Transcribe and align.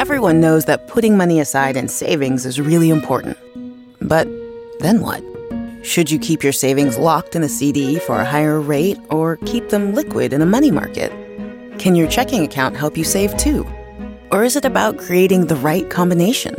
Everyone 0.00 0.40
knows 0.40 0.64
that 0.64 0.88
putting 0.88 1.18
money 1.18 1.40
aside 1.40 1.76
in 1.76 1.86
savings 1.86 2.46
is 2.46 2.58
really 2.58 2.88
important. 2.88 3.36
But 4.00 4.26
then 4.78 5.02
what? 5.02 5.22
Should 5.84 6.10
you 6.10 6.18
keep 6.18 6.42
your 6.42 6.54
savings 6.54 6.96
locked 6.96 7.36
in 7.36 7.42
a 7.42 7.50
CD 7.50 7.98
for 7.98 8.18
a 8.18 8.24
higher 8.24 8.62
rate 8.62 8.96
or 9.10 9.36
keep 9.44 9.68
them 9.68 9.92
liquid 9.92 10.32
in 10.32 10.40
a 10.40 10.46
money 10.46 10.70
market? 10.70 11.12
Can 11.78 11.94
your 11.94 12.08
checking 12.08 12.42
account 12.42 12.76
help 12.76 12.96
you 12.96 13.04
save 13.04 13.36
too? 13.36 13.66
Or 14.32 14.42
is 14.42 14.56
it 14.56 14.64
about 14.64 14.96
creating 14.96 15.48
the 15.48 15.56
right 15.56 15.90
combination? 15.90 16.54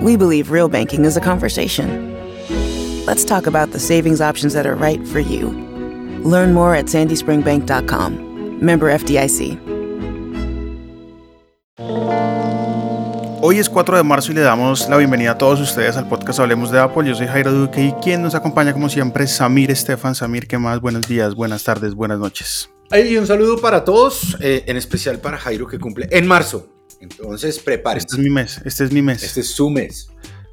We 0.00 0.16
believe 0.16 0.50
real 0.50 0.70
banking 0.70 1.04
is 1.04 1.18
a 1.18 1.20
conversation. 1.20 2.14
Let's 3.04 3.26
talk 3.26 3.46
about 3.46 3.72
the 3.72 3.78
savings 3.78 4.22
options 4.22 4.54
that 4.54 4.66
are 4.66 4.74
right 4.74 5.06
for 5.08 5.20
you. 5.20 5.50
Learn 6.24 6.54
more 6.54 6.74
at 6.74 6.86
sandyspringbank.com. 6.86 8.64
Member 8.64 8.90
FDIC. 8.90 9.73
Hoy 13.46 13.58
es 13.58 13.68
4 13.68 13.98
de 13.98 14.02
marzo 14.02 14.32
y 14.32 14.36
le 14.36 14.40
damos 14.40 14.88
la 14.88 14.96
bienvenida 14.96 15.32
a 15.32 15.36
todos 15.36 15.60
ustedes 15.60 15.98
al 15.98 16.08
podcast 16.08 16.40
Hablemos 16.40 16.70
de 16.70 16.78
Apple. 16.78 17.06
Yo 17.06 17.14
soy 17.14 17.26
Jairo 17.26 17.52
Duque 17.52 17.84
y 17.84 17.92
quien 18.02 18.22
nos 18.22 18.34
acompaña 18.34 18.72
como 18.72 18.88
siempre 18.88 19.26
Samir 19.26 19.70
Estefan. 19.70 20.14
Samir, 20.14 20.46
¿qué 20.48 20.56
más? 20.56 20.80
Buenos 20.80 21.06
días, 21.06 21.34
buenas 21.34 21.62
tardes, 21.62 21.92
buenas 21.92 22.18
noches. 22.18 22.70
Y 22.90 23.18
un 23.18 23.26
saludo 23.26 23.58
para 23.60 23.84
todos, 23.84 24.38
eh, 24.40 24.64
en 24.66 24.78
especial 24.78 25.18
para 25.18 25.36
Jairo 25.36 25.66
que 25.66 25.78
cumple 25.78 26.08
en 26.10 26.26
marzo. 26.26 26.70
Entonces, 27.02 27.58
prepárese. 27.58 28.06
Este 28.06 28.16
es 28.16 28.22
mi 28.22 28.30
mes, 28.30 28.62
este 28.64 28.84
es 28.84 28.92
mi 28.92 29.02
mes. 29.02 29.22
Este 29.22 29.40
es 29.42 29.50
su 29.50 29.68
mes. 29.68 30.08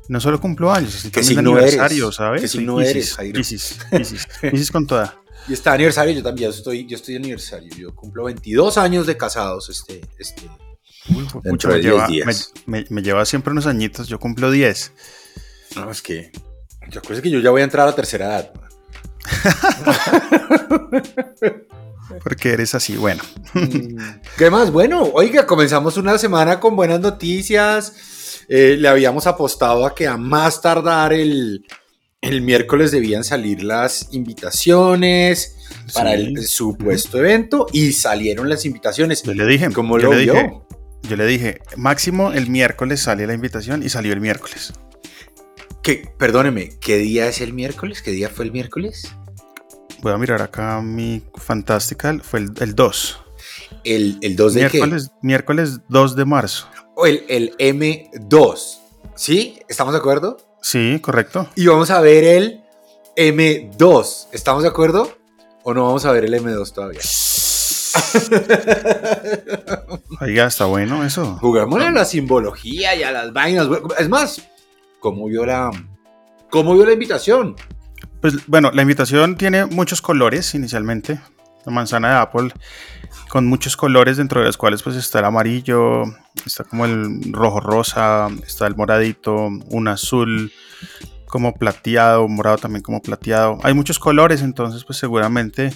No 0.10 0.20
solo 0.20 0.42
cumplo 0.42 0.70
años, 0.70 1.06
es 1.06 1.12
Que 1.14 1.24
si 1.24 1.34
no 1.36 1.40
aniversario, 1.40 2.08
eres, 2.08 2.16
¿sabes? 2.18 2.42
que 2.42 2.48
si 2.50 2.58
no 2.58 2.82
eres, 2.82 3.16
Jairo. 3.16 3.38
Piscis, 3.38 3.78
Piscis, 3.90 4.28
Piscis 4.42 4.70
con 4.70 4.86
toda. 4.86 5.18
Y 5.48 5.54
está 5.54 5.74
aniversario, 5.74 6.14
yo 6.14 6.22
también, 6.22 6.52
yo 6.52 6.56
estoy, 6.56 6.86
yo 6.86 6.98
estoy 6.98 7.14
de 7.14 7.20
aniversario. 7.20 7.74
Yo 7.76 7.96
cumplo 7.96 8.26
22 8.26 8.78
años 8.78 9.08
de 9.08 9.18
casados 9.18 9.70
este, 9.70 10.02
este. 10.20 10.44
Uy, 11.10 11.26
pucha, 11.44 11.68
me, 11.70 11.74
de 11.76 11.80
10 11.82 11.94
lleva, 11.94 12.08
días. 12.08 12.52
me- 12.66 12.80
me- 12.82 12.86
me 12.90 13.02
lleva 13.02 13.26
siempre 13.26 13.52
unos 13.52 13.66
añitos, 13.68 14.08
yo 14.08 14.20
cumplo 14.20 14.52
10. 14.52 14.92
No, 15.76 15.90
es 15.92 16.02
que. 16.02 16.32
Yo 16.90 17.00
acuerdo 17.00 17.22
que 17.22 17.30
yo 17.30 17.40
ya 17.40 17.50
voy 17.52 17.62
a 17.62 17.64
entrar 17.64 17.88
a 17.88 17.92
la 17.92 17.96
tercera 17.96 18.26
edad. 18.26 18.52
Porque 22.24 22.50
eres 22.54 22.76
así, 22.76 22.96
bueno. 22.98 23.24
¿Qué 24.38 24.50
más? 24.50 24.72
Bueno, 24.72 25.04
oiga, 25.14 25.46
comenzamos 25.48 25.96
una 25.98 26.18
semana 26.18 26.60
con 26.60 26.76
buenas 26.76 27.00
noticias. 27.00 28.44
Eh, 28.50 28.76
le 28.78 28.88
habíamos 28.88 29.28
apostado 29.28 29.86
a 29.86 29.96
que 29.96 30.08
a 30.08 30.18
más 30.18 30.62
tardar 30.62 31.14
el, 31.14 31.66
el 32.20 32.42
miércoles 32.42 32.92
debían 32.92 33.24
salir 33.24 33.64
las 33.64 34.10
invitaciones 34.12 35.56
para 35.94 36.14
el 36.14 36.46
supuesto 36.46 37.18
evento 37.20 37.66
y 37.72 37.94
salieron 37.94 38.50
las 38.50 38.66
invitaciones. 38.66 39.24
Yo 39.24 39.34
le 39.34 39.46
dije, 39.46 39.72
¿Cómo 39.72 39.98
yo 39.98 40.12
lo 40.12 40.18
le 40.18 40.24
vio? 40.24 40.68
Yo 41.04 41.16
le 41.16 41.26
dije, 41.26 41.62
máximo 41.78 42.32
el 42.32 42.50
miércoles 42.50 43.02
sale 43.02 43.28
la 43.28 43.34
invitación 43.34 43.84
y 43.84 43.90
salió 43.90 44.14
el 44.14 44.22
miércoles. 44.22 44.74
¿Qué, 45.84 46.08
perdóneme, 46.18 46.78
¿qué 46.80 46.98
día 46.98 47.28
es 47.28 47.42
el 47.42 47.54
miércoles? 47.54 48.02
¿Qué 48.02 48.12
día 48.12 48.30
fue 48.30 48.46
el 48.46 48.52
miércoles? 48.52 49.12
Voy 50.02 50.14
a 50.14 50.18
mirar 50.18 50.42
acá 50.42 50.82
mi 50.82 51.24
Fantastical, 51.36 52.22
fue 52.22 52.40
el, 52.40 52.52
el 52.60 52.76
2. 52.76 53.20
El, 53.84 54.18
el 54.22 54.36
2 54.36 54.54
de 54.54 54.68
qué? 54.68 54.78
Miércoles, 54.78 55.12
miércoles 55.22 55.80
2 55.90 56.16
de 56.16 56.26
marzo. 56.26 56.68
O 56.96 57.06
el, 57.06 57.24
el 57.28 57.56
M2. 57.58 58.80
¿Sí? 59.16 59.60
¿Estamos 59.68 59.94
de 59.94 60.00
acuerdo? 60.00 60.38
Sí, 60.62 61.00
correcto. 61.02 61.50
Y 61.56 61.66
vamos 61.68 61.90
a 61.90 62.00
ver 62.02 62.24
el 62.24 62.62
M2. 63.16 64.28
¿Estamos 64.32 64.64
de 64.64 64.70
acuerdo? 64.70 65.18
¿O 65.64 65.74
no 65.74 65.86
vamos 65.86 66.06
a 66.06 66.12
ver 66.12 66.26
el 66.26 66.34
M2 66.34 66.74
todavía? 66.74 67.02
Oiga, 70.22 70.46
está 70.46 70.66
bueno 70.66 71.04
eso. 71.04 71.38
Jugámosle 71.42 71.88
a 71.88 71.92
la 71.92 72.06
simbología 72.06 72.96
y 72.96 73.04
a 73.04 73.12
las 73.12 73.34
vainas. 73.34 73.68
Es 73.98 74.10
más, 74.10 74.48
¿cómo 75.00 75.28
vio 75.28 75.46
la, 75.46 75.72
cómo 76.50 76.74
vio 76.74 76.86
la 76.86 76.94
invitación? 76.94 77.56
Pues 78.22 78.48
bueno, 78.48 78.72
la 78.72 78.84
invitación 78.84 79.36
tiene 79.36 79.66
muchos 79.66 80.02
colores 80.02 80.54
inicialmente. 80.54 81.20
La 81.66 81.72
manzana 81.72 82.10
de 82.10 82.16
Apple 82.16 82.54
con 83.30 83.48
muchos 83.48 83.78
colores 83.78 84.18
dentro 84.18 84.42
de 84.42 84.48
los 84.48 84.58
cuales 84.58 84.84
pues 84.84 84.96
está 84.96 85.20
el 85.20 85.26
amarillo, 85.26 86.04
está 86.46 86.64
como 86.64 86.86
el 86.86 87.32
rojo 87.32 87.60
rosa, 87.60 88.28
está 88.46 88.68
el 88.68 88.76
moradito, 88.76 89.50
un 89.70 89.88
azul 89.88 90.52
como 91.28 91.54
plateado, 91.54 92.28
morado 92.28 92.58
también 92.58 92.84
como 92.84 93.02
plateado. 93.02 93.58
Hay 93.64 93.74
muchos 93.74 94.00
colores, 94.00 94.42
entonces 94.42 94.84
pues 94.84 95.00
seguramente 95.00 95.74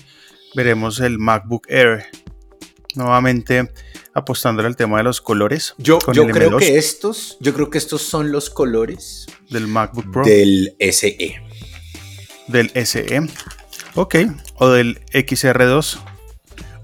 veremos 0.56 1.00
el 1.00 1.20
MacBook 1.20 1.66
Air 1.70 2.06
nuevamente 2.96 3.72
apostándole 4.14 4.68
al 4.68 4.76
tema 4.76 4.98
de 4.98 5.04
los 5.04 5.20
colores. 5.22 5.76
Yo, 5.78 6.00
yo 6.14 6.26
creo 6.28 6.52
M2 6.52 6.60
que 6.60 6.78
estos, 6.78 7.38
yo 7.42 7.54
creo 7.54 7.70
que 7.70 7.78
estos 7.78 8.02
son 8.02 8.32
los 8.32 8.50
colores 8.50 9.26
del 9.50 9.68
MacBook 9.68 10.12
Pro. 10.12 10.24
del. 10.26 10.76
SE. 10.92 11.36
Del 12.48 12.72
SE. 12.86 13.22
Ok. 13.96 14.16
O 14.56 14.70
del 14.70 15.04
XR2. 15.12 16.00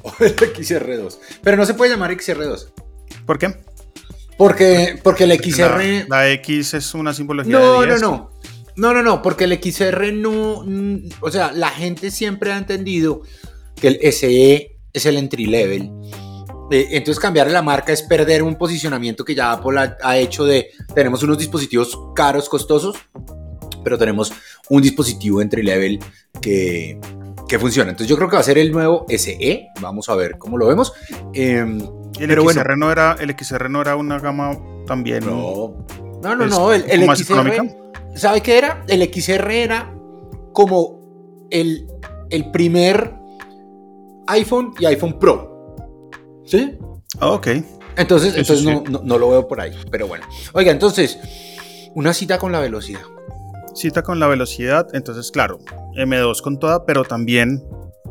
O 0.04 0.12
el 0.20 0.36
XR2. 0.36 1.20
Pero 1.44 1.58
no 1.58 1.66
se 1.66 1.76
puede 1.76 1.92
llamar 1.92 2.10
XR2. 2.12 2.72
¿Por 3.28 3.38
qué? 3.38 3.56
Porque, 4.36 5.00
porque 5.04 5.26
el 5.26 5.34
XR. 5.40 6.08
La, 6.10 6.18
la 6.24 6.30
X 6.32 6.74
es 6.74 6.96
una 6.96 7.14
simbología 7.14 7.52
No, 7.54 7.82
de 7.82 7.88
no, 7.88 7.94
10. 7.94 8.02
no. 8.02 8.32
No, 8.78 8.94
no, 8.96 9.04
no, 9.04 9.22
porque 9.22 9.44
el 9.44 9.54
XR 9.62 10.12
no. 10.12 10.64
mm, 10.66 11.10
O 11.20 11.30
sea, 11.30 11.52
la 11.52 11.70
gente 11.70 12.10
siempre 12.10 12.52
ha 12.52 12.58
entendido 12.58 13.22
que 13.82 13.88
el 13.90 14.14
SE 14.14 14.78
es 14.94 15.06
el 15.06 15.18
entry 15.18 15.48
level. 15.48 15.92
Eh, 16.72 16.88
entonces, 16.92 17.20
cambiar 17.20 17.52
la 17.52 17.62
marca 17.62 17.92
es 17.92 18.02
perder 18.04 18.44
un 18.44 18.56
posicionamiento 18.56 19.26
que 19.26 19.36
ya 19.36 19.52
Apple 19.52 19.78
ha, 19.80 19.98
ha 20.02 20.18
hecho 20.18 20.46
de. 20.46 20.70
Tenemos 20.96 21.22
unos 21.24 21.38
dispositivos 21.38 22.00
caros, 22.16 22.48
costosos, 22.48 22.96
pero 23.84 23.98
tenemos 23.98 24.32
un 24.70 24.82
dispositivo 24.82 25.42
entry 25.42 25.64
level 25.64 26.00
que, 26.40 26.98
que 27.48 27.60
funciona. 27.60 27.90
Entonces, 27.90 28.08
yo 28.08 28.16
creo 28.16 28.30
que 28.30 28.36
va 28.38 28.42
a 28.42 28.46
ser 28.46 28.58
el 28.58 28.72
nuevo 28.72 29.06
SE. 29.10 29.68
Vamos 29.82 30.08
a 30.08 30.16
ver 30.16 30.38
cómo 30.38 30.58
lo 30.58 30.68
vemos. 30.68 30.94
Em, 31.34 31.80
Y 32.18 32.24
el 32.24 32.28
pero 32.30 32.44
bueno. 32.44 32.62
XR, 32.62 32.78
no 32.78 32.92
era, 32.92 33.18
el 33.20 33.36
XR 33.38 33.70
no 33.70 33.82
era 33.82 33.98
una 33.98 34.20
gama 34.20 34.58
también. 34.88 35.26
No, 35.26 35.86
no, 36.24 36.36
no, 36.36 36.46
Es 36.46 36.52
no. 36.52 36.72
El, 36.72 36.86
el 36.90 37.04
XR, 37.04 37.34
económica. 37.34 37.64
¿sabe 38.16 38.42
qué 38.42 38.58
era? 38.58 38.86
El 38.88 39.04
XR 39.12 39.52
era 39.52 39.94
como 40.54 41.48
el, 41.50 41.88
el 42.30 42.52
primer 42.52 43.21
iPhone 44.32 44.74
y 44.80 44.86
iPhone 44.86 45.18
Pro. 45.20 45.76
¿Sí? 46.46 46.78
Ah, 47.20 47.32
ok. 47.32 47.48
Entonces, 47.98 48.36
Eso 48.36 48.54
entonces 48.54 48.60
sí. 48.60 48.66
no, 48.66 48.84
no- 49.00 49.02
no 49.04 49.18
lo 49.18 49.30
veo 49.30 49.48
por 49.48 49.60
ahí. 49.62 49.74
Pero 49.92 50.08
bueno. 50.08 50.26
Oiga, 50.54 50.72
entonces, 50.72 51.18
una 51.94 52.14
cita 52.14 52.38
con 52.38 52.52
la 52.52 52.60
velocidad. 52.60 53.02
Cita 53.76 54.02
con 54.04 54.20
la 54.20 54.28
velocidad. 54.28 54.88
Entonces, 54.94 55.32
claro, 55.32 55.60
M2 55.96 56.42
con 56.42 56.60
toda, 56.60 56.86
pero 56.86 57.04
también 57.04 57.64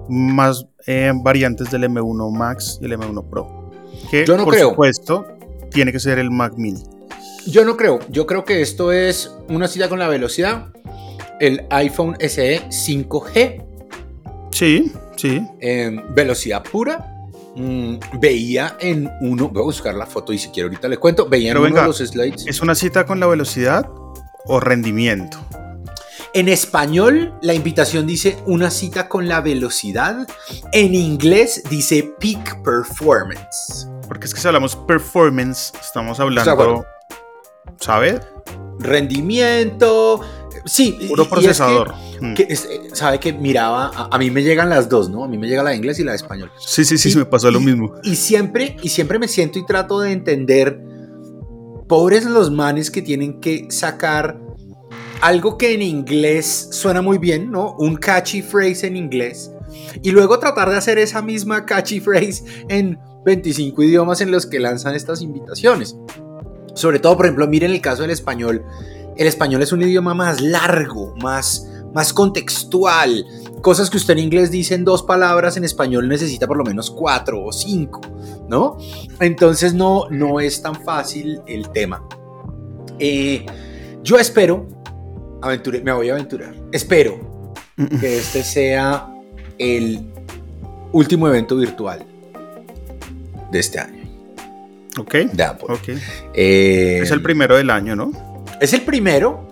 más 0.09 0.66
eh, 0.86 1.12
variantes 1.22 1.70
del 1.70 1.84
M1 1.84 2.30
Max 2.32 2.78
y 2.80 2.86
el 2.86 2.92
M1 2.98 3.28
Pro. 3.28 3.70
Que, 4.10 4.25
Yo 4.26 4.36
no 4.36 4.44
por 4.44 4.54
creo. 4.54 4.70
supuesto, 4.70 5.26
tiene 5.70 5.92
que 5.92 6.00
ser 6.00 6.19
el 6.19 6.30
Mac 6.30 6.54
Mini. 6.56 6.82
Yo 7.47 7.64
no 7.64 7.76
creo. 7.76 8.00
Yo 8.10 8.26
creo 8.26 8.44
que 8.44 8.60
esto 8.60 8.92
es 8.92 9.34
una 9.48 9.66
cita 9.69 9.88
con 9.88 9.98
la 9.98 10.09
velocidad. 10.09 10.66
El 11.41 11.66
iPhone 11.70 12.16
SE 12.20 12.60
5G. 12.69 13.64
Sí, 14.50 14.92
sí. 15.16 15.47
velocidad 16.10 16.62
pura. 16.62 17.06
mm, 17.56 17.97
veía 18.21 18.76
en 18.81 19.10
uno, 19.21 19.48
voy 19.48 19.62
a 19.62 19.65
buscar 19.65 19.94
la 19.94 20.06
foto 20.06 20.32
y 20.32 20.38
si 20.38 20.50
quiero 20.50 20.69
ahorita 20.69 20.88
le 20.88 20.98
cuento, 20.98 21.28
veía 21.28 21.50
en 21.50 21.54
Pero 21.54 21.60
uno 21.60 21.69
venga, 21.69 21.82
de 21.82 21.88
los 21.88 21.98
slides. 21.98 22.47
¿Es 22.47 22.60
una 22.60 22.75
cita 22.75 23.06
con 23.06 23.21
la 23.21 23.26
velocidad 23.26 23.88
o 24.47 24.60
rendimiento? 24.60 25.38
En 26.32 26.48
español, 26.48 27.34
la 27.43 27.54
invitación 27.54 28.06
dice 28.06 28.38
una 28.47 28.71
cita 28.71 29.09
con 29.09 29.26
la 29.26 29.41
velocidad. 29.41 30.28
En 30.72 30.94
inglés 30.94 31.62
dice 31.69 32.15
peak 32.21 32.62
performance. 32.62 33.88
Porque 34.06 34.27
es 34.27 34.34
que 34.34 34.41
si 34.41 34.47
hablamos 34.47 34.77
performance, 34.77 35.72
estamos 35.81 36.21
hablando. 36.21 36.84
¿sabe? 37.80 38.21
Rendimiento. 38.78 40.21
Sí, 40.65 40.92
Puro 41.09 41.22
y 41.22 41.27
es 41.27 41.28
que- 41.28 41.34
procesador. 41.34 41.95
Mm. 42.21 42.34
que 42.34 42.47
es- 42.48 42.65
eh, 42.66 42.80
sabe 42.92 43.18
que 43.18 43.33
miraba, 43.33 43.91
a, 43.95 44.09
a 44.15 44.18
mí 44.18 44.30
me 44.30 44.42
llegan 44.42 44.68
las 44.68 44.89
dos, 44.89 45.09
¿no? 45.09 45.24
A 45.24 45.28
mí 45.28 45.39
me 45.39 45.48
llega 45.48 45.62
la 45.62 45.71
de 45.71 45.77
inglés 45.77 45.98
y 45.98 46.04
la 46.04 46.12
de 46.12 46.16
español. 46.16 46.51
Sí, 46.59 46.84
sí, 46.84 46.98
sí, 46.98 47.10
Y- 47.12 47.16
me 47.16 47.24
pasó 47.24 47.51
lo 47.51 47.60
y- 47.60 47.65
mismo. 47.65 47.95
Y 48.03 48.16
siempre, 48.16 48.77
y 48.83 48.89
siempre 48.91 49.18
me 49.18 49.28
siento 49.28 49.59
y 49.59 49.65
trato 49.66 50.01
de 50.01 50.12
entender, 50.12 50.80
pobres 51.89 52.24
los 52.24 52.51
manes 52.51 52.91
que 52.91 53.03
tienen 53.03 53.41
que 53.41 53.66
sacar 53.71 54.39
algo 55.22 55.59
que 55.59 55.74
en 55.74 55.83
inglés 55.83 56.68
suena 56.72 57.03
muy 57.03 57.18
bien, 57.18 57.51
¿no? 57.51 57.74
Un 57.78 57.97
catchy 57.97 58.42
phrase 58.42 58.86
en 58.86 58.97
inglés. 58.97 59.51
Y 60.03 60.10
luego 60.13 60.39
tratar 60.39 60.71
de 60.71 60.77
hacer 60.77 60.98
esa 60.98 61.21
misma 61.22 61.66
catchy 61.66 62.01
phrase 62.01 62.42
en 62.68 62.98
25 63.24 63.83
idiomas 63.83 64.21
en 64.21 64.30
los 64.30 64.47
que 64.47 64.59
lanzan 64.60 64.95
estas 64.95 65.21
invitaciones. 65.21 65.97
Sobre 66.74 67.01
todo, 67.01 67.16
por 67.16 67.27
ejemplo, 67.27 67.47
miren 67.48 67.71
el 67.72 67.80
caso 67.80 68.03
del 68.03 68.10
español. 68.13 68.65
El 69.20 69.26
español 69.26 69.60
es 69.62 69.70
un 69.70 69.82
idioma 69.82 70.14
más 70.14 70.40
largo, 70.40 71.14
más, 71.20 71.70
más 71.92 72.10
contextual. 72.10 73.26
cosas 73.60 73.90
que 73.90 73.98
usted 73.98 74.14
en 74.14 74.20
inglés 74.20 74.50
dice 74.50 74.74
en 74.74 74.82
dos 74.82 75.02
palabras, 75.02 75.58
en 75.58 75.64
español 75.64 76.08
necesita 76.08 76.46
por 76.46 76.56
lo 76.56 76.64
menos 76.64 76.90
cuatro 76.90 77.44
o 77.44 77.52
cinco, 77.52 78.00
¿no? 78.48 78.78
Entonces 79.20 79.74
no, 79.74 80.08
no 80.08 80.40
es 80.40 80.62
tan 80.62 80.74
fácil 80.74 81.42
el 81.46 81.68
tema. 81.68 82.02
Eh, 82.98 83.44
yo 84.02 84.16
espero, 84.18 84.66
me 85.84 85.92
voy 85.92 86.08
a 86.08 86.14
aventurar, 86.14 86.54
espero 86.72 87.52
que 88.00 88.20
este 88.20 88.42
sea 88.42 89.06
el 89.58 90.00
último 90.92 91.28
evento 91.28 91.56
virtual 91.56 92.06
de 93.52 93.58
este 93.58 93.80
año. 93.80 94.02
Ok. 94.98 95.14
De 95.30 95.42
Apple. 95.42 95.74
okay. 95.74 95.98
Eh, 96.32 97.00
es 97.02 97.10
el 97.10 97.20
primero 97.20 97.58
del 97.58 97.68
año, 97.68 97.94
¿no? 97.94 98.29
Es 98.60 98.72
el 98.74 98.83
primero. 98.83 99.48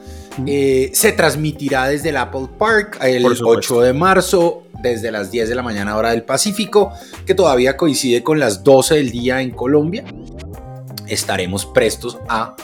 Eh, 0.47 0.91
se 0.93 1.13
transmitirá 1.13 1.89
desde 1.89 2.11
el 2.11 2.17
Apple 2.17 2.49
Park 2.57 2.99
el 3.03 3.27
8 3.27 3.81
de 3.81 3.93
marzo, 3.93 4.63
desde 4.81 5.11
las 5.11 5.33
10 5.33 5.49
de 5.49 5.55
la 5.57 5.63
mañana 5.63 5.97
hora 5.97 6.11
del 6.11 6.23
Pacífico, 6.23 6.93
que 7.27 7.35
todavía 7.35 7.77
coincide 7.77 8.23
con 8.23 8.39
las 8.39 8.63
12 8.63 8.97
del 8.97 9.11
día 9.11 9.41
en 9.41 9.51
Colombia. 9.51 10.05
Estaremos 11.09 11.67
prestos 11.67 12.19
a 12.29 12.55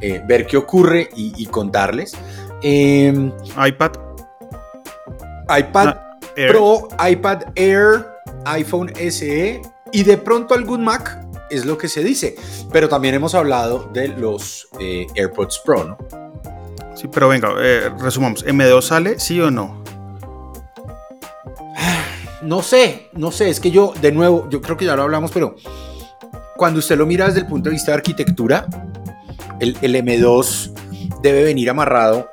eh, 0.00 0.22
ver 0.26 0.46
qué 0.46 0.56
ocurre 0.56 1.10
y, 1.14 1.44
contarles. 1.46 2.16
Em, 2.62 3.32
iPad. 3.66 3.92
iPad 5.58 5.88
ah, 5.88 6.16
Pro, 6.48 6.88
iPad 7.06 7.42
Air, 7.54 8.06
iPhone 8.46 8.92
SE 8.96 9.60
y 9.92 10.02
de 10.04 10.16
pronto 10.16 10.54
algún 10.54 10.84
Mac 10.84 11.19
es 11.50 11.64
lo 11.64 11.76
que 11.78 11.88
se 11.88 12.02
dice. 12.02 12.36
Pero 12.72 12.88
también 12.88 13.14
hemos 13.14 13.34
hablado 13.34 13.90
de 13.92 14.08
los 14.08 14.68
eh, 14.78 15.06
AirPods 15.14 15.60
Pro, 15.64 15.84
¿no? 15.84 15.98
Sí, 16.94 17.08
pero 17.08 17.28
venga, 17.28 17.54
eh, 17.60 17.90
resumamos. 17.98 18.44
¿M2 18.44 18.82
sale, 18.82 19.18
sí 19.18 19.40
o 19.40 19.50
no? 19.50 19.82
No 22.42 22.62
sé, 22.62 23.10
no 23.12 23.30
sé, 23.30 23.50
es 23.50 23.60
que 23.60 23.70
yo, 23.70 23.92
de 24.00 24.12
nuevo, 24.12 24.48
yo 24.48 24.62
creo 24.62 24.76
que 24.76 24.86
ya 24.86 24.96
lo 24.96 25.02
hablamos, 25.02 25.30
pero 25.30 25.56
cuando 26.56 26.78
usted 26.78 26.96
lo 26.96 27.04
mira 27.06 27.26
desde 27.26 27.40
el 27.40 27.46
punto 27.46 27.68
de 27.68 27.74
vista 27.74 27.92
de 27.92 27.96
arquitectura, 27.96 28.66
el, 29.60 29.76
el 29.82 29.94
M2 29.94 30.72
debe 31.22 31.44
venir 31.44 31.68
amarrado 31.68 32.30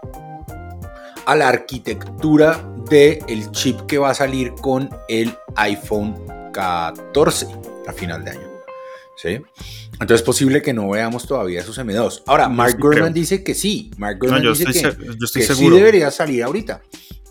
a 1.25 1.35
la 1.35 1.49
arquitectura 1.49 2.61
del 2.89 3.19
el 3.27 3.51
chip 3.51 3.81
que 3.81 3.97
va 3.97 4.11
a 4.11 4.13
salir 4.13 4.53
con 4.53 4.89
el 5.09 5.35
iPhone 5.55 6.15
14 6.53 7.47
a 7.87 7.91
final 7.91 8.23
de 8.23 8.31
año. 8.31 8.56
¿Sí? 9.17 9.41
Entonces 9.93 10.21
es 10.21 10.21
posible 10.21 10.61
que 10.61 10.73
no 10.73 10.89
veamos 10.89 11.27
todavía 11.27 11.61
esos 11.61 11.77
M2. 11.79 12.23
Ahora, 12.27 12.49
Mark 12.49 12.77
Gurman 12.79 13.13
dice 13.13 13.43
que 13.43 13.55
sí. 13.55 13.89
Mark 13.97 14.19
Gurman 14.19 14.43
dice 14.43 14.65
que, 14.65 15.55
sí 15.55 15.69
debería 15.69 16.11
salir 16.11 16.43
ahorita. 16.43 16.83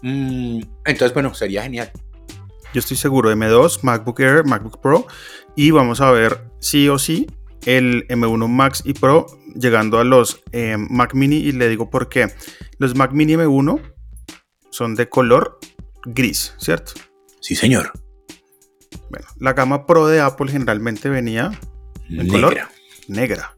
Mm, 0.02 0.60
entonces, 0.84 1.14
bueno, 1.14 1.32
sería 1.32 1.62
genial. 1.62 1.92
Yo 2.74 2.80
estoy 2.80 2.96
seguro, 2.96 3.32
M2, 3.32 3.82
MacBook 3.82 4.18
Air, 4.18 4.44
MacBook 4.44 4.80
Pro. 4.80 5.06
Y 5.54 5.70
vamos 5.70 6.00
a 6.00 6.10
ver 6.10 6.50
sí 6.58 6.88
o 6.88 6.98
sí 6.98 7.28
el 7.66 8.06
M1 8.08 8.48
Max 8.48 8.82
y 8.84 8.92
Pro 8.92 9.26
llegando 9.54 9.98
a 9.98 10.04
los 10.04 10.42
eh, 10.52 10.76
Mac 10.76 11.14
Mini. 11.14 11.36
Y 11.36 11.52
le 11.52 11.68
digo 11.68 11.88
por 11.88 12.08
qué. 12.08 12.32
Los 12.78 12.96
Mac 12.96 13.12
Mini 13.12 13.34
M1 13.34 13.80
son 14.70 14.96
de 14.96 15.08
color 15.08 15.58
gris, 16.04 16.54
¿cierto? 16.58 16.92
Sí, 17.40 17.54
señor. 17.54 17.92
Bueno, 19.08 19.26
la 19.38 19.52
gama 19.52 19.86
Pro 19.86 20.08
de 20.08 20.20
Apple 20.20 20.50
generalmente 20.50 21.08
venía 21.08 21.52
en 22.11 22.29
color 22.29 22.56
negra. 23.08 23.56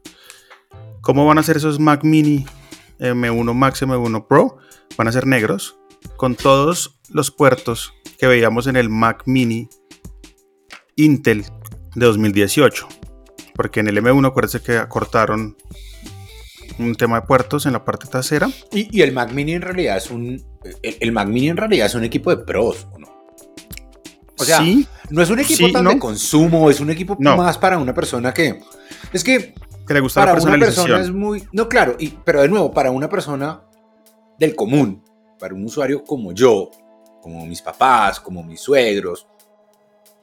¿Cómo 1.01 1.25
van 1.25 1.37
a 1.37 1.43
ser 1.43 1.57
esos 1.57 1.79
Mac 1.79 2.03
Mini 2.03 2.45
M1 2.99 3.53
Max, 3.53 3.81
M1 3.81 4.27
Pro? 4.27 4.57
Van 4.97 5.07
a 5.07 5.11
ser 5.11 5.25
negros, 5.25 5.79
con 6.17 6.35
todos 6.35 6.99
los 7.09 7.31
puertos 7.31 7.93
que 8.17 8.27
veíamos 8.27 8.67
en 8.67 8.75
el 8.75 8.89
Mac 8.89 9.23
Mini 9.25 9.69
Intel 10.95 11.45
de 11.95 12.05
2018. 12.05 12.87
Porque 13.55 13.79
en 13.79 13.87
el 13.87 13.97
M1 13.97 14.27
acuérdense 14.27 14.61
que 14.61 14.77
acortaron 14.77 15.57
un 16.79 16.95
tema 16.95 17.19
de 17.19 17.27
puertos 17.27 17.65
en 17.65 17.73
la 17.73 17.83
parte 17.83 18.07
trasera. 18.07 18.49
Y, 18.71 19.01
el 19.01 19.11
Mac 19.11 19.31
Mini 19.31 19.53
en 19.53 19.61
realidad 19.61 19.97
es 19.97 20.09
un. 20.11 20.41
El, 20.81 21.11
Mac 21.11 21.27
Mini 21.27 21.49
en 21.49 21.57
realidad 21.57 21.87
es 21.87 21.95
un 21.95 22.03
equipo 22.03 22.29
de 22.35 22.43
pros, 22.43 22.87
no? 22.97 23.08
O 24.39 24.45
sea, 24.45 24.61
no 25.09 25.21
es 25.21 25.29
un 25.29 25.39
equipo 25.39 25.71
tan 25.71 25.85
de 25.85 25.99
consumo, 25.99 26.69
es 26.69 26.79
un 26.79 26.89
equipo 26.89 27.17
más 27.19 27.57
para 27.57 27.77
una 27.77 27.93
persona 27.93 28.33
que. 28.33 28.61
Es 29.11 29.23
que. 29.23 29.53
Que 29.85 29.93
le 29.95 29.99
gusta 30.01 30.21
para 30.21 30.35
la 30.35 30.43
una 30.43 30.65
persona 30.65 31.01
es 31.01 31.11
muy. 31.11 31.43
No, 31.51 31.67
claro, 31.67 31.95
y, 31.99 32.09
pero 32.23 32.41
de 32.41 32.47
nuevo, 32.47 32.71
para 32.71 32.91
una 32.91 33.09
persona 33.09 33.61
del 34.37 34.55
común, 34.55 35.03
para 35.39 35.53
un 35.53 35.65
usuario 35.65 36.03
como 36.03 36.31
yo, 36.31 36.69
como 37.21 37.45
mis 37.45 37.61
papás, 37.61 38.19
como 38.19 38.43
mis 38.43 38.61
suegros, 38.61 39.27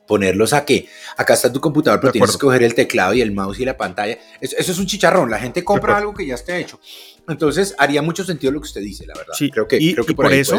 ponerlos 0.07 0.53
a 0.53 0.65
que 0.65 0.89
acá 1.17 1.35
está 1.35 1.53
tu 1.53 1.61
computador, 1.61 2.01
pero 2.01 2.13
tienes 2.13 2.33
que 2.33 2.39
coger 2.39 2.63
el 2.63 2.75
teclado 2.75 3.15
y 3.15 3.21
el 3.21 3.33
mouse 3.33 3.61
y 3.61 3.65
la 3.65 3.77
pantalla. 3.77 4.19
Eso, 4.41 4.57
es 4.59 4.79
un 4.79 4.87
chicharrón. 4.87 5.31
La 5.31 5.39
gente 5.39 5.65
compra 5.65 5.97
algo 5.97 6.15
que 6.15 6.27
ya 6.27 6.35
está 6.35 6.57
hecho. 6.57 6.81
Entonces 7.29 7.75
haría 7.79 8.03
mucho 8.03 8.25
sentido 8.25 8.53
lo 8.53 8.61
que 8.61 8.67
usted 8.67 8.81
dice, 8.81 9.07
la 9.07 9.15
verdad. 9.15 9.35
Sí, 9.37 9.51
creo 9.51 9.67
que, 9.67 9.79
creo 9.79 10.07
que 10.07 10.15
por, 10.15 10.33
eso 10.33 10.57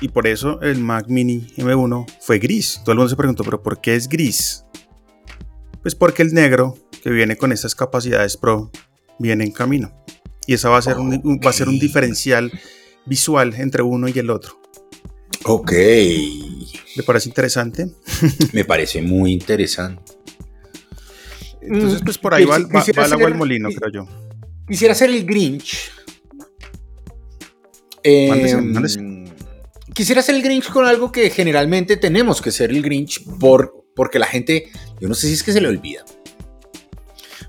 y 0.00 0.08
por 0.08 0.26
eso 0.26 0.60
el 0.62 0.78
Mac 0.78 1.06
Mini 1.08 1.46
M1 1.56 2.06
fue 2.20 2.38
gris. 2.38 2.80
Todo 2.82 2.92
el 2.92 2.98
mundo 2.98 3.10
se 3.10 3.16
preguntó, 3.16 3.44
pero 3.44 3.62
¿por 3.62 3.80
qué 3.80 3.94
es 3.94 4.08
gris? 4.08 4.64
Pues 5.82 5.94
porque 5.94 6.22
el 6.22 6.34
negro 6.34 6.76
que 7.02 7.10
viene 7.10 7.36
con 7.36 7.52
estas 7.52 7.74
capacidades 7.74 8.36
Pro 8.36 8.70
viene 9.18 9.44
en 9.44 9.52
camino. 9.52 10.04
Y 10.46 10.54
esa 10.54 10.70
va 10.70 10.78
a 10.78 10.82
ser, 10.82 10.98
un, 10.98 11.40
va 11.44 11.50
a 11.50 11.52
ser 11.52 11.68
un 11.68 11.78
diferencial 11.78 12.50
visual 13.06 13.54
entre 13.56 13.82
uno 13.82 14.08
y 14.08 14.18
el 14.18 14.30
otro. 14.30 14.60
Ok. 15.44 15.72
¿Le 16.96 17.02
parece 17.02 17.28
interesante? 17.28 17.90
Me 18.52 18.64
parece 18.64 19.02
muy 19.02 19.32
interesante. 19.32 20.12
Entonces, 21.60 22.00
pues 22.04 22.18
por 22.18 22.34
ahí 22.34 22.44
va, 22.44 22.56
el 22.56 23.12
agua 23.12 23.26
al 23.26 23.34
molino, 23.34 23.68
creo 23.70 23.92
yo. 23.92 24.08
Quisiera 24.66 24.92
hacer 24.92 25.10
el 25.10 25.24
Grinch. 25.24 25.90
Em, 28.02 29.26
quisiera 29.92 30.20
hacer 30.20 30.34
el 30.34 30.42
Grinch 30.42 30.70
con 30.70 30.86
algo 30.86 31.10
que 31.10 31.30
generalmente 31.30 31.96
tenemos 31.96 32.40
que 32.40 32.50
ser 32.50 32.70
el 32.70 32.82
Grinch 32.82 33.24
por, 33.38 33.84
porque 33.94 34.18
la 34.18 34.26
gente, 34.26 34.70
yo 35.00 35.08
no 35.08 35.14
sé 35.14 35.26
si 35.28 35.34
es 35.34 35.42
que 35.42 35.52
se 35.52 35.60
le 35.60 35.68
olvida, 35.68 36.04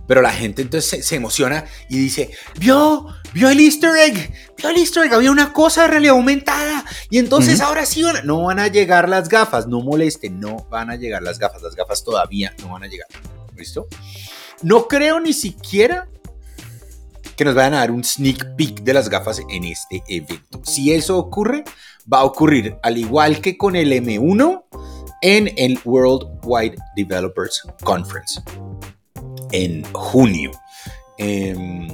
pero 0.10 0.24
la 0.24 0.32
gente 0.32 0.64
entonces 0.64 1.06
se, 1.06 1.16
emociona 1.16 1.66
y 1.88 2.00
dice, 2.00 2.32
vio, 2.58 3.06
vio 3.32 3.48
el 3.48 3.60
easter 3.60 3.96
egg, 3.96 4.34
vio 4.58 4.70
el 4.70 4.78
easter 4.78 5.04
egg, 5.04 5.14
había 5.14 5.30
una 5.30 5.54
cosa 5.54 5.84
de 5.84 5.90
realidad 5.90 6.16
aumentada. 6.16 6.84
Y 7.12 7.20
entonces 7.20 7.62
ahora 7.62 7.86
sí 7.86 8.02
van 8.02 8.26
no 8.26 8.42
van 8.42 8.58
a 8.58 8.70
llegar 8.70 9.08
las 9.08 9.30
gafas, 9.30 9.68
no 9.68 9.82
molesten, 9.82 10.40
no 10.40 10.66
van 10.72 10.90
a 10.90 10.96
llegar 10.96 11.22
las 11.22 11.38
gafas, 11.38 11.62
las 11.62 11.76
gafas 11.76 12.04
todavía 12.04 12.56
no 12.60 12.70
van 12.70 12.86
a 12.86 12.88
llegar. 12.88 13.08
¿Listo? 13.56 13.86
No 14.64 14.88
creo 14.88 15.20
ni 15.20 15.32
siquiera 15.32 16.10
que 17.36 17.46
nos 17.46 17.54
vayan 17.54 17.76
a 17.76 17.82
dar 17.82 17.92
un 17.92 18.04
sneak 18.04 18.56
peek 18.56 18.82
de 18.82 18.96
las 18.96 19.10
gafas 19.10 19.44
en 19.48 19.64
este 19.64 20.02
evento. 20.08 20.60
Si 20.64 20.92
eso 20.92 21.20
ocurre, 21.20 21.64
va 22.12 22.22
a 22.22 22.24
ocurrir 22.24 22.78
al 22.82 22.98
igual 22.98 23.42
que 23.42 23.58
con 23.60 23.76
el 23.76 23.92
M1 23.92 24.64
en 25.22 25.54
el 25.56 25.80
World 25.86 26.40
Wide 26.44 26.78
Developers 26.96 27.62
Conference 27.84 28.42
en 29.52 29.84
junio. 29.94 30.52
Em, 31.18 31.88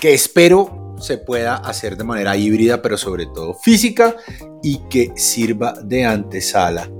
que 0.00 0.14
espero 0.14 0.96
se 1.00 1.18
pueda 1.18 1.56
hacer 1.56 1.96
de 1.96 2.04
manera 2.04 2.36
híbrida, 2.36 2.82
pero 2.82 2.96
sobre 2.96 3.26
todo 3.26 3.54
física, 3.54 4.16
y 4.62 4.78
que 4.88 5.12
sirva 5.16 5.74
de 5.82 6.04
antesala 6.04 6.90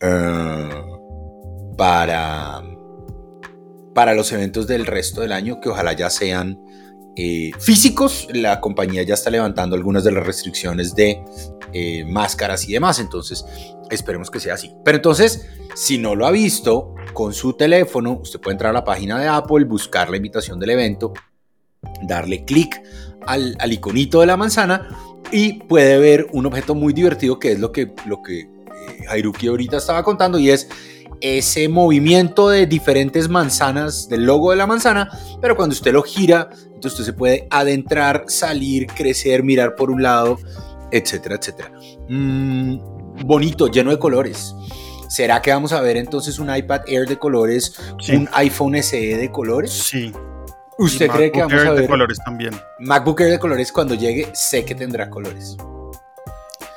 eh, 0.00 0.68
para, 1.76 2.62
para 3.94 4.14
los 4.14 4.32
eventos 4.32 4.66
del 4.66 4.86
resto 4.86 5.20
del 5.20 5.32
año, 5.32 5.60
que 5.60 5.68
ojalá 5.68 5.92
ya 5.92 6.10
sean 6.10 6.58
eh, 7.16 7.52
físicos. 7.60 8.26
La 8.32 8.60
compañía 8.60 9.02
ya 9.02 9.14
está 9.14 9.30
levantando 9.30 9.76
algunas 9.76 10.04
de 10.04 10.12
las 10.12 10.26
restricciones 10.26 10.94
de 10.94 11.22
eh, 11.72 12.04
máscaras 12.04 12.68
y 12.68 12.72
demás, 12.72 12.98
entonces 12.98 13.44
esperemos 13.90 14.30
que 14.30 14.40
sea 14.40 14.54
así. 14.54 14.74
Pero 14.84 14.96
entonces, 14.96 15.46
si 15.74 15.98
no 15.98 16.14
lo 16.14 16.26
ha 16.26 16.30
visto 16.30 16.93
con 17.14 17.32
su 17.32 17.54
teléfono, 17.54 18.18
usted 18.22 18.40
puede 18.40 18.54
entrar 18.54 18.70
a 18.70 18.74
la 18.74 18.84
página 18.84 19.18
de 19.18 19.28
Apple, 19.28 19.64
buscar 19.64 20.10
la 20.10 20.18
invitación 20.18 20.60
del 20.60 20.70
evento, 20.70 21.14
darle 22.02 22.44
clic 22.44 22.82
al, 23.26 23.56
iconito 23.72 24.20
de 24.20 24.26
la 24.26 24.36
manzana 24.36 24.88
y 25.32 25.54
puede 25.54 25.98
ver 25.98 26.26
un 26.32 26.44
objeto 26.46 26.74
muy 26.74 26.92
divertido 26.92 27.38
que 27.38 27.52
es 27.52 27.58
lo 27.58 27.72
que, 27.72 27.94
lo 28.06 28.20
que 28.20 28.40
eh, 28.40 29.48
ahorita 29.48 29.78
estaba 29.78 30.02
contando 30.02 30.38
y 30.38 30.50
es 30.50 30.68
ese 31.20 31.68
movimiento 31.68 32.50
de 32.50 32.66
diferentes 32.66 33.28
manzanas 33.28 34.08
del 34.08 34.24
logo 34.24 34.50
de 34.50 34.56
la 34.56 34.66
manzana, 34.66 35.08
pero 35.40 35.56
cuando 35.56 35.72
usted 35.72 35.92
lo 35.92 36.02
gira, 36.02 36.50
entonces 36.66 36.92
usted 36.92 37.04
se 37.04 37.12
puede 37.14 37.46
adentrar, 37.50 38.24
salir, 38.28 38.88
crecer, 38.88 39.42
mirar 39.42 39.74
por 39.74 39.90
un 39.90 40.02
lado, 40.02 40.38
etcétera, 40.90 41.36
etcétera. 41.36 41.72
Mm, 42.08 42.78
bonito, 43.24 43.68
lleno 43.68 43.90
de 43.90 43.98
colores. 43.98 44.54
¿Será 45.14 45.40
que 45.40 45.52
vamos 45.52 45.72
a 45.72 45.80
ver 45.80 45.96
entonces 45.96 46.40
un 46.40 46.52
iPad 46.52 46.80
Air 46.88 47.06
de 47.06 47.16
colores, 47.16 47.78
un 48.12 48.28
iPhone 48.32 48.74
SE 48.82 49.16
de 49.16 49.30
colores? 49.30 49.70
Sí. 49.70 50.12
¿Usted 50.76 51.08
cree 51.08 51.30
que 51.30 51.38
vamos 51.38 51.54
a 51.64 51.70
ver? 51.70 51.82
de 51.82 51.86
colores 51.86 52.18
también. 52.24 52.52
MacBook 52.80 53.20
Air 53.20 53.30
de 53.30 53.38
colores 53.38 53.70
cuando 53.70 53.94
llegue, 53.94 54.28
sé 54.32 54.64
que 54.64 54.74
tendrá 54.74 55.08
colores. 55.08 55.56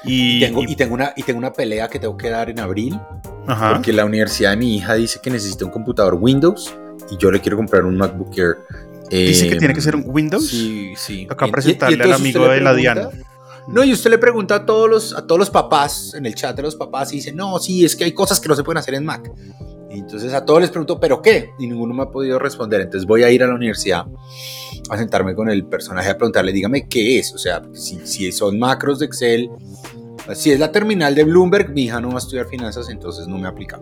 Y, 0.03 0.39
tengo, 0.39 0.61
y, 0.61 0.75
tengo 0.75 0.93
una, 0.93 1.13
y 1.15 1.23
tengo 1.23 1.39
una 1.39 1.51
pelea 1.51 1.87
que 1.87 1.97
tengo 1.97 2.15
que 2.15 2.29
dar 2.29 2.51
en 2.51 2.59
abril. 2.59 2.99
Porque 3.73 3.91
la 3.91 4.05
universidad 4.05 4.51
de 4.51 4.57
mi 4.57 4.75
hija 4.75 4.93
dice 4.93 5.19
que 5.19 5.31
necesita 5.31 5.65
un 5.65 5.71
computador 5.71 6.13
Windows 6.13 6.75
y 7.09 7.17
yo 7.17 7.31
le 7.31 7.41
quiero 7.41 7.57
comprar 7.57 7.85
un 7.85 7.97
MacBook 7.97 8.37
Air. 8.37 8.57
¿Dice 9.09 9.49
que 9.49 9.55
tiene 9.55 9.73
que 9.73 9.81
ser 9.81 9.95
un 9.95 10.03
Windows? 10.05 10.47
Sí, 10.47 10.93
sí. 10.95 11.25
Acá 11.27 11.47
presentarle 11.47 12.03
al 12.03 12.13
amigo 12.13 12.47
de 12.47 12.61
la 12.61 12.75
Diana. 12.75 13.09
No, 13.67 13.83
y 13.83 13.91
usted 13.91 14.09
le 14.09 14.17
pregunta 14.17 14.55
a 14.55 14.65
todos 14.65 14.89
los, 14.89 15.13
a 15.13 15.27
todos 15.27 15.39
los 15.39 15.49
papás, 15.49 16.13
en 16.13 16.25
el 16.25 16.35
chat 16.35 16.55
de 16.55 16.61
los 16.61 16.75
papás, 16.75 17.11
y 17.11 17.17
dice, 17.17 17.33
no, 17.33 17.59
sí, 17.59 17.83
es 17.83 17.95
que 17.95 18.05
hay 18.05 18.13
cosas 18.13 18.39
que 18.39 18.47
no 18.47 18.55
se 18.55 18.63
pueden 18.63 18.77
hacer 18.77 18.93
en 18.93 19.05
Mac. 19.05 19.31
Entonces 19.89 20.33
a 20.33 20.45
todos 20.45 20.61
les 20.61 20.69
pregunto, 20.69 20.99
¿pero 20.99 21.21
qué? 21.21 21.51
Y 21.59 21.67
ninguno 21.67 21.93
me 21.93 22.03
ha 22.03 22.09
podido 22.09 22.39
responder. 22.39 22.81
Entonces 22.81 23.07
voy 23.07 23.23
a 23.23 23.31
ir 23.31 23.43
a 23.43 23.47
la 23.47 23.55
universidad 23.55 24.05
a 24.89 24.97
sentarme 24.97 25.33
con 25.33 25.49
el 25.49 25.65
personaje 25.65 26.09
a 26.09 26.17
preguntarle, 26.17 26.51
dígame 26.51 26.87
qué 26.87 27.19
es. 27.19 27.33
O 27.33 27.37
sea, 27.37 27.61
si, 27.73 28.05
si 28.05 28.31
son 28.31 28.59
macros 28.59 28.99
de 28.99 29.05
Excel, 29.05 29.49
si 30.35 30.51
es 30.51 30.59
la 30.59 30.71
terminal 30.71 31.15
de 31.15 31.23
Bloomberg, 31.23 31.69
mi 31.69 31.83
hija 31.83 32.01
no 32.01 32.09
va 32.09 32.15
a 32.15 32.17
estudiar 32.19 32.47
finanzas, 32.47 32.89
entonces 32.89 33.27
no 33.27 33.37
me 33.37 33.47
aplica. 33.47 33.79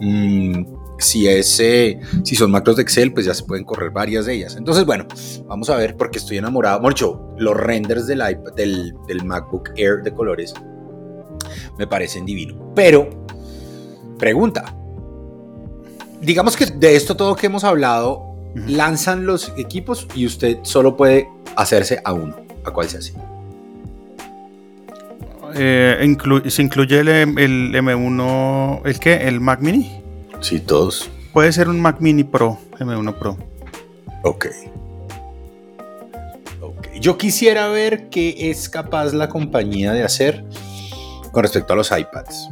Mm, 0.00 0.64
si, 0.98 1.28
es, 1.28 1.58
eh, 1.60 2.00
si 2.24 2.34
son 2.34 2.50
macros 2.50 2.76
de 2.76 2.82
Excel, 2.82 3.12
pues 3.12 3.26
ya 3.26 3.34
se 3.34 3.44
pueden 3.44 3.64
correr 3.64 3.90
varias 3.90 4.26
de 4.26 4.34
ellas. 4.34 4.56
Entonces, 4.56 4.84
bueno, 4.84 5.06
vamos 5.46 5.70
a 5.70 5.76
ver 5.76 5.96
porque 5.96 6.18
estoy 6.18 6.38
enamorado. 6.38 6.80
Mucho, 6.80 7.34
los 7.38 7.56
renders 7.56 8.06
del, 8.06 8.18
iPad, 8.18 8.52
del, 8.54 8.94
del 9.06 9.24
MacBook 9.24 9.70
Air 9.76 10.02
de 10.02 10.12
colores 10.12 10.54
me 11.78 11.86
parecen 11.86 12.26
divinos. 12.26 12.56
Pero, 12.74 13.08
pregunta. 14.18 14.74
Digamos 16.20 16.56
que 16.56 16.66
de 16.66 16.96
esto 16.96 17.16
todo 17.16 17.36
que 17.36 17.46
hemos 17.46 17.64
hablado, 17.64 18.34
lanzan 18.66 19.24
los 19.24 19.52
equipos 19.56 20.08
y 20.14 20.26
usted 20.26 20.58
solo 20.62 20.96
puede 20.96 21.28
hacerse 21.56 22.00
a 22.04 22.12
uno. 22.12 22.36
¿A 22.64 22.70
cuál 22.72 22.88
se 22.88 22.98
hace? 22.98 23.14
Eh, 25.54 26.16
¿Se 26.48 26.62
incluye 26.62 27.00
el, 27.00 27.08
el, 27.08 27.74
M1, 27.74 28.82
el 28.84 28.98
qué? 28.98 29.14
¿El 29.28 29.40
Mac 29.40 29.60
Mini? 29.60 29.97
Sí, 30.40 30.60
todos. 30.60 31.10
Puede 31.32 31.52
ser 31.52 31.68
un 31.68 31.80
Mac 31.80 31.96
Mini 32.00 32.24
Pro, 32.24 32.58
M1 32.78 33.14
Pro. 33.18 33.36
Ok. 34.24 34.46
okay. 36.60 37.00
Yo 37.00 37.18
quisiera 37.18 37.68
ver 37.68 38.08
qué 38.08 38.50
es 38.50 38.68
capaz 38.68 39.12
la 39.12 39.28
compañía 39.28 39.92
de 39.92 40.04
hacer 40.04 40.44
con 41.32 41.42
respecto 41.42 41.72
a 41.72 41.76
los 41.76 41.90
iPads. 41.90 42.50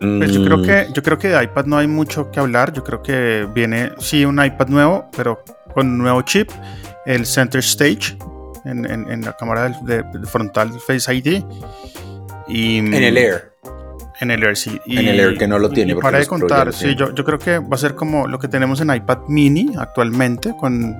Pues 0.00 0.32
yo 0.32 0.44
creo 0.44 0.58
mm. 0.58 0.64
que 0.64 0.86
yo 0.94 1.02
creo 1.02 1.18
que 1.18 1.28
de 1.28 1.42
iPad 1.42 1.66
no 1.66 1.76
hay 1.76 1.88
mucho 1.88 2.30
que 2.30 2.38
hablar. 2.38 2.72
Yo 2.72 2.84
creo 2.84 3.02
que 3.02 3.48
viene 3.52 3.92
sí 3.98 4.24
un 4.24 4.42
iPad 4.42 4.68
nuevo, 4.68 5.10
pero 5.16 5.42
con 5.74 5.88
un 5.88 5.98
nuevo 5.98 6.22
chip, 6.22 6.50
el 7.04 7.26
Center 7.26 7.60
Stage 7.60 8.16
en, 8.64 8.84
en, 8.86 9.22
la 9.22 9.32
cámara 9.36 9.70
de, 9.82 10.04
frontal 10.26 10.70
Face 10.80 11.12
ID 11.12 11.42
y 12.46 12.78
en 12.78 12.94
el 12.94 13.16
Air. 13.16 13.52
En 14.20 14.30
el 14.30 14.42
Air, 14.42 14.56
sí. 14.56 14.80
en 14.86 15.06
el 15.06 15.20
Air 15.20 15.38
que 15.38 15.46
no 15.46 15.58
lo 15.58 15.70
tiene. 15.70 15.94
para 15.96 16.18
de 16.18 16.26
contar, 16.26 16.72
sí, 16.72 16.94
yo, 16.96 17.14
yo 17.14 17.24
creo 17.24 17.38
que 17.38 17.58
va 17.58 17.74
a 17.74 17.78
ser 17.78 17.94
como 17.94 18.26
lo 18.26 18.38
que 18.38 18.48
tenemos 18.48 18.80
en 18.80 18.94
iPad 18.94 19.18
mini 19.28 19.74
actualmente, 19.78 20.54
con 20.58 20.96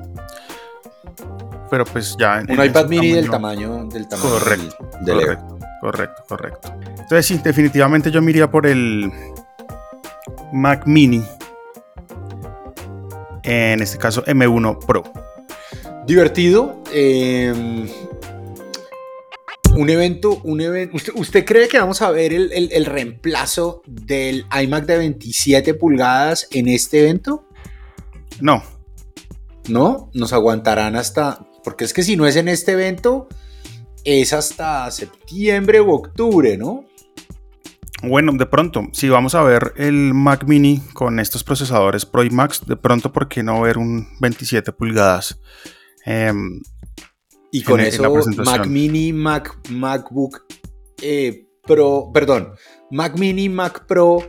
pero 1.70 1.84
pues 1.84 2.16
ya. 2.18 2.42
Un 2.48 2.64
iPad 2.64 2.88
mini 2.88 3.12
del 3.12 3.30
tamaño, 3.30 3.84
del 3.86 4.08
tamaño 4.08 4.30
correcto, 4.30 4.88
del, 5.00 5.16
correcto, 5.16 5.58
correcto, 5.80 6.22
correcto. 6.28 6.74
Entonces 6.90 7.26
sí, 7.26 7.40
definitivamente 7.42 8.10
yo 8.10 8.22
me 8.22 8.30
iría 8.30 8.50
por 8.50 8.66
el 8.66 9.10
Mac 10.52 10.86
mini. 10.86 11.22
En 13.42 13.80
este 13.80 13.98
caso 13.98 14.24
M1 14.24 14.84
Pro. 14.84 15.04
Divertido. 16.06 16.82
Eh, 16.92 17.86
un 19.78 19.90
evento, 19.90 20.40
un 20.42 20.60
evento. 20.60 20.96
¿Usted, 21.14 21.44
cree 21.44 21.68
que 21.68 21.78
vamos 21.78 22.02
a 22.02 22.10
ver 22.10 22.32
el, 22.32 22.84
reemplazo 22.84 23.80
del 23.86 24.44
iMac 24.60 24.86
de 24.86 24.98
27 24.98 25.74
pulgadas 25.74 26.48
en 26.50 26.66
este 26.66 27.02
evento? 27.02 27.46
No. 28.40 28.64
¿No? 29.68 30.10
Nos 30.14 30.32
aguantarán 30.32 30.96
hasta. 30.96 31.46
Porque 31.62 31.84
es 31.84 31.92
que 31.92 32.02
si 32.02 32.16
no 32.16 32.26
es 32.26 32.34
en 32.34 32.48
este 32.48 32.72
evento, 32.72 33.28
es 34.02 34.32
hasta 34.32 34.90
septiembre 34.90 35.78
o 35.78 35.92
octubre, 35.92 36.56
¿no? 36.58 36.84
Bueno, 38.02 38.32
de 38.32 38.46
pronto, 38.46 38.88
si 38.92 39.08
vamos 39.08 39.36
a 39.36 39.42
ver 39.42 39.74
el 39.76 40.12
Mac 40.12 40.44
Mini 40.44 40.80
con 40.92 41.20
estos 41.20 41.44
procesadores 41.44 42.04
Pro 42.04 42.24
y 42.24 42.30
Max, 42.30 42.66
de 42.66 42.76
pronto, 42.76 43.12
¿por 43.12 43.28
qué 43.28 43.44
no 43.44 43.60
ver 43.60 43.78
un 43.78 44.08
27 44.18 44.72
pulgadas? 44.72 45.40
Eh, 46.04 46.32
y 47.50 47.62
con 47.62 47.80
eso, 47.80 48.02
Mac 48.44 48.66
Mini, 48.66 49.12
Mac, 49.12 49.58
MacBook 49.70 50.44
eh, 51.00 51.46
Pro, 51.62 52.10
perdón, 52.12 52.52
Mac 52.90 53.18
Mini, 53.18 53.48
Mac 53.48 53.86
Pro 53.86 54.26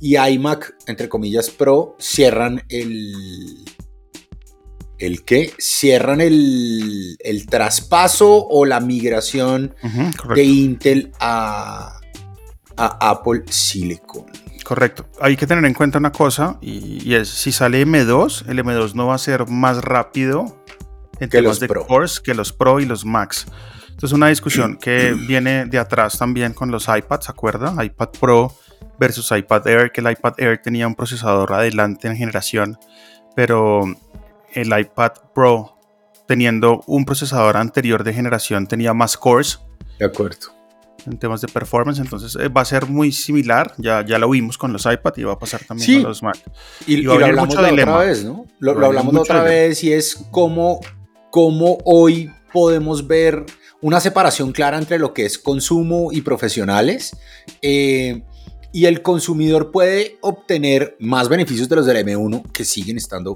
y 0.00 0.16
iMac, 0.16 0.74
entre 0.86 1.08
comillas, 1.08 1.50
Pro, 1.50 1.96
cierran 1.98 2.62
el. 2.68 3.64
¿El 4.98 5.24
qué? 5.24 5.52
Cierran 5.58 6.20
el, 6.20 7.16
el 7.18 7.46
traspaso 7.46 8.46
o 8.46 8.64
la 8.64 8.80
migración 8.80 9.74
de 10.34 10.44
Intel 10.44 11.10
a, 11.18 11.98
a 12.76 13.10
Apple 13.10 13.42
Silicon. 13.50 14.26
Correcto. 14.62 15.06
Hay 15.20 15.36
que 15.36 15.46
tener 15.46 15.64
en 15.64 15.74
cuenta 15.74 15.98
una 15.98 16.12
cosa 16.12 16.58
y, 16.60 17.02
y, 17.06 17.14
es 17.14 17.28
si 17.28 17.50
sale 17.50 17.84
M2, 17.84 18.48
el 18.48 18.58
M2 18.64 18.94
no 18.94 19.08
va 19.08 19.16
a 19.16 19.18
ser 19.18 19.46
más 19.48 19.82
rápido 19.82 20.63
en 21.20 21.28
que 21.28 21.38
temas 21.38 21.60
de 21.60 21.68
Pro. 21.68 21.86
que 22.22 22.34
los 22.34 22.52
Pro 22.52 22.80
y 22.80 22.86
los 22.86 23.04
Max. 23.04 23.46
Entonces 23.90 24.12
una 24.12 24.28
discusión 24.28 24.76
que 24.76 25.12
viene 25.28 25.66
de 25.66 25.78
atrás 25.78 26.18
también 26.18 26.52
con 26.52 26.70
los 26.70 26.88
iPads, 26.88 27.26
¿se 27.26 27.30
acuerda? 27.30 27.74
iPad 27.82 28.08
Pro 28.20 28.54
versus 28.98 29.30
iPad 29.30 29.66
Air, 29.66 29.92
que 29.92 30.00
el 30.00 30.10
iPad 30.10 30.34
Air 30.38 30.60
tenía 30.62 30.86
un 30.86 30.94
procesador 30.94 31.52
adelante 31.52 32.08
en 32.08 32.16
generación, 32.16 32.78
pero 33.34 33.84
el 34.52 34.78
iPad 34.78 35.12
Pro 35.34 35.78
teniendo 36.26 36.82
un 36.86 37.04
procesador 37.04 37.56
anterior 37.56 38.04
de 38.04 38.14
generación 38.14 38.66
tenía 38.66 38.94
más 38.94 39.16
cores. 39.16 39.60
De 39.98 40.06
acuerdo. 40.06 40.52
En 41.06 41.18
temas 41.18 41.42
de 41.42 41.48
performance, 41.48 41.98
entonces 41.98 42.34
eh, 42.36 42.48
va 42.48 42.62
a 42.62 42.64
ser 42.64 42.86
muy 42.86 43.12
similar. 43.12 43.74
Ya, 43.76 44.02
ya 44.04 44.18
lo 44.18 44.30
vimos 44.30 44.56
con 44.56 44.72
los 44.72 44.86
iPad 44.86 45.12
y 45.16 45.24
va 45.24 45.34
a 45.34 45.38
pasar 45.38 45.62
también 45.64 46.00
con 46.00 46.08
los 46.08 46.22
Mac. 46.22 46.38
Y, 46.86 46.98
lo 46.98 47.12
hablamos 47.12 47.54
de 47.54 47.58
otra 47.58 47.98
vez, 47.98 48.24
¿no? 48.24 48.46
Lo, 48.58 48.74
lo 48.74 48.86
hablamos 48.86 49.12
de 49.12 49.20
otra 49.20 49.42
vez 49.42 49.84
y 49.84 49.92
es 49.92 50.16
cómo 50.30 50.80
cómo 51.34 51.78
hoy 51.84 52.30
podemos 52.52 53.08
ver 53.08 53.44
una 53.80 53.98
separación 53.98 54.52
clara 54.52 54.78
entre 54.78 55.00
lo 55.00 55.12
que 55.12 55.24
es 55.24 55.36
consumo 55.36 56.12
y 56.12 56.20
profesionales. 56.20 57.16
Eh, 57.60 58.22
y 58.72 58.86
el 58.86 59.02
consumidor 59.02 59.72
puede 59.72 60.16
obtener 60.20 60.96
más 61.00 61.28
beneficios 61.28 61.68
de 61.68 61.74
los 61.74 61.86
del 61.86 62.06
M1 62.06 62.52
que 62.52 62.64
siguen 62.64 62.98
estando 62.98 63.34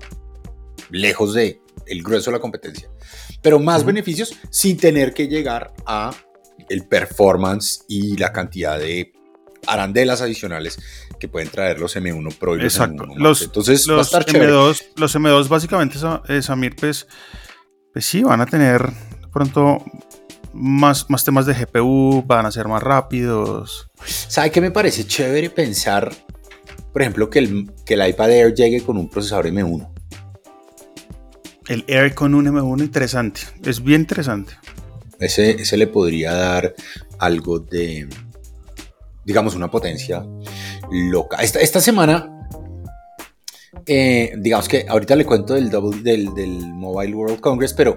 lejos 0.91 1.35
de 1.35 1.61
el 1.89 2.05
grueso 2.05 2.31
de 2.31 2.37
la 2.37 2.41
competencia, 2.41 2.89
pero 3.43 3.59
más 3.59 3.85
beneficios 3.85 4.33
sin 4.49 4.77
tener 4.77 5.13
que 5.13 5.27
llegar 5.27 5.75
a 5.85 6.15
el 6.69 6.87
performance 6.87 7.85
y 7.89 8.17
la 8.17 8.33
cantidad 8.33 8.79
de 8.79 9.13
arandelas 9.67 10.23
adicionales 10.23 10.79
que 11.19 11.27
pueden 11.27 11.49
traer 11.49 11.81
los 11.81 11.97
M1 11.97 12.39
Pro 12.39 12.55
y 12.55 12.61
los 12.61 12.79
M1 12.79 13.17
Los, 13.17 13.43
Entonces, 13.43 13.89
los, 13.89 14.13
M2, 14.13 14.83
los 14.95 15.17
M2 15.17 15.49
básicamente, 15.49 15.99
Samir, 16.43 16.77
pues 16.77 17.09
pues 17.93 18.07
sí, 18.07 18.23
van 18.23 18.41
a 18.41 18.47
tener 18.47 18.91
pronto 19.33 19.85
más, 20.53 21.09
más 21.09 21.25
temas 21.25 21.47
de 21.47 21.55
GPU, 21.55 22.23
van 22.27 22.47
a 22.47 22.51
ser 22.51 22.69
más 22.69 22.83
rápidos. 22.83 23.89
¿Sabe 24.05 24.51
qué 24.51 24.61
me 24.61 24.71
parece 24.71 25.07
chévere 25.07 25.51
pensar, 25.51 26.13
por 26.93 27.03
ejemplo, 27.03 27.31
que 27.31 27.39
el, 27.39 27.73
que 27.85 27.95
el 27.95 28.07
iPad 28.09 28.31
Air 28.31 28.55
llegue 28.55 28.83
con 28.83 28.97
un 28.97 29.09
procesador 29.09 29.47
M1? 29.47 29.89
El 31.69 31.85
Air 31.87 32.15
con 32.15 32.35
un 32.35 32.47
M1 32.47 32.81
interesante, 32.81 33.43
es 33.65 33.83
bien 33.83 34.03
interesante. 34.03 34.55
Ese, 35.21 35.51
ese 35.51 35.77
le 35.77 35.87
podría 35.87 36.33
dar 36.33 36.75
algo 37.19 37.59
de, 37.59 38.09
digamos, 39.25 39.55
una 39.55 39.71
potencia 39.71 40.25
loca. 40.91 41.39
Esta, 41.39 41.61
esta 41.61 41.81
semana 41.81 42.38
eh, 43.87 44.33
digamos 44.39 44.69
que 44.69 44.87
ahorita 44.89 45.17
le 45.17 45.25
cuento 45.25 45.55
del, 45.55 45.71
del, 46.03 46.35
del, 46.35 46.73
Mobile 46.75 47.15
World 47.15 47.41
Congress, 47.41 47.75
pero 47.75 47.95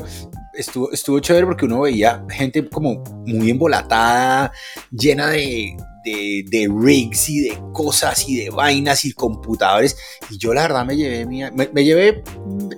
estuvo, 0.54 0.92
estuvo 0.92 1.20
chévere 1.20 1.46
porque 1.46 1.66
uno 1.66 1.82
veía 1.82 2.26
gente 2.30 2.68
como 2.70 3.04
muy 3.26 3.50
embolatada, 3.50 4.52
llena 4.92 5.30
de, 5.30 5.76
de, 6.04 6.70
rigs 6.74 7.30
y 7.30 7.42
de 7.42 7.62
cosas 7.74 8.28
y 8.28 8.38
de 8.38 8.50
vainas 8.50 9.06
y 9.06 9.14
computadores. 9.14 9.98
Y 10.30 10.38
yo 10.38 10.54
la 10.54 10.64
verdad 10.64 10.86
me 10.86 10.96
llevé, 10.96 11.26
me, 11.26 11.84
llevé 11.84 12.24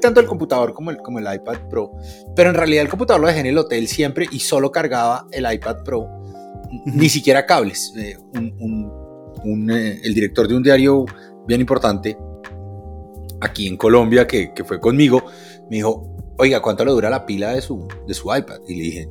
tanto 0.01 0.19
el 0.19 0.25
computador 0.25 0.74
como 0.74 0.91
el, 0.91 0.98
como 0.98 1.19
el 1.19 1.33
iPad 1.33 1.69
Pro, 1.69 1.91
pero 2.36 2.50
en 2.50 2.55
realidad 2.55 2.83
el 2.83 2.89
computador 2.89 3.22
lo 3.22 3.27
dejé 3.27 3.41
en 3.41 3.48
el 3.48 3.57
hotel 3.57 3.88
siempre 3.88 4.27
y 4.31 4.39
solo 4.39 4.72
cargaba 4.72 5.27
el 5.31 5.51
iPad 5.51 5.83
Pro, 5.83 6.07
ni 6.86 7.10
siquiera 7.10 7.45
cables. 7.45 7.93
Eh, 7.98 8.17
un, 8.33 9.69
eh, 9.69 10.00
el 10.03 10.13
director 10.13 10.48
de 10.48 10.55
un 10.55 10.63
diario 10.63 11.05
bien 11.48 11.62
importante 11.62 12.17
aquí 13.43 13.67
en 13.67 13.77
Colombia, 13.77 14.25
que, 14.27 14.51
fue 14.65 14.79
conmigo, 14.79 15.25
me 15.69 15.77
dijo, 15.77 16.15
oiga, 16.38 16.62
¿cuánto 16.62 16.85
le 16.85 16.91
dura 16.91 17.09
la 17.09 17.25
pila 17.25 17.53
de 17.53 17.62
su, 17.62 17.88
de 18.07 18.13
su 18.13 18.33
iPad? 18.33 18.59
Y 18.67 18.75
le 18.75 18.83
dije, 18.83 19.09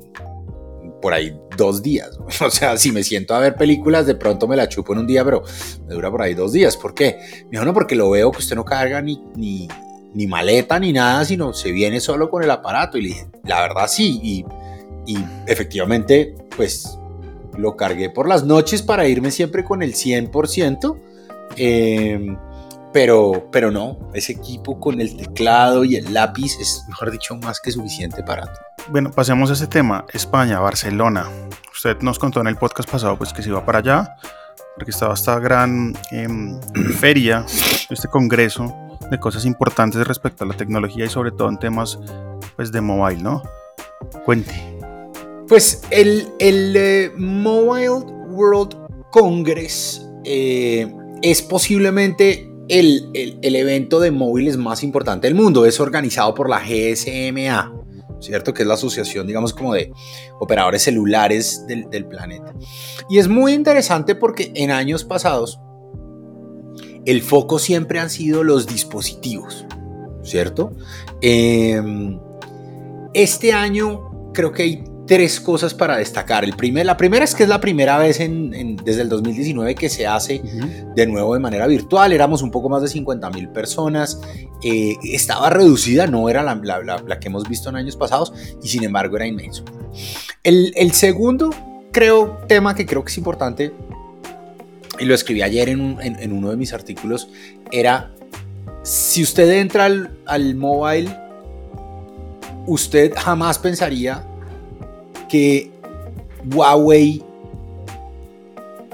por 1.00 1.12
ahí 1.12 1.36
dos 1.56 1.82
días. 1.82 2.18
O 2.44 2.50
sea, 2.50 2.76
si 2.76 2.92
me 2.92 3.02
siento 3.04 3.34
a 3.34 3.40
ver 3.40 3.56
películas, 3.56 4.06
de 4.06 4.14
pronto 4.14 4.48
me 4.48 4.56
la 4.56 4.68
chupo 4.68 4.92
en 4.94 5.00
un 5.00 5.06
día, 5.06 5.24
pero 5.24 5.42
me 5.86 5.94
dura 5.94 6.10
por 6.10 6.22
ahí 6.22 6.34
dos 6.34 6.52
días. 6.52 6.76
¿Por 6.76 6.94
qué? 6.94 7.18
Me 7.44 7.50
dijo, 7.52 7.64
no, 7.64 7.74
porque 7.74 7.94
lo 7.94 8.10
veo 8.10 8.30
que 8.30 8.38
usted 8.38 8.56
no 8.56 8.64
carga 8.64 9.02
ni, 9.02 9.22
ni, 9.36 10.26
maleta 10.26 10.78
ni 10.78 10.92
nada, 10.92 11.24
sino 11.24 11.52
se 11.52 11.72
viene 11.72 12.00
solo 12.00 12.30
con 12.30 12.42
el 12.42 12.50
aparato. 12.50 12.96
Y 12.96 13.02
le 13.02 13.08
dije, 13.08 13.26
la 13.44 13.60
verdad 13.60 13.86
sí. 13.88 14.20
Y, 14.22 14.44
y 15.06 15.18
efectivamente, 15.46 16.34
pues 16.56 16.98
lo 17.58 17.76
cargué 17.76 18.08
por 18.08 18.28
las 18.28 18.44
noches 18.44 18.80
para 18.82 19.06
irme 19.06 19.30
siempre 19.30 19.64
con 19.64 19.82
el 19.82 19.92
100%. 19.94 20.96
Eh, 21.56 22.36
pero, 22.92 23.48
pero 23.50 23.70
no, 23.70 23.98
ese 24.12 24.32
equipo 24.32 24.78
con 24.78 25.00
el 25.00 25.16
teclado 25.16 25.84
y 25.84 25.96
el 25.96 26.12
lápiz 26.12 26.58
es, 26.60 26.84
mejor 26.88 27.10
dicho, 27.10 27.36
más 27.36 27.60
que 27.60 27.72
suficiente 27.72 28.22
para 28.22 28.52
Bueno, 28.90 29.10
pasemos 29.10 29.50
a 29.50 29.54
ese 29.54 29.66
tema. 29.66 30.04
España, 30.12 30.60
Barcelona. 30.60 31.26
Usted 31.72 31.98
nos 32.00 32.18
contó 32.18 32.40
en 32.40 32.48
el 32.48 32.56
podcast 32.56 32.90
pasado 32.90 33.16
pues, 33.16 33.32
que 33.32 33.42
se 33.42 33.48
iba 33.48 33.64
para 33.64 33.78
allá, 33.78 34.16
porque 34.76 34.90
estaba 34.90 35.14
esta 35.14 35.38
gran 35.38 35.94
em, 36.10 36.60
feria, 36.98 37.46
este 37.88 38.08
congreso 38.08 38.74
de 39.10 39.18
cosas 39.18 39.44
importantes 39.46 40.06
respecto 40.06 40.44
a 40.44 40.46
la 40.46 40.54
tecnología 40.54 41.06
y 41.06 41.08
sobre 41.08 41.32
todo 41.32 41.48
en 41.48 41.58
temas 41.58 41.98
pues, 42.56 42.72
de 42.72 42.80
mobile, 42.80 43.22
¿no? 43.22 43.42
Cuente. 44.24 44.52
Pues 45.48 45.82
el, 45.90 46.28
el 46.38 46.74
eh, 46.76 47.12
Mobile 47.16 48.04
World 48.30 48.76
Congress 49.10 50.06
eh, 50.24 50.92
es 51.20 51.42
posiblemente 51.42 52.51
el, 52.72 53.38
el, 53.42 53.54
evento 53.54 54.00
de 54.00 54.10
móviles 54.10 54.56
más 54.56 54.82
importante 54.82 55.26
del 55.26 55.34
mundo. 55.34 55.66
Es 55.66 55.78
organizado 55.78 56.34
por 56.34 56.48
la 56.48 56.58
GSMA, 56.58 57.70
¿cierto? 58.18 58.54
Que 58.54 58.62
es 58.62 58.68
la 58.68 58.74
asociación, 58.74 59.26
digamos, 59.26 59.52
como 59.52 59.74
de 59.74 59.92
operadores 60.40 60.82
celulares 60.82 61.66
del, 61.66 62.06
planeta. 62.06 62.54
Y 63.10 63.18
es 63.18 63.28
muy 63.28 63.52
interesante 63.52 64.14
porque 64.14 64.52
en 64.54 64.70
años 64.70 65.04
pasados 65.04 65.60
el 67.04 67.20
foco 67.20 67.58
siempre 67.58 68.00
han 68.00 68.08
sido 68.08 68.42
los 68.42 68.66
dispositivos, 68.66 69.66
¿cierto? 70.22 70.72
Em, 71.20 72.18
este 73.12 73.52
año 73.52 74.30
creo 74.32 74.50
que 74.52 74.62
hay 74.62 74.84
tres 75.06 75.40
cosas 75.40 75.74
para 75.74 75.96
destacar. 75.96 76.44
El 76.44 76.54
primer, 76.54 76.86
la 76.86 76.96
primera 76.96 77.24
es 77.24 77.34
que 77.34 77.42
es 77.42 77.48
la 77.48 77.60
primera 77.60 77.98
vez 77.98 78.20
en, 78.20 78.76
desde 78.76 79.02
el 79.02 79.08
2019 79.08 79.74
que 79.74 79.88
se 79.88 80.06
hace 80.06 80.42
de 80.94 81.06
nuevo 81.06 81.34
de 81.34 81.40
manera 81.40 81.66
virtual. 81.66 82.12
Éramos 82.12 82.42
un 82.42 82.50
poco 82.50 82.68
más 82.68 82.82
de 82.82 82.88
50 82.88 83.30
mil 83.30 83.48
personas. 83.48 84.20
Eh, 84.62 84.96
estaba 85.02 85.50
reducida, 85.50 86.06
no 86.06 86.28
era 86.28 86.42
la, 86.42 86.54
la, 86.54 87.20
que 87.20 87.28
hemos 87.28 87.48
visto 87.48 87.68
en 87.68 87.76
años 87.76 87.96
pasados 87.96 88.32
y 88.62 88.68
sin 88.68 88.84
embargo 88.84 89.16
era 89.16 89.26
inmenso. 89.26 89.64
El, 90.42 90.72
el, 90.76 90.92
segundo, 90.92 91.50
creo, 91.90 92.38
tema 92.48 92.74
que 92.74 92.86
creo 92.86 93.04
que 93.04 93.10
es 93.10 93.18
importante, 93.18 93.72
y 94.98 95.04
lo 95.04 95.14
escribí 95.14 95.42
ayer 95.42 95.68
en, 95.68 95.98
en, 96.00 96.32
uno 96.32 96.50
de 96.50 96.56
mis 96.56 96.72
artículos, 96.72 97.28
era 97.70 98.12
si 98.82 99.22
usted 99.22 99.50
entra 99.50 99.86
al, 99.86 100.16
al 100.26 100.54
mobile, 100.54 101.16
usted 102.66 103.12
jamás 103.16 103.58
pensaría 103.58 104.24
que 105.32 105.70
Huawei 106.54 107.24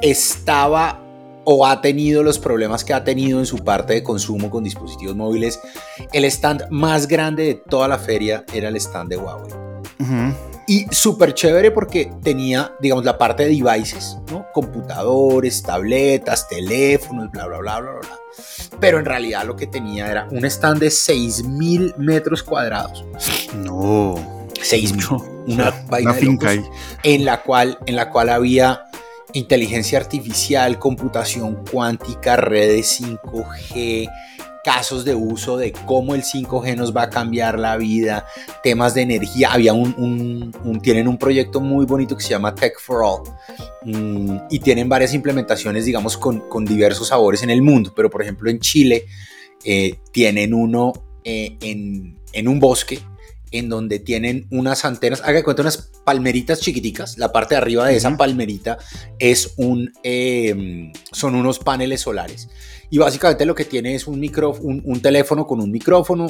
estaba 0.00 1.00
o 1.42 1.66
ha 1.66 1.80
tenido 1.80 2.22
los 2.22 2.38
problemas 2.38 2.84
que 2.84 2.94
ha 2.94 3.02
tenido 3.02 3.40
en 3.40 3.46
su 3.46 3.64
parte 3.64 3.94
de 3.94 4.04
consumo 4.04 4.48
con 4.48 4.62
dispositivos 4.62 5.16
móviles. 5.16 5.58
El 6.12 6.24
stand 6.26 6.68
más 6.70 7.08
grande 7.08 7.42
de 7.42 7.54
toda 7.54 7.88
la 7.88 7.98
feria 7.98 8.44
era 8.54 8.68
el 8.68 8.76
stand 8.76 9.10
de 9.10 9.16
Huawei. 9.16 9.52
Y 10.68 10.86
súper 10.92 11.34
chévere 11.34 11.72
porque 11.72 12.12
tenía, 12.22 12.72
digamos, 12.78 13.04
la 13.04 13.18
parte 13.18 13.42
de 13.42 13.60
devices, 13.60 14.18
¿no? 14.30 14.46
Computadores, 14.54 15.60
tabletas, 15.60 16.46
teléfonos, 16.46 17.32
bla, 17.32 17.46
bla, 17.46 17.58
bla, 17.58 17.80
bla, 17.80 17.92
bla. 17.94 18.18
Pero 18.78 19.00
en 19.00 19.06
realidad 19.06 19.44
lo 19.44 19.56
que 19.56 19.66
tenía 19.66 20.08
era 20.08 20.28
un 20.30 20.44
stand 20.44 20.78
de 20.78 20.88
6.000 20.88 21.96
metros 21.96 22.44
cuadrados. 22.44 23.04
No. 23.56 24.37
6.000 24.60 25.36
una, 25.46 25.70
vaina 25.88 26.12
finca 26.14 26.52
en 27.02 27.24
la 27.24 27.42
cual 27.42 27.78
en 27.86 27.96
la 27.96 28.10
cual 28.10 28.28
había 28.28 28.82
inteligencia 29.32 29.98
artificial, 29.98 30.78
computación 30.78 31.64
cuántica, 31.70 32.36
redes 32.36 33.00
5G, 33.00 34.08
casos 34.64 35.04
de 35.04 35.14
uso 35.14 35.56
de 35.56 35.72
cómo 35.72 36.14
el 36.14 36.22
5G 36.22 36.76
nos 36.76 36.96
va 36.96 37.02
a 37.02 37.10
cambiar 37.10 37.58
la 37.58 37.76
vida, 37.76 38.26
temas 38.62 38.94
de 38.94 39.02
energía. 39.02 39.52
Había 39.52 39.72
un, 39.72 40.52
tienen 40.82 41.08
un 41.08 41.18
proyecto 41.18 41.60
muy 41.60 41.86
bonito 41.86 42.16
que 42.16 42.22
se 42.22 42.30
llama 42.30 42.54
Tech 42.54 42.78
for 42.80 43.02
All 43.02 43.22
mm, 43.84 44.36
y 44.50 44.58
tienen 44.60 44.88
varias 44.88 45.14
implementaciones, 45.14 45.84
digamos, 45.84 46.16
con, 46.16 46.64
diversos 46.64 47.08
sabores 47.08 47.42
en 47.42 47.50
el 47.50 47.62
mundo. 47.62 47.92
Pero, 47.94 48.10
por 48.10 48.22
ejemplo, 48.22 48.50
en 48.50 48.60
Chile 48.60 49.06
eh, 49.64 49.98
tienen 50.12 50.54
uno 50.54 50.92
eh, 51.24 51.56
en, 51.60 52.18
en 52.32 52.48
un 52.48 52.60
bosque 52.60 53.00
en 53.50 53.68
donde 53.68 53.98
tienen 53.98 54.46
unas 54.50 54.84
antenas, 54.84 55.22
haga 55.24 55.42
cuenta, 55.42 55.62
unas 55.62 55.90
palmeritas 56.04 56.60
chiquiticas. 56.60 57.18
La 57.18 57.32
parte 57.32 57.54
de 57.54 57.60
arriba 57.60 57.86
de 57.86 57.96
esa 57.96 58.16
palmerita 58.16 58.78
es 59.18 59.54
un, 59.56 59.92
em, 60.02 60.92
son 61.12 61.34
unos 61.34 61.58
paneles 61.58 62.02
solares. 62.02 62.48
Y 62.90 62.98
básicamente 62.98 63.46
lo 63.46 63.54
que 63.54 63.64
tiene 63.64 63.94
es 63.94 64.06
un, 64.06 64.18
micro, 64.18 64.52
un, 64.52 65.00
teléfono 65.00 65.46
con 65.46 65.60
un 65.60 65.70
micrófono 65.70 66.28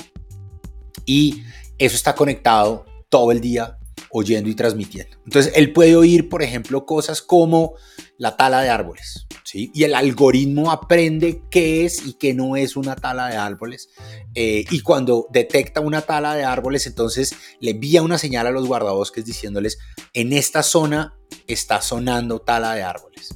y 1.06 1.42
eso 1.78 1.94
está 1.94 2.14
conectado 2.14 2.84
todo 3.08 3.30
el 3.32 3.40
día 3.40 3.78
oyendo 4.10 4.48
y 4.48 4.54
transmitiendo. 4.54 5.16
Entonces 5.24 5.52
él 5.54 5.72
puede 5.72 5.96
oír, 5.96 6.28
por 6.28 6.42
ejemplo, 6.42 6.86
cosas 6.86 7.22
como 7.22 7.74
la 8.18 8.36
tala 8.36 8.60
de 8.60 8.68
árboles. 8.68 9.26
¿sí? 9.44 9.70
Y 9.74 9.84
el 9.84 9.94
algoritmo 9.94 10.70
aprende 10.70 11.42
qué 11.50 11.84
es 11.84 12.04
y 12.06 12.14
qué 12.14 12.34
no 12.34 12.56
es 12.56 12.76
una 12.76 12.96
tala 12.96 13.28
de 13.28 13.36
árboles. 13.36 13.88
Eh, 14.34 14.64
y 14.70 14.80
cuando 14.80 15.26
detecta 15.30 15.80
una 15.80 16.02
tala 16.02 16.34
de 16.34 16.44
árboles, 16.44 16.86
entonces 16.86 17.34
le 17.60 17.70
envía 17.70 18.02
una 18.02 18.18
señal 18.18 18.46
a 18.46 18.50
los 18.50 18.66
guardabosques 18.66 19.24
diciéndoles, 19.24 19.78
en 20.12 20.32
esta 20.32 20.62
zona 20.62 21.14
está 21.46 21.80
sonando 21.80 22.40
tala 22.40 22.74
de 22.74 22.82
árboles. 22.82 23.30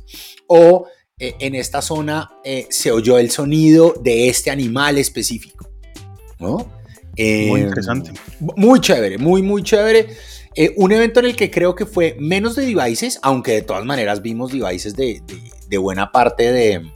O 0.48 0.86
eh, 1.18 1.36
en 1.38 1.54
esta 1.54 1.80
zona 1.80 2.32
eh, 2.44 2.66
se 2.70 2.90
oyó 2.90 3.18
el 3.18 3.30
sonido 3.30 3.94
de 4.02 4.28
este 4.28 4.50
animal 4.50 4.98
específico. 4.98 5.70
¿no? 6.38 6.70
muy 7.16 7.60
interesante. 7.60 8.10
Muy 8.40 8.80
chévere, 8.80 9.18
muy, 9.18 9.42
muy 9.42 9.62
chévere. 9.62 10.08
Eh, 10.54 10.74
un 10.76 10.92
evento 10.92 11.20
en 11.20 11.26
el 11.26 11.36
que 11.36 11.50
creo 11.50 11.74
que 11.74 11.86
fue 11.86 12.16
menos 12.20 12.56
de 12.56 12.66
devices, 12.66 13.18
aunque 13.22 13.52
de 13.52 13.62
todas 13.62 13.84
maneras 13.84 14.20
vimos 14.20 14.52
devices 14.52 14.94
de, 14.94 15.22
buena 15.78 16.12
parte 16.12 16.52
de, 16.52 16.90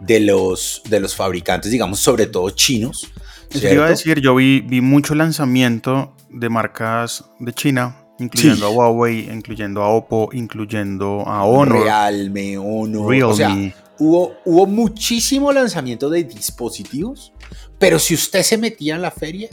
de, 0.00 0.20
los, 0.20 0.82
de 0.88 1.00
los 1.00 1.14
fabricantes, 1.14 1.70
digamos, 1.70 2.00
sobre 2.00 2.26
todo 2.26 2.48
chinos. 2.50 3.12
Yo 3.50 3.72
iba 3.72 3.86
a 3.86 3.90
decir, 3.90 4.20
yo 4.20 4.34
vi, 4.34 4.60
vi 4.60 4.80
mucho 4.80 5.14
lanzamiento 5.14 6.14
de 6.30 6.48
marcas 6.48 7.24
de 7.38 7.52
China, 7.52 7.96
incluyendo 8.18 8.66
a 8.66 8.70
Huawei, 8.70 9.30
incluyendo 9.30 9.82
a 9.82 9.88
Oppo, 9.88 10.30
incluyendo 10.32 11.22
a 11.26 11.44
Honor. 11.44 11.82
Realme, 11.82 12.56
Honor. 12.56 13.22
O 13.24 13.34
sea, 13.34 13.54
hubo, 13.98 14.34
hubo 14.44 14.66
muchísimo 14.66 15.52
lanzamiento 15.52 16.08
de 16.08 16.24
dispositivos, 16.24 17.32
pero 17.78 17.98
si 17.98 18.14
usted 18.14 18.42
se 18.42 18.56
metía 18.58 18.96
en 18.96 19.02
la 19.02 19.10
feria, 19.10 19.48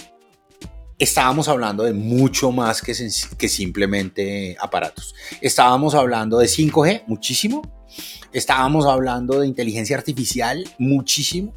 estábamos 0.98 1.48
hablando 1.48 1.84
de 1.84 1.94
mucho 1.94 2.52
más 2.52 2.82
que, 2.82 2.94
que 3.38 3.50
simplemente 3.50 4.56
aparatos. 4.60 5.16
Estábamos 5.42 5.96
hablando 5.96 6.40
de 6.40 6.48
5G, 6.48 7.04
muchísimo. 7.08 7.62
Estábamos 8.32 8.86
hablando 8.86 9.40
de 9.40 9.48
inteligencia 9.48 9.98
artificial, 9.98 10.64
muchísimo. 10.78 11.54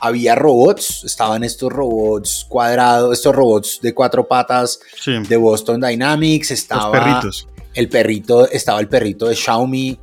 Había 0.00 0.34
robots, 0.34 1.04
estaban 1.04 1.44
estos 1.44 1.72
robots 1.72 2.46
cuadrados, 2.48 3.16
estos 3.16 3.34
robots 3.34 3.80
de 3.82 3.94
cuatro 3.94 4.26
patas 4.26 4.80
de 5.06 5.36
Boston 5.36 5.80
Dynamics, 5.80 6.50
estaba 6.50 6.90
perritos. 6.90 7.48
el 7.74 7.88
perrito, 7.88 8.48
estaba 8.50 8.80
el 8.80 8.88
perrito 8.88 9.28
de 9.28 9.36
Xiaomi, 9.36 9.98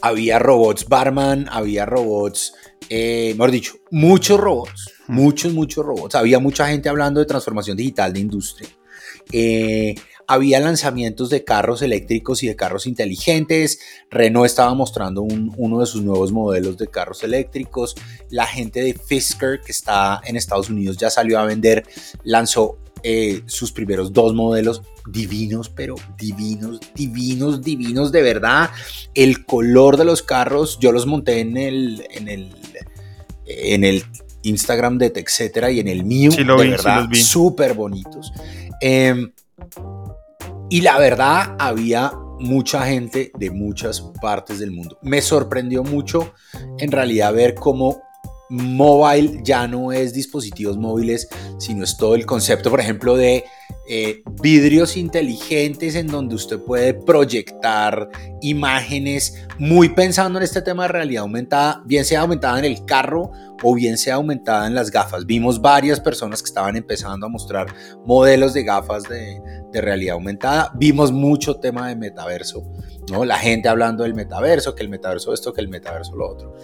había 0.00 0.38
robots 0.38 0.88
barman, 0.88 1.48
había 1.50 1.84
robots, 1.84 2.54
eh, 2.88 3.34
mejor 3.34 3.50
dicho, 3.50 3.74
muchos 3.90 4.40
robots 4.40 4.90
muchos, 5.10 5.52
muchos 5.52 5.84
robots. 5.84 6.14
Había 6.14 6.38
mucha 6.38 6.68
gente 6.68 6.88
hablando 6.88 7.20
de 7.20 7.26
transformación 7.26 7.76
digital 7.76 8.12
de 8.12 8.20
industria. 8.20 8.68
Eh, 9.32 9.94
había 10.26 10.60
lanzamientos 10.60 11.28
de 11.28 11.42
carros 11.42 11.82
eléctricos 11.82 12.42
y 12.44 12.46
de 12.46 12.54
carros 12.54 12.86
inteligentes. 12.86 13.80
Renault 14.10 14.46
estaba 14.46 14.72
mostrando 14.74 15.22
uno 15.22 15.80
de 15.80 15.86
sus 15.86 16.02
nuevos 16.02 16.30
modelos 16.30 16.78
de 16.78 16.86
carros 16.86 17.24
eléctricos. 17.24 17.96
La 18.28 18.46
gente 18.46 18.80
de 18.80 18.94
Fisker, 18.94 19.60
que 19.60 19.72
está 19.72 20.20
en 20.24 20.36
Estados 20.36 20.70
Unidos, 20.70 20.96
ya 20.96 21.10
salió 21.10 21.40
a 21.40 21.46
vender, 21.46 21.84
lanzó 22.22 22.78
eh, 23.02 23.42
sus 23.46 23.72
primeros 23.72 24.12
dos 24.12 24.34
modelos 24.34 24.82
divinos, 25.10 25.68
pero 25.68 25.96
divinos, 26.16 26.78
divinos, 26.94 27.62
divinos 27.62 28.12
de 28.12 28.22
verdad. 28.22 28.70
El 29.14 29.44
color 29.44 29.96
de 29.96 30.04
los 30.04 30.22
carros, 30.22 30.78
yo 30.80 30.92
los 30.92 31.06
monté 31.06 31.40
en 31.40 31.56
el, 31.56 32.06
en 32.12 32.28
el, 32.28 32.54
en 33.46 33.82
el 33.82 34.04
Instagram 34.42 34.98
de 34.98 35.12
etcétera 35.14 35.70
y 35.70 35.80
en 35.80 35.88
el 35.88 36.04
mío, 36.04 36.30
de 36.30 36.44
verdad, 36.44 37.08
súper 37.12 37.74
bonitos. 37.74 38.32
Em, 38.80 39.32
y 40.68 40.80
la 40.80 40.98
verdad 40.98 41.56
había 41.58 42.12
mucha 42.38 42.86
gente 42.86 43.30
de 43.38 43.50
muchas 43.50 44.00
partes 44.20 44.58
del 44.58 44.70
mundo. 44.70 44.98
Me 45.02 45.20
sorprendió 45.20 45.84
mucho 45.84 46.32
en 46.78 46.90
realidad 46.90 47.34
ver 47.34 47.54
cómo 47.54 48.02
mobile 48.48 49.40
ya 49.44 49.68
no 49.68 49.92
es 49.92 50.12
dispositivos 50.12 50.76
móviles, 50.76 51.28
sino 51.58 51.84
es 51.84 51.96
todo 51.96 52.14
el 52.14 52.26
concepto, 52.26 52.70
por 52.70 52.80
ejemplo, 52.80 53.16
de 53.16 53.44
eh, 53.92 54.22
vidrios 54.40 54.96
inteligentes 54.96 55.96
en 55.96 56.06
donde 56.06 56.36
usted 56.36 56.60
puede 56.60 56.94
proyectar 56.94 58.08
imágenes, 58.40 59.48
muy 59.58 59.88
pensando 59.88 60.38
en 60.38 60.44
este 60.44 60.62
tema 60.62 60.84
de 60.84 60.90
realidad 60.90 61.22
aumentada, 61.22 61.82
bien 61.86 62.04
sea 62.04 62.20
aumentada 62.20 62.60
en 62.60 62.66
el 62.66 62.84
carro 62.84 63.32
o 63.64 63.74
bien 63.74 63.98
sea 63.98 64.14
aumentada 64.14 64.68
en 64.68 64.76
las 64.76 64.92
gafas. 64.92 65.26
Vimos 65.26 65.60
varias 65.60 65.98
personas 65.98 66.40
que 66.40 66.46
estaban 66.46 66.76
empezando 66.76 67.26
a 67.26 67.28
mostrar 67.28 67.66
modelos 68.06 68.54
de 68.54 68.62
gafas 68.62 69.02
de, 69.02 69.42
de 69.72 69.80
realidad 69.80 70.14
aumentada. 70.14 70.70
Vimos 70.76 71.10
mucho 71.10 71.56
tema 71.56 71.88
de 71.88 71.96
metaverso, 71.96 72.62
¿no? 73.10 73.24
La 73.24 73.38
gente 73.38 73.68
hablando 73.68 74.04
del 74.04 74.14
metaverso, 74.14 74.76
que 74.76 74.84
el 74.84 74.88
metaverso 74.88 75.34
esto, 75.34 75.52
que 75.52 75.62
el 75.62 75.68
metaverso 75.68 76.14
lo 76.14 76.28
otro. 76.30 76.54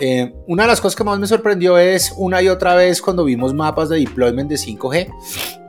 Eh, 0.00 0.34
una 0.46 0.62
de 0.62 0.68
las 0.68 0.80
cosas 0.80 0.96
que 0.96 1.04
más 1.04 1.18
me 1.18 1.26
sorprendió 1.26 1.76
es 1.76 2.14
una 2.16 2.40
y 2.40 2.48
otra 2.48 2.74
vez 2.74 3.02
cuando 3.02 3.22
vimos 3.22 3.52
mapas 3.52 3.90
de 3.90 3.98
deployment 3.98 4.48
de 4.48 4.56
5G. 4.56 5.63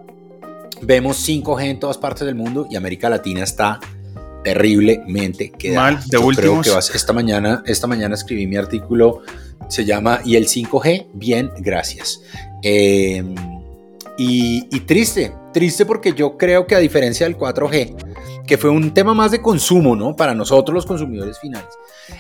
Vemos 0.82 1.28
5G 1.28 1.64
en 1.66 1.80
todas 1.80 1.98
partes 1.98 2.26
del 2.26 2.36
mundo 2.36 2.68
y 2.70 2.76
América 2.76 3.10
Latina 3.10 3.44
está 3.44 3.80
terriblemente 4.44 5.52
quedada. 5.52 5.92
Mal, 5.92 6.04
de 6.08 6.18
últimos. 6.18 6.68
Creo 6.68 6.80
que 6.80 6.98
esta 6.98 7.14
mañana, 7.14 7.64
esta 7.66 7.88
mañana 7.88 8.16
escribí 8.16 8.46
mi 8.48 8.58
artículo, 8.58 9.22
se 9.68 9.86
llama 9.86 10.22
¿Y 10.24 10.36
el 10.36 10.48
5G? 10.48 11.08
Bien, 11.14 11.52
gracias. 11.58 12.22
Eh, 12.62 13.24
y, 14.18 14.68
y 14.72 14.80
triste, 14.82 15.34
triste 15.52 15.86
porque 15.86 16.14
yo 16.14 16.38
creo 16.38 16.68
que 16.68 16.76
a 16.76 16.80
diferencia 16.80 17.26
del 17.26 17.38
4G, 17.38 18.15
que 18.48 18.58
fue 18.58 18.70
un 18.70 18.94
tema 18.94 19.14
más 19.14 19.32
de 19.32 19.42
consumo, 19.42 19.96
¿no? 19.96 20.16
Para 20.16 20.34
nosotros 20.34 20.74
los 20.74 20.86
consumidores 20.86 21.40
finales. 21.40 21.70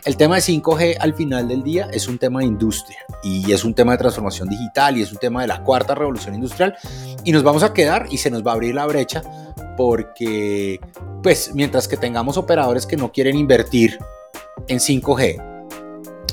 El 0.03 0.17
tema 0.17 0.35
de 0.35 0.41
5G 0.41 0.97
al 0.99 1.13
final 1.13 1.47
del 1.47 1.63
día 1.63 1.87
es 1.91 2.07
un 2.07 2.17
tema 2.17 2.39
de 2.39 2.45
industria 2.45 2.99
y 3.23 3.51
es 3.51 3.63
un 3.63 3.73
tema 3.73 3.91
de 3.91 3.99
transformación 3.99 4.49
digital 4.49 4.97
y 4.97 5.03
es 5.03 5.11
un 5.11 5.19
tema 5.19 5.41
de 5.41 5.47
la 5.47 5.63
cuarta 5.63 5.93
revolución 5.93 6.35
industrial 6.35 6.75
y 7.23 7.31
nos 7.31 7.43
vamos 7.43 7.63
a 7.63 7.73
quedar 7.73 8.07
y 8.09 8.17
se 8.17 8.31
nos 8.31 8.45
va 8.45 8.51
a 8.51 8.53
abrir 8.55 8.73
la 8.73 8.85
brecha 8.85 9.21
porque, 9.77 10.79
pues, 11.21 11.51
mientras 11.53 11.87
que 11.87 11.97
tengamos 11.97 12.37
operadores 12.37 12.85
que 12.85 12.97
no 12.97 13.11
quieren 13.11 13.37
invertir 13.37 13.99
en 14.67 14.79
5G, 14.79 15.41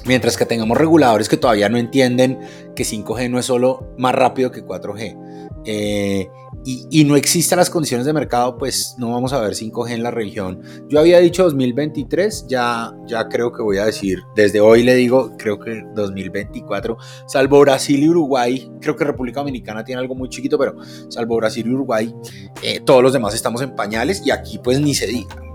mientras 0.04 0.36
que 0.36 0.46
tengamos 0.46 0.78
reguladores 0.78 1.28
que 1.28 1.36
todavía 1.36 1.68
no 1.68 1.76
entienden 1.76 2.38
que 2.74 2.84
5G 2.84 3.30
no 3.30 3.38
es 3.38 3.46
solo 3.46 3.92
más 3.98 4.14
rápido 4.14 4.50
que 4.50 4.64
4G, 4.64 5.16
eh, 5.64 6.28
y, 6.64 7.04
no 7.04 7.16
existan 7.16 7.58
las 7.58 7.70
condiciones 7.70 8.06
de 8.06 8.12
mercado, 8.12 8.56
pues 8.56 8.94
no 8.96 9.10
vamos 9.10 9.32
a 9.32 9.40
ver 9.40 9.54
5G 9.54 9.92
en 9.92 10.02
la 10.02 10.12
región. 10.12 10.60
Yo 10.88 11.00
había 11.00 11.18
dicho 11.18 11.42
2023, 11.42 12.46
ya, 12.48 12.92
ya 13.06 13.28
creo 13.28 13.52
que 13.52 13.62
voy 13.62 13.78
a 13.78 13.86
decir, 13.86 14.20
desde 14.36 14.60
hoy 14.60 14.84
le 14.84 14.94
digo, 14.94 15.36
creo 15.36 15.58
que 15.58 15.82
2024, 15.94 16.96
salvo 17.26 17.60
Brasil 17.60 18.00
y 18.00 18.08
Uruguay, 18.08 18.70
creo 18.80 18.94
que 18.94 19.04
República 19.04 19.40
Dominicana 19.40 19.82
tiene 19.82 20.00
algo 20.00 20.14
muy 20.14 20.28
chiquito, 20.28 20.56
pero 20.56 20.76
salvo 21.08 21.36
Brasil 21.36 21.66
y 21.66 21.74
Uruguay, 21.74 22.14
eh, 22.62 22.80
todos 22.80 23.02
los 23.02 23.12
demás 23.12 23.34
estamos 23.34 23.60
en 23.62 23.74
pañales 23.74 24.22
y 24.24 24.30
aquí 24.30 24.58
pues 24.58 24.80
ni 24.80 24.94
se 24.94 25.08
diga. 25.08 25.51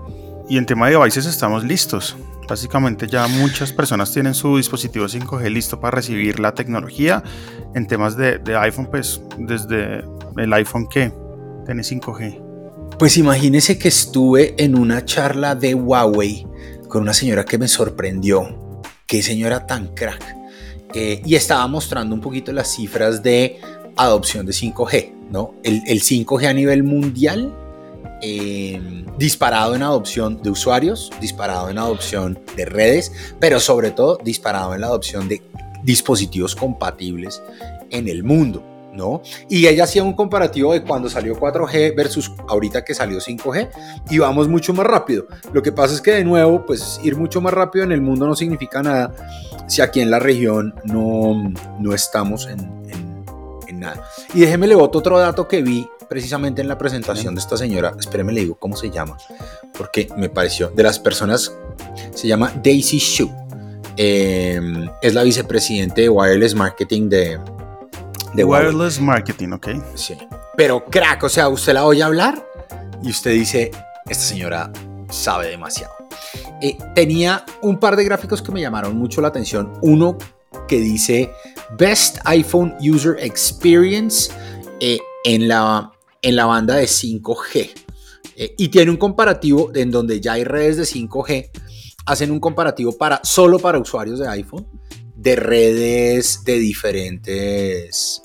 Y 0.48 0.56
en 0.56 0.64
tema 0.64 0.88
de 0.88 0.96
devices 0.96 1.26
estamos 1.26 1.62
listos. 1.62 2.16
Básicamente 2.48 3.06
ya 3.06 3.28
muchas 3.28 3.70
personas 3.70 4.10
tienen 4.10 4.34
su 4.34 4.56
dispositivo 4.56 5.04
5G 5.04 5.50
listo 5.50 5.78
para 5.78 5.96
recibir 5.96 6.40
la 6.40 6.54
tecnología. 6.54 7.22
En 7.74 7.86
temas 7.86 8.16
de, 8.16 8.40
iPhone, 8.58 8.88
pues 8.90 9.20
desde 9.36 10.02
el 10.38 10.52
iPhone 10.54 10.88
que 10.88 11.12
tiene 11.66 11.82
5G. 11.82 12.96
Pues 12.98 13.18
imagínese 13.18 13.78
que 13.78 13.88
estuve 13.88 14.54
en 14.56 14.78
una 14.78 15.04
charla 15.04 15.54
de 15.54 15.74
Huawei 15.74 16.46
con 16.88 17.02
una 17.02 17.12
señora 17.12 17.44
que 17.44 17.58
me 17.58 17.68
sorprendió. 17.68 18.80
Qué 19.06 19.22
señora 19.22 19.66
tan 19.66 19.88
crack. 19.88 20.24
Eh, 20.94 21.20
y 21.26 21.34
estaba 21.34 21.66
mostrando 21.66 22.14
un 22.14 22.22
poquito 22.22 22.52
las 22.52 22.74
cifras 22.74 23.22
de 23.22 23.60
adopción 23.96 24.46
de 24.46 24.52
5G, 24.52 25.12
¿no? 25.30 25.54
El, 25.62 25.82
el 25.86 26.00
5G 26.00 26.46
a 26.46 26.54
nivel 26.54 26.84
mundial 26.84 27.52
eh, 28.22 28.80
disparado 29.16 29.74
en 29.74 29.82
adopción 29.82 30.42
de 30.42 30.50
usuarios, 30.50 31.10
disparado 31.20 31.70
en 31.70 31.78
adopción 31.78 32.38
de 32.56 32.64
redes, 32.64 33.12
pero 33.38 33.60
sobre 33.60 33.90
todo 33.90 34.18
disparado 34.22 34.74
en 34.74 34.80
la 34.80 34.88
adopción 34.88 35.28
de 35.28 35.42
dispositivos 35.82 36.56
compatibles 36.56 37.42
en 37.90 38.08
el 38.08 38.24
mundo. 38.24 38.64
¿No? 38.90 39.22
Y 39.48 39.68
ella 39.68 39.84
hacía 39.84 40.02
un 40.02 40.14
comparativo 40.14 40.72
de 40.72 40.82
cuando 40.82 41.08
salió 41.08 41.38
4G 41.38 41.94
versus 41.94 42.32
ahorita 42.48 42.82
que 42.84 42.94
salió 42.94 43.18
5G 43.18 43.68
y 44.10 44.18
vamos 44.18 44.48
mucho 44.48 44.74
más 44.74 44.86
rápido. 44.88 45.28
Lo 45.52 45.62
que 45.62 45.70
pasa 45.70 45.94
es 45.94 46.00
que 46.00 46.12
de 46.12 46.24
nuevo, 46.24 46.66
pues 46.66 46.98
ir 47.04 47.14
mucho 47.14 47.40
más 47.40 47.54
rápido 47.54 47.84
en 47.84 47.92
el 47.92 48.00
mundo 48.00 48.26
no 48.26 48.34
significa 48.34 48.82
nada 48.82 49.14
si 49.68 49.82
aquí 49.82 50.00
en 50.00 50.10
la 50.10 50.18
región 50.18 50.74
no, 50.82 51.52
no 51.78 51.94
estamos 51.94 52.48
en, 52.48 52.58
en 53.68 53.78
nada. 53.78 54.02
Y 54.34 54.40
déjeme 54.40 54.66
le 54.66 54.74
boto 54.74 54.98
otro 54.98 55.18
dato 55.18 55.46
que 55.46 55.62
vi 55.62 55.86
precisamente 56.08 56.62
en 56.62 56.68
la 56.68 56.78
presentación 56.78 57.34
de 57.34 57.40
esta 57.40 57.56
señora, 57.56 57.94
espéreme 57.98 58.32
le 58.32 58.40
digo 58.40 58.56
cómo 58.56 58.76
se 58.76 58.90
llama, 58.90 59.16
porque 59.76 60.08
me 60.16 60.28
pareció, 60.28 60.70
de 60.70 60.82
las 60.82 60.98
personas, 60.98 61.52
se 62.14 62.26
llama 62.28 62.52
Daisy 62.62 62.98
Shu, 62.98 63.30
em, 63.96 64.88
es 65.02 65.14
la 65.14 65.22
vicepresidente 65.22 66.02
de 66.02 66.08
Wireless 66.08 66.54
Marketing 66.54 67.08
de... 67.08 67.38
de 68.34 68.44
Wireless 68.44 69.00
Marketing, 69.00 69.50
ok. 69.52 69.68
Sí, 69.94 70.16
pero 70.56 70.84
crack, 70.84 71.24
o 71.24 71.28
sea, 71.28 71.48
usted 71.48 71.74
la 71.74 71.84
oye 71.84 72.02
hablar 72.02 72.44
y 73.02 73.10
usted 73.10 73.32
dice, 73.32 73.70
esta 74.06 74.24
señora 74.24 74.72
sabe 75.10 75.48
demasiado. 75.48 75.94
Eh, 76.60 76.76
tenía 76.94 77.44
un 77.62 77.78
par 77.78 77.96
de 77.96 78.04
gráficos 78.04 78.42
que 78.42 78.52
me 78.52 78.60
llamaron 78.60 78.96
mucho 78.96 79.20
la 79.20 79.28
atención. 79.28 79.72
Uno 79.82 80.18
que 80.66 80.80
dice 80.80 81.30
Best 81.78 82.18
iPhone 82.24 82.74
User 82.80 83.16
Experience 83.20 84.32
eh, 84.80 84.98
en 85.24 85.48
la 85.48 85.92
en 86.22 86.36
la 86.36 86.46
banda 86.46 86.76
de 86.76 86.86
5G. 86.86 87.70
Eh, 88.36 88.54
y 88.56 88.68
tiene 88.68 88.90
un 88.90 88.96
comparativo 88.96 89.70
en 89.74 89.90
donde 89.90 90.20
ya 90.20 90.34
hay 90.34 90.44
redes 90.44 90.76
de 90.76 90.84
5G, 90.84 91.50
hacen 92.06 92.30
un 92.30 92.40
comparativo 92.40 92.96
para, 92.96 93.20
solo 93.24 93.58
para 93.58 93.78
usuarios 93.78 94.18
de 94.18 94.28
iPhone 94.28 94.66
de 95.18 95.34
redes 95.34 96.44
de 96.44 96.58
diferentes, 96.58 98.22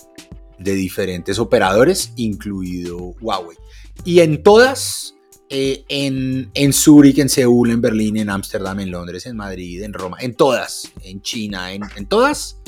de 0.60 0.74
diferentes 0.74 1.40
operadores, 1.40 2.14
incluido 2.16 3.16
Huawei. 3.20 3.58
Y 4.06 4.20
en 4.20 4.44
todas, 4.44 5.16
eh, 5.50 5.84
en, 5.90 6.52
en 6.54 6.72
Zurich, 6.72 7.18
en 7.18 7.30
Seúl, 7.30 7.72
en 7.72 7.82
Berlín, 7.82 8.18
en 8.18 8.30
Ámsterdam, 8.30 8.80
en 8.80 8.92
Londres, 8.92 9.26
en 9.26 9.36
Madrid, 9.36 9.82
en 9.82 9.94
Roma, 9.94 10.18
en 10.20 10.36
todas, 10.36 10.92
en 11.02 11.22
China, 11.24 11.74
en, 11.74 11.82
en 11.96 12.06
todas, 12.06 12.60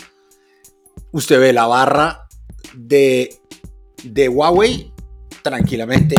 usted 1.12 1.40
ve 1.40 1.54
la 1.54 1.68
barra 1.68 2.28
de, 2.76 3.40
de 4.04 4.28
Huawei 4.28 4.92
tranquilamente, 5.46 6.16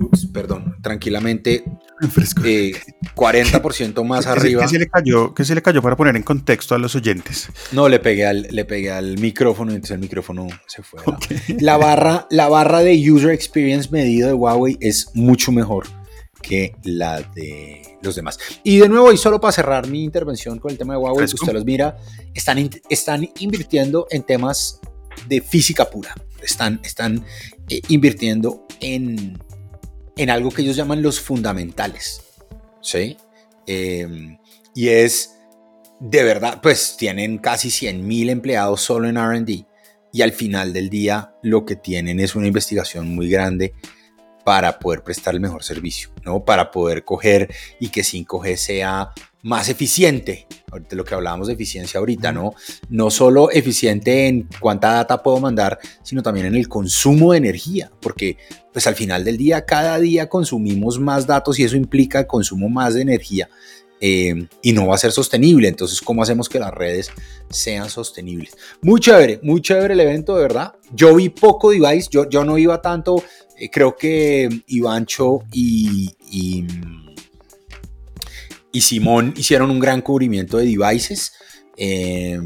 ups, 0.00 0.24
perdón, 0.32 0.76
tranquilamente 0.80 1.64
eh, 2.44 2.72
40% 3.14 4.04
más 4.06 4.26
arriba. 4.26 4.62
¿Qué 4.62 4.68
se, 4.68 4.78
le 4.78 4.88
cayó, 4.88 5.34
¿Qué 5.34 5.44
se 5.44 5.54
le 5.54 5.60
cayó 5.60 5.82
para 5.82 5.96
poner 5.96 6.16
en 6.16 6.22
contexto 6.22 6.74
a 6.74 6.78
los 6.78 6.94
oyentes? 6.94 7.50
No, 7.72 7.90
le 7.90 7.98
pegué 7.98 8.24
al, 8.24 8.48
le 8.50 8.64
pegué 8.64 8.90
al 8.90 9.18
micrófono 9.18 9.72
y 9.72 9.74
entonces 9.74 9.96
el 9.96 10.00
micrófono 10.00 10.46
se 10.66 10.82
fue. 10.82 11.02
La, 11.60 11.76
barra, 11.76 12.26
la 12.30 12.48
barra 12.48 12.78
de 12.78 12.94
user 13.12 13.32
experience 13.32 13.90
medido 13.90 14.28
de 14.28 14.34
Huawei 14.34 14.78
es 14.80 15.10
mucho 15.12 15.52
mejor 15.52 15.86
que 16.40 16.74
la 16.84 17.20
de 17.20 17.98
los 18.00 18.16
demás. 18.16 18.38
Y 18.62 18.78
de 18.78 18.88
nuevo, 18.88 19.12
y 19.12 19.18
solo 19.18 19.42
para 19.42 19.52
cerrar 19.52 19.88
mi 19.88 20.04
intervención 20.04 20.58
con 20.58 20.70
el 20.70 20.78
tema 20.78 20.94
de 20.94 21.00
Huawei, 21.00 21.26
usted 21.26 21.52
los 21.52 21.66
mira, 21.66 21.98
están, 22.32 22.70
están 22.88 23.28
invirtiendo 23.40 24.06
en 24.10 24.22
temas 24.22 24.80
de 25.28 25.42
física 25.42 25.84
pura. 25.90 26.14
Están, 26.44 26.80
están 26.84 27.24
eh, 27.68 27.80
invirtiendo 27.88 28.66
en, 28.80 29.38
en 30.16 30.30
algo 30.30 30.50
que 30.50 30.62
ellos 30.62 30.76
llaman 30.76 31.02
los 31.02 31.20
fundamentales. 31.20 32.22
¿Sí? 32.80 33.16
Em, 33.66 34.38
y 34.74 34.88
es, 34.88 35.36
de 36.00 36.22
verdad, 36.22 36.60
pues 36.62 36.96
tienen 36.96 37.38
casi 37.38 37.70
100 37.70 38.06
mil 38.06 38.30
empleados 38.30 38.80
solo 38.80 39.08
en 39.08 39.16
RD. 39.16 39.66
Y 40.12 40.22
al 40.22 40.32
final 40.32 40.72
del 40.72 40.90
día 40.90 41.34
lo 41.42 41.64
que 41.64 41.76
tienen 41.76 42.20
es 42.20 42.36
una 42.36 42.46
investigación 42.46 43.14
muy 43.14 43.28
grande 43.28 43.74
para 44.44 44.78
poder 44.78 45.02
prestar 45.02 45.34
el 45.34 45.40
mejor 45.40 45.64
servicio, 45.64 46.10
¿no? 46.24 46.44
Para 46.44 46.70
poder 46.70 47.04
coger 47.04 47.52
y 47.80 47.88
que 47.88 48.02
5G 48.02 48.56
sea 48.56 49.12
más 49.44 49.68
eficiente. 49.68 50.46
Ahorita 50.72 50.96
lo 50.96 51.04
que 51.04 51.14
hablábamos 51.14 51.46
de 51.46 51.52
eficiencia 51.52 52.00
ahorita, 52.00 52.32
¿no? 52.32 52.54
No 52.88 53.10
solo 53.10 53.50
eficiente 53.50 54.26
en 54.26 54.48
cuánta 54.58 54.92
data 54.94 55.22
puedo 55.22 55.38
mandar, 55.38 55.78
sino 56.02 56.22
también 56.22 56.46
en 56.46 56.54
el 56.56 56.66
consumo 56.66 57.32
de 57.32 57.38
energía, 57.38 57.92
porque 58.00 58.38
pues 58.72 58.86
al 58.86 58.94
final 58.94 59.22
del 59.22 59.36
día, 59.36 59.66
cada 59.66 60.00
día 60.00 60.28
consumimos 60.28 60.98
más 60.98 61.26
datos 61.26 61.58
y 61.58 61.64
eso 61.64 61.76
implica 61.76 62.26
consumo 62.26 62.68
más 62.68 62.94
de 62.94 63.02
energía. 63.02 63.48
eh, 64.00 64.48
y 64.60 64.72
no 64.72 64.88
va 64.88 64.96
a 64.96 64.98
ser 64.98 65.12
sostenible. 65.12 65.68
Entonces, 65.68 66.02
¿cómo 66.02 66.22
hacemos 66.22 66.48
que 66.48 66.58
las 66.58 66.74
redes 66.74 67.10
sean 67.48 67.88
sostenibles? 67.88 68.54
Muy 68.82 69.00
chévere, 69.00 69.40
muy 69.42 69.62
chévere 69.62 69.94
el 69.94 70.00
evento, 70.00 70.36
de 70.36 70.42
verdad. 70.42 70.74
Yo 70.92 71.14
vi 71.14 71.30
poco 71.30 71.70
device, 71.70 72.08
yo, 72.10 72.28
yo 72.28 72.44
no 72.44 72.58
iba 72.58 72.82
tanto, 72.82 73.22
eh, 73.56 73.70
creo 73.70 73.96
que 73.96 74.48
Ivancho 74.66 75.44
y, 75.52 76.10
y, 76.30 76.66
y, 78.74 78.80
Simón 78.82 79.32
hicieron 79.36 79.70
un 79.70 79.80
gran 79.80 80.02
cubrimiento 80.02 80.58
de 80.58 80.66
devices. 80.66 81.32
Eh, 81.76 82.38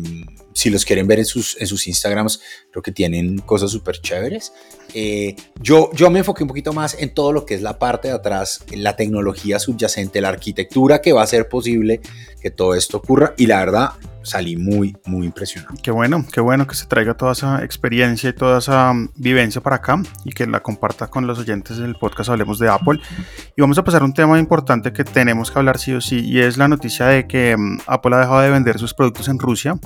si 0.59 0.71
los 0.71 0.85
quieren 0.85 1.07
ver 1.07 1.21
en 1.21 1.25
sus, 1.25 1.57
en 1.61 1.67
sus 1.69 1.87
Instagrams, 1.87 2.41
creo 2.73 2.83
que 2.83 2.91
tienen 2.91 3.39
cosas 3.39 3.71
súper 3.71 4.01
chéveres. 4.01 4.53
Eh, 4.93 5.37
yo, 5.61 5.91
yo 5.93 6.11
me 6.11 6.19
enfoqué 6.19 6.43
un 6.43 6.49
poquito 6.49 6.73
más 6.73 6.97
en 6.99 7.15
todo 7.15 7.33
lo 7.33 7.47
que 7.47 7.55
es 7.55 7.63
la 7.63 7.79
parte 7.79 8.09
de 8.09 8.15
atrás, 8.15 8.65
la 8.73 8.97
tecnología 8.97 9.61
subyacente, 9.61 10.21
la 10.21 10.31
arquitectura 10.31 11.01
que 11.01 11.13
va 11.13 11.21
a 11.21 11.25
hacer 11.25 11.49
posible 11.49 12.01
que 12.41 12.51
todo 12.51 12.75
esto 12.75 12.97
ocurra. 12.97 13.35
Y 13.37 13.47
la 13.47 13.61
verdad, 13.61 13.91
salí 14.29 14.57
muy, 14.57 14.97
muy 15.07 15.27
impresionado. 15.27 15.75
Qué 15.83 15.91
bueno, 15.91 16.25
qué 16.33 16.41
bueno 16.41 16.67
que 16.67 16.75
se 16.75 16.87
traiga 16.87 17.15
toda 17.15 17.33
esa 17.33 17.65
experiencia 17.65 18.31
y 18.31 18.33
toda 18.33 18.59
esa 18.59 18.93
mm, 18.93 19.11
vivencia 19.17 19.61
para 19.61 19.77
acá 19.77 20.01
y 20.25 20.33
que 20.33 20.47
la 20.47 20.61
comparta 20.61 21.09
con 21.09 21.27
los 21.27 21.39
oyentes 21.39 21.79
del 21.79 21.97
podcast 21.97 22.31
Hablemos 22.31 22.59
de 22.59 22.69
Apple. 22.69 23.01
Y 23.57 23.61
vamos 23.61 23.79
a 23.79 23.85
pasar 23.85 24.03
a 24.03 24.05
un 24.05 24.15
tema 24.15 24.39
importante 24.39 24.93
que 24.93 25.05
tenemos 25.05 25.51
que 25.51 25.59
hablar 25.59 25.79
sí 25.79 25.93
o 25.93 26.01
sí 26.01 26.21
y 26.21 26.41
es 26.41 26.57
la 26.57 26.69
noticia 26.69 27.07
de 27.07 27.27
que 27.27 27.57
mm, 27.57 27.79
Apple 27.87 28.15
ha 28.17 28.21
dejado 28.21 28.41
de 28.41 28.51
vender 28.51 28.79
sus 28.79 28.95
productos 28.95 29.29
en 29.29 29.39
Rusia, 29.39 29.79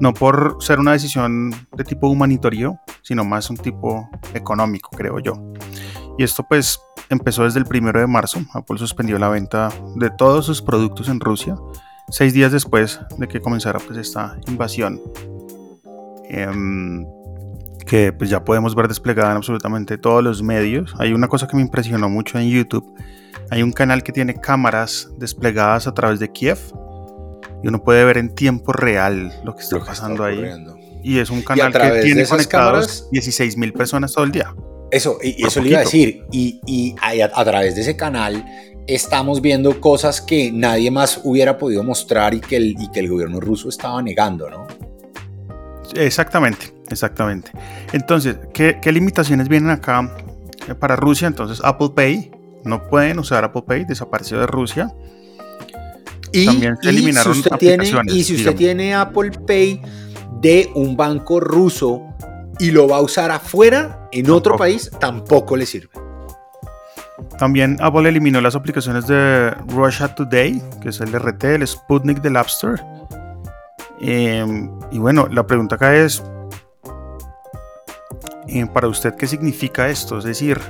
no 0.00 0.14
por 0.14 0.56
ser 0.60 0.80
una 0.80 0.92
decisión 0.92 1.50
de 1.76 1.84
tipo 1.84 2.08
humanitario, 2.08 2.78
sino 3.02 3.24
más 3.24 3.50
un 3.50 3.56
tipo 3.56 4.08
económico, 4.34 4.90
creo 4.90 5.18
yo. 5.20 5.34
Y 6.18 6.24
esto 6.24 6.44
pues 6.48 6.80
empezó 7.08 7.44
desde 7.44 7.58
el 7.58 7.66
primero 7.66 8.00
de 8.00 8.06
marzo. 8.06 8.40
Apple 8.54 8.78
suspendió 8.78 9.18
la 9.18 9.28
venta 9.28 9.70
de 9.96 10.10
todos 10.10 10.46
sus 10.46 10.62
productos 10.62 11.08
en 11.08 11.20
Rusia 11.20 11.56
seis 12.12 12.34
días 12.34 12.52
después 12.52 13.00
de 13.16 13.26
que 13.26 13.40
comenzara 13.40 13.80
pues 13.80 13.98
esta 13.98 14.36
invasión 14.46 15.00
em, 16.28 17.04
que 17.86 18.12
pues 18.12 18.28
ya 18.30 18.44
podemos 18.44 18.74
ver 18.74 18.86
desplegada 18.86 19.30
en 19.30 19.38
absolutamente 19.38 19.98
todos 19.98 20.22
los 20.22 20.42
medios. 20.42 20.94
Hay 20.98 21.12
una 21.12 21.26
cosa 21.26 21.48
que 21.48 21.56
me 21.56 21.62
impresionó 21.62 22.08
mucho 22.08 22.38
en 22.38 22.48
YouTube. 22.50 22.94
Hay 23.50 23.62
un 23.62 23.72
canal 23.72 24.02
que 24.02 24.12
tiene 24.12 24.34
cámaras 24.34 25.10
desplegadas 25.16 25.86
a 25.86 25.94
través 25.94 26.20
de 26.20 26.30
Kiev 26.30 26.58
y 27.62 27.68
uno 27.68 27.82
puede 27.82 28.04
ver 28.04 28.18
en 28.18 28.34
tiempo 28.34 28.72
real 28.72 29.32
lo 29.44 29.56
que 29.56 29.62
está 29.62 29.80
pasando 29.80 30.24
ahí. 30.24 30.44
Y 31.02 31.18
es 31.18 31.30
un 31.30 31.42
canal 31.42 31.72
que 31.72 32.02
tiene 32.02 32.26
conectados 32.26 33.08
16 33.10 33.56
mil 33.56 33.72
personas 33.72 34.12
todo 34.12 34.24
el 34.24 34.32
día. 34.32 34.54
Eso, 34.90 35.18
y, 35.22 35.44
eso 35.44 35.62
le 35.62 35.70
iba 35.70 35.78
a 35.78 35.82
decir. 35.82 36.24
Y, 36.30 36.60
y 36.66 36.94
a, 37.00 37.30
a, 37.34 37.44
través 37.44 37.74
de 37.74 37.80
ese 37.80 37.96
canal 37.96 38.44
estamos 38.86 39.40
viendo 39.40 39.80
cosas 39.80 40.20
que 40.20 40.50
nadie 40.52 40.90
más 40.90 41.20
hubiera 41.24 41.58
podido 41.58 41.82
mostrar 41.82 42.34
y 42.34 42.40
que 42.40 42.56
el, 42.56 42.76
y 42.78 42.90
que 42.90 43.00
el 43.00 43.08
gobierno 43.08 43.40
ruso 43.40 43.68
estaba 43.68 44.02
negando, 44.02 44.50
¿no? 44.50 44.66
Exactamente, 45.94 46.72
exactamente. 46.88 47.50
Entonces, 47.92 48.36
¿qué, 48.52 48.78
limitaciones 48.92 49.48
vienen 49.48 49.70
acá 49.70 50.14
eh, 50.68 50.74
para 50.74 50.96
Rusia? 50.96 51.28
Entonces, 51.28 51.60
Apple 51.62 51.90
Pay, 51.94 52.30
no 52.64 52.86
pueden 52.88 53.18
usar 53.18 53.44
Apple 53.44 53.62
Pay, 53.66 53.84
desapareció 53.84 54.40
de 54.40 54.46
Rusia. 54.46 54.92
Y, 56.32 56.46
También 56.46 56.76
se 56.80 56.88
eliminaron 56.88 57.34
si 57.34 57.42
aplicaciones. 57.50 58.14
y 58.14 58.24
si 58.24 58.36
usted 58.36 58.54
tiene 58.54 58.94
Apple 58.94 59.32
Pay 59.46 59.82
de 60.40 60.70
un 60.74 60.96
banco 60.96 61.40
ruso 61.40 62.02
y 62.58 62.70
lo 62.70 62.88
va 62.88 62.98
a 62.98 63.00
usar 63.02 63.30
afuera, 63.30 64.08
en 64.12 64.30
otro 64.30 64.56
país, 64.56 64.90
tampoco 64.98 65.56
le 65.56 65.66
sirve. 65.66 66.01
También 67.42 67.76
Apple 67.80 68.08
eliminó 68.08 68.40
las 68.40 68.54
aplicaciones 68.54 69.08
de 69.08 69.50
Russia 69.66 70.14
Today, 70.14 70.62
que 70.80 70.90
es 70.90 71.00
el 71.00 71.12
RT, 71.12 71.42
el 71.56 71.66
Sputnik 71.66 72.22
del 72.22 72.36
App 72.36 72.46
Store. 72.46 72.80
Em, 74.00 74.70
y 74.92 74.98
bueno, 74.98 75.26
la 75.26 75.44
pregunta 75.44 75.74
acá 75.74 75.96
es, 75.96 76.22
eh, 78.46 78.64
para 78.72 78.86
usted, 78.86 79.16
¿qué 79.16 79.26
significa 79.26 79.88
esto? 79.88 80.18
Es 80.18 80.24
decir, 80.24 80.60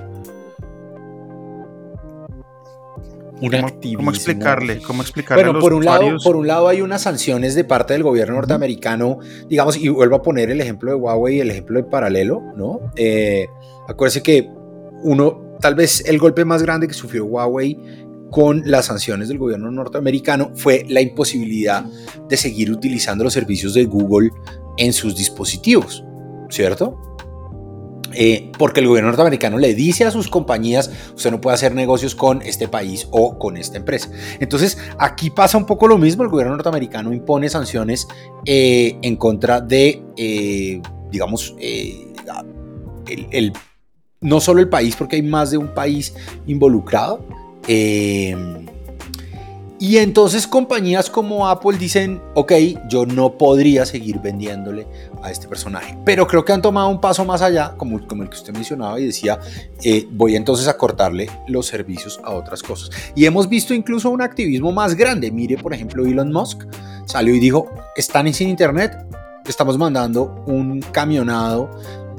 ¿cómo, 3.38 4.11
explicarle? 4.11 4.80
¿Cómo 4.80 5.02
explicarle 5.02 5.44
bueno, 5.44 5.61
por 5.61 5.74
un, 5.74 5.85
lado, 5.85 6.16
por 6.24 6.37
un 6.37 6.46
lado 6.46 6.68
hay 6.68 6.80
unas 6.80 7.02
sanciones 7.02 7.54
de 7.54 7.64
parte 7.64 7.92
del 7.92 8.02
gobierno 8.02 8.37
norteamericano, 8.37 9.18
digamos, 9.46 9.76
y 9.76 9.90
vuelvo 9.90 10.16
a 10.16 10.22
poner 10.22 10.50
el 10.50 10.62
ejemplo 10.62 10.90
de 10.90 10.96
Huawei 10.96 11.37
y 11.37 11.40
el 11.40 11.50
ejemplo 11.50 11.82
de 11.82 11.85
Paralelo, 11.85 12.40
¿no? 12.56 12.80
Eh, 12.96 13.46
acuérdese 13.88 14.22
que 14.22 14.48
uno 15.02 15.52
tal 15.62 15.75
vez 15.75 16.03
el 16.07 16.18
golpe 16.18 16.44
más 16.44 16.62
grande 16.62 16.88
que 16.88 16.92
sufrió 16.92 17.25
Huawei 17.25 17.79
con 18.31 18.62
las 18.66 18.87
sanciones 18.87 19.29
del 19.29 19.38
gobierno 19.38 19.70
norteamericano 19.70 20.51
fue 20.55 20.85
la 20.88 21.01
imposibilidad 21.01 21.85
de 22.29 22.37
seguir 22.37 22.70
utilizando 22.70 23.25
los 23.25 23.33
servicios 23.33 23.72
de 23.75 23.85
Google 23.85 24.31
en 24.77 24.92
sus 24.92 25.14
dispositivos, 25.14 26.05
¿cierto? 26.51 26.98
Eh, 28.14 28.51
porque 28.59 28.81
el 28.81 28.88
gobierno 28.88 29.11
norteamericano 29.11 29.57
le 29.59 29.75
dice 29.75 30.05
a 30.05 30.11
sus 30.11 30.29
compañías, 30.29 30.90
usted 31.14 31.31
no 31.31 31.40
puede 31.40 31.55
hacer 31.55 31.75
negocios 31.75 32.14
con 32.14 32.42
este 32.42 32.68
país 32.68 33.07
o 33.11 33.38
con 33.38 33.57
esta 33.57 33.79
empresa. 33.79 34.11
Entonces, 34.40 34.79
aquí 34.98 35.31
pasa 35.31 35.57
un 35.57 35.64
poco 35.64 35.87
lo 35.87 35.96
mismo, 35.96 36.22
el 36.22 36.29
gobierno 36.29 36.55
norteamericano 36.55 37.12
impone 37.12 37.48
sanciones 37.48 38.09
eh, 38.44 38.98
en 39.03 39.16
contra 39.16 39.61
de, 39.61 40.03
eh, 40.16 40.83
digamos, 41.11 41.55
el, 41.59 43.29
el 43.31 43.53
no 44.22 44.40
solo 44.40 44.61
el 44.61 44.68
país, 44.68 44.96
porque 44.96 45.16
hay 45.16 45.22
más 45.22 45.50
de 45.50 45.58
un 45.58 45.68
país 45.68 46.14
involucrado. 46.46 47.24
Eh, 47.68 48.35
y 49.82 49.98
entonces 49.98 50.46
compañías 50.46 51.11
como 51.11 51.48
Apple 51.48 51.76
dicen, 51.76 52.22
ok, 52.35 52.52
yo 52.88 53.04
no 53.04 53.37
podría 53.37 53.85
seguir 53.85 54.20
vendiéndole 54.20 54.87
a 55.24 55.32
este 55.32 55.48
personaje. 55.48 55.98
Pero 56.04 56.24
creo 56.28 56.44
que 56.44 56.52
han 56.52 56.62
tomado 56.62 56.88
un 56.88 57.00
paso 57.00 57.24
más 57.24 57.42
allá, 57.42 57.74
como, 57.76 57.98
el 57.98 58.06
que 58.06 58.37
usted 58.37 58.52
mencionaba 58.52 59.00
y 59.00 59.06
decía, 59.06 59.40
eh, 59.82 60.06
voy 60.12 60.37
entonces 60.37 60.68
a 60.68 60.76
cortarle 60.76 61.28
los 61.48 61.66
servicios 61.66 62.20
a 62.22 62.30
otras 62.30 62.62
cosas. 62.62 62.90
Y 63.16 63.24
hemos 63.24 63.48
visto 63.48 63.74
incluso 63.74 64.08
un 64.11 64.22
activismo 64.22 64.70
más 64.70 64.94
grande. 64.94 65.32
Mire, 65.32 65.56
por 65.56 65.74
ejemplo, 65.74 66.06
Elon 66.06 66.30
Musk 66.32 66.62
salió 67.06 67.35
y 67.35 67.40
dijo, 67.40 67.68
están 67.96 68.32
sin 68.32 68.50
internet, 68.50 69.04
estamos 69.48 69.76
mandando 69.78 70.44
un 70.46 70.80
camionado 70.92 71.68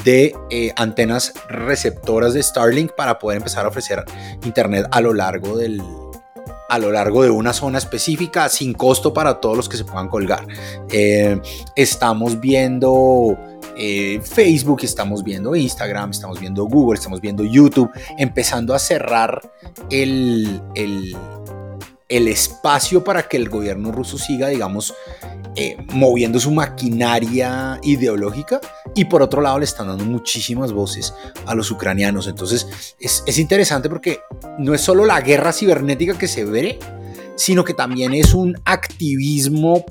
de 0.03 0.35
eh, 0.49 0.73
antenas 0.75 1.33
receptoras 1.49 2.33
de 2.33 2.43
Starlink 2.43 2.91
para 2.93 3.19
poder 3.19 3.37
empezar 3.37 3.65
a 3.65 3.69
ofrecer 3.69 4.03
internet 4.43 4.87
a 4.91 5.01
lo 5.01 5.13
largo 5.13 5.57
del 5.57 5.81
a 6.69 6.79
lo 6.79 6.91
largo 6.91 7.21
de 7.21 7.29
una 7.29 7.53
zona 7.53 7.77
específica 7.77 8.49
sin 8.49 8.73
costo 8.73 9.13
para 9.13 9.39
todos 9.39 9.55
los 9.55 9.69
que 9.69 9.77
se 9.77 9.85
puedan 9.85 10.07
colgar. 10.07 10.47
Eh, 10.89 11.39
estamos 11.75 12.39
viendo 12.39 13.37
eh, 13.77 14.19
Facebook, 14.23 14.79
estamos 14.81 15.23
viendo 15.23 15.55
Instagram, 15.55 16.11
estamos 16.11 16.39
viendo 16.39 16.65
Google, 16.65 16.97
estamos 16.97 17.21
viendo 17.21 17.43
YouTube, 17.43 17.91
empezando 18.17 18.73
a 18.73 18.79
cerrar 18.79 19.41
el, 19.91 20.61
el, 20.73 21.15
el 22.09 22.27
espacio 22.27 23.03
para 23.03 23.23
que 23.27 23.37
el 23.37 23.49
gobierno 23.49 23.91
ruso 23.91 24.17
siga, 24.17 24.47
digamos, 24.47 24.93
eh, 25.55 25.77
moviendo 25.93 26.39
su 26.39 26.51
maquinaria 26.51 27.79
ideológica 27.83 28.59
y 28.95 29.05
por 29.05 29.21
otro 29.21 29.41
lado 29.41 29.59
le 29.59 29.65
están 29.65 29.87
dando 29.87 30.03
muchísimas 30.05 30.71
voces 30.71 31.13
a 31.45 31.53
los 31.53 31.69
ucranianos. 31.69 32.27
Entonces 32.27 32.95
es, 32.99 33.37
interesante 33.37 33.89
porque 33.89 34.21
no 34.57 34.73
es 34.73 34.81
solo 34.81 35.05
la 35.05 35.21
guerra 35.21 35.53
cibernética 35.53 36.17
que 36.17 36.27
se 36.27 36.45
ve, 36.45 36.79
sino 37.35 37.63
que 37.63 37.73
también 37.73 38.13
es 38.13 38.33
un 38.33 38.55
activismo 38.65 39.85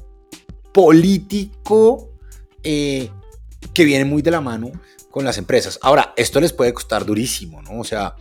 político 0.72 2.10
eh, 2.64 3.10
que 3.72 3.84
viene 3.84 4.04
muy 4.04 4.22
de 4.22 4.32
la 4.32 4.40
mano 4.40 4.72
con 5.12 5.24
las 5.24 5.38
empresas. 5.38 5.78
Ahora, 5.82 6.12
esto 6.16 6.40
les 6.40 6.52
puede 6.52 6.74
costar 6.74 7.04
durísimo, 7.04 7.62
¿no? 7.62 7.78
O 7.78 7.84
sea, 7.84 8.16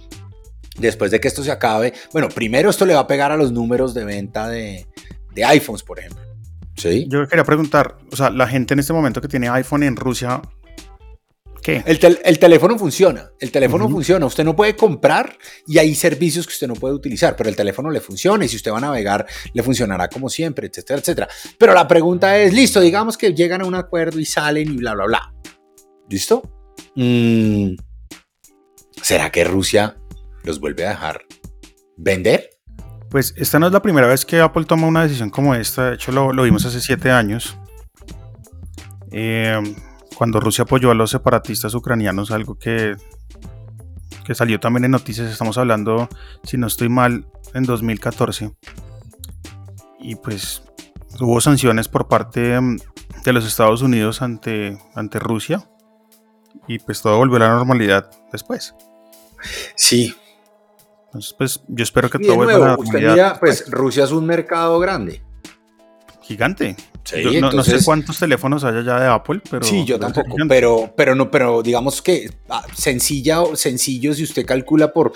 después 0.78 1.12
de 1.12 1.20
que 1.20 1.28
esto 1.28 1.44
se 1.44 1.52
acabe, 1.52 1.94
bueno, 2.12 2.30
primero 2.30 2.70
esto 2.70 2.86
le 2.86 2.94
va 2.94 3.02
a 3.02 3.08
pegar 3.08 3.32
a 3.32 3.38
los 3.38 3.52
números 3.52 3.94
de 3.94 4.06
venta 4.06 4.48
de, 4.48 4.88
de 5.34 5.46
iPhones, 5.46 5.84
por 5.84 6.00
ejemplo. 6.00 6.32
Yo 6.76 7.28
quería 7.28 7.44
preguntar, 7.44 7.98
o 8.12 8.16
sea, 8.16 8.30
la 8.30 8.48
gente 8.48 8.74
en 8.74 8.80
este 8.80 8.94
momento 8.94 9.22
que 9.22 9.28
tiene 9.28 9.50
iPhone 9.50 9.84
en 9.84 9.96
Rusia, 9.96 10.42
¿qué? 11.62 11.84
El, 11.86 12.40
teléfono 12.40 12.78
funciona, 12.80 13.32
el 13.40 13.52
teléfono 13.52 13.88
funciona, 13.88 14.26
usted 14.26 14.44
no 14.44 14.56
puede 14.56 14.76
comprar 14.76 15.38
y 15.68 15.78
hay 15.78 15.94
servicios 15.94 16.48
que 16.48 16.54
usted 16.54 16.68
no 16.68 16.74
puede 16.74 16.96
utilizar, 16.96 17.36
pero 17.36 17.50
el 17.50 17.56
teléfono 17.56 17.92
le 17.92 18.02
funciona 18.02 18.46
y 18.46 18.48
si 18.48 18.56
usted 18.56 18.72
va 18.72 18.80
a 18.80 18.82
navegar 18.82 19.28
le 19.54 19.62
funcionará 19.62 20.10
como 20.10 20.28
siempre, 20.28 20.68
etcétera, 20.68 21.00
etcétera. 21.00 21.28
Pero 21.58 21.74
la 21.74 21.88
pregunta 21.88 22.40
es, 22.40 22.52
listo, 22.52 22.80
digamos 22.80 23.16
que 23.16 23.34
llegan 23.34 23.62
a 23.62 23.66
un 23.66 23.76
acuerdo 23.76 24.20
y 24.20 24.26
salen 24.26 24.72
y 24.72 24.78
bla, 24.78 24.96
bla, 24.96 25.06
bla. 25.06 25.34
¿Listo? 26.10 26.42
Mm, 26.96 27.76
¿Será 29.04 29.32
que 29.32 29.44
Rusia 29.44 30.01
los 30.44 30.60
vuelve 30.60 30.86
a 30.86 30.90
dejar 30.90 31.22
vender? 31.98 32.50
Pues 33.10 33.34
esta 33.38 33.60
no 33.60 33.68
es 33.68 33.74
la 33.74 33.82
primera 33.82 34.08
vez 34.08 34.26
que 34.26 34.40
Apple 34.40 34.66
toma 34.66 34.88
una 34.88 35.04
decisión 35.04 35.30
como 35.30 35.54
esta, 35.54 35.90
de 35.90 35.96
hecho 35.96 36.12
lo, 36.12 36.32
vimos 36.44 36.66
hace 36.66 36.80
siete 36.80 37.12
años, 37.12 37.58
eh, 39.12 39.60
cuando 40.16 40.40
Rusia 40.40 40.64
apoyó 40.64 40.92
a 40.92 40.96
los 40.96 41.12
separatistas 41.12 41.74
ucranianos, 41.74 42.32
algo 42.32 42.58
que, 42.58 42.96
que 44.24 44.36
salió 44.36 44.60
también 44.60 44.86
en 44.86 44.92
noticias, 44.92 45.30
estamos 45.30 45.58
hablando, 45.58 46.08
si 46.44 46.58
no 46.58 46.68
estoy 46.68 46.88
mal, 46.88 47.26
en 47.54 47.64
2014. 47.64 48.52
y 50.00 50.16
pues 50.16 50.64
hubo 51.20 51.42
sanciones 51.42 51.88
por 51.88 52.08
parte 52.08 52.60
de 53.24 53.34
los 53.34 53.46
Estados 53.46 53.82
Unidos 53.82 54.22
ante, 54.22 54.78
ante 54.96 55.20
Rusia 55.20 55.68
y 56.68 56.80
pues 56.80 57.02
todo 57.02 57.18
volvió 57.18 57.38
a 57.38 57.40
la 57.40 57.50
normalidad 57.50 58.10
después. 58.32 58.74
Sí. 59.76 60.16
Entonces, 61.12 61.36
pues 61.38 61.62
yo 61.68 61.84
espero 61.84 62.10
que 62.10 62.20
todo 62.20 62.38
vuelva 62.38 62.56
a 62.56 62.60
la 62.60 62.78
normalidad. 62.78 63.40
pues 63.40 63.70
Rusia 63.70 64.06
es 64.06 64.12
un 64.12 64.26
mercado 64.26 64.80
grande. 64.80 65.22
Gigante. 66.22 66.78
no, 67.42 67.64
sé 67.66 67.84
cuántos 67.84 68.18
teléfonos 68.18 68.64
haya 68.64 68.82
ya 68.82 68.98
de 68.98 69.08
Apple, 69.08 69.42
pero. 69.50 69.66
Sí, 69.66 69.84
yo 69.84 70.00
tampoco. 70.00 70.38
Pero, 70.48 70.94
pero 70.96 71.14
no, 71.14 71.30
pero 71.30 71.62
digamos 71.62 72.02
que 72.02 72.32
ah, 72.50 72.66
sencilla, 72.74 73.42
sencillo 73.56 74.14
si 74.14 74.24
usted 74.24 74.46
calcula 74.46 74.94
por, 74.94 75.12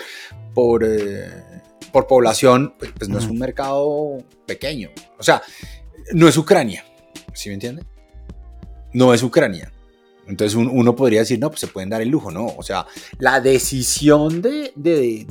por, 0.52 0.84
eh, 0.84 1.62
por 1.92 2.06
población, 2.06 2.74
pues, 2.78 2.92
pues 2.98 3.08
no 3.08 3.18
es 3.18 3.24
un 3.24 3.38
mercado 3.38 4.18
pequeño. 4.44 4.90
O 5.18 5.22
sea, 5.22 5.40
no 6.12 6.28
es 6.28 6.36
Ucrania. 6.36 6.84
¿Sí 7.32 7.48
me 7.48 7.54
entiende? 7.54 7.86
No 8.92 9.14
es 9.14 9.22
Ucrania. 9.22 9.72
Entonces 10.28 10.56
uno 10.56 10.96
podría 10.96 11.20
decir, 11.20 11.38
no, 11.38 11.48
pues 11.48 11.60
se 11.60 11.68
pueden 11.68 11.88
dar 11.88 12.02
el 12.02 12.08
lujo, 12.08 12.30
¿no? 12.30 12.46
O 12.56 12.62
sea, 12.62 12.86
la 13.18 13.40
decisión 13.40 14.42
de, 14.42 14.72
de 14.74 15.26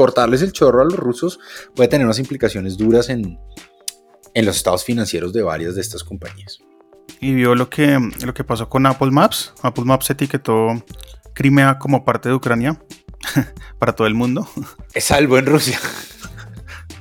cortarles 0.00 0.40
el 0.40 0.52
chorro 0.52 0.80
a 0.80 0.84
los 0.84 0.96
rusos 0.96 1.38
puede 1.74 1.90
tener 1.90 2.06
unas 2.06 2.18
implicaciones 2.18 2.78
duras 2.78 3.10
en, 3.10 3.38
en 4.32 4.46
los 4.46 4.56
estados 4.56 4.82
financieros 4.82 5.34
de 5.34 5.42
varias 5.42 5.74
de 5.74 5.82
estas 5.82 6.04
compañías. 6.04 6.58
Y 7.20 7.34
vio 7.34 7.54
lo 7.54 7.68
que, 7.68 7.98
lo 8.24 8.32
que 8.32 8.42
pasó 8.42 8.66
con 8.70 8.86
Apple 8.86 9.10
Maps. 9.10 9.52
Apple 9.60 9.84
Maps 9.84 10.08
etiquetó 10.08 10.68
Crimea 11.34 11.78
como 11.78 12.02
parte 12.02 12.30
de 12.30 12.34
Ucrania 12.34 12.82
para 13.78 13.94
todo 13.94 14.06
el 14.06 14.14
mundo. 14.14 14.48
Es 14.94 15.04
salvo 15.04 15.36
en 15.36 15.44
Rusia. 15.44 15.78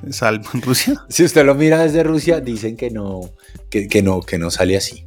Es 0.06 0.18
salvo 0.18 0.50
en 0.54 0.62
Rusia. 0.62 1.06
Si 1.08 1.24
usted 1.24 1.46
lo 1.46 1.56
mira 1.56 1.84
desde 1.84 2.04
Rusia, 2.04 2.42
dicen 2.42 2.76
que 2.76 2.90
no, 2.90 3.22
que, 3.70 4.02
no, 4.02 4.20
que 4.20 4.38
no 4.38 4.52
sale 4.52 4.76
así. 4.76 5.06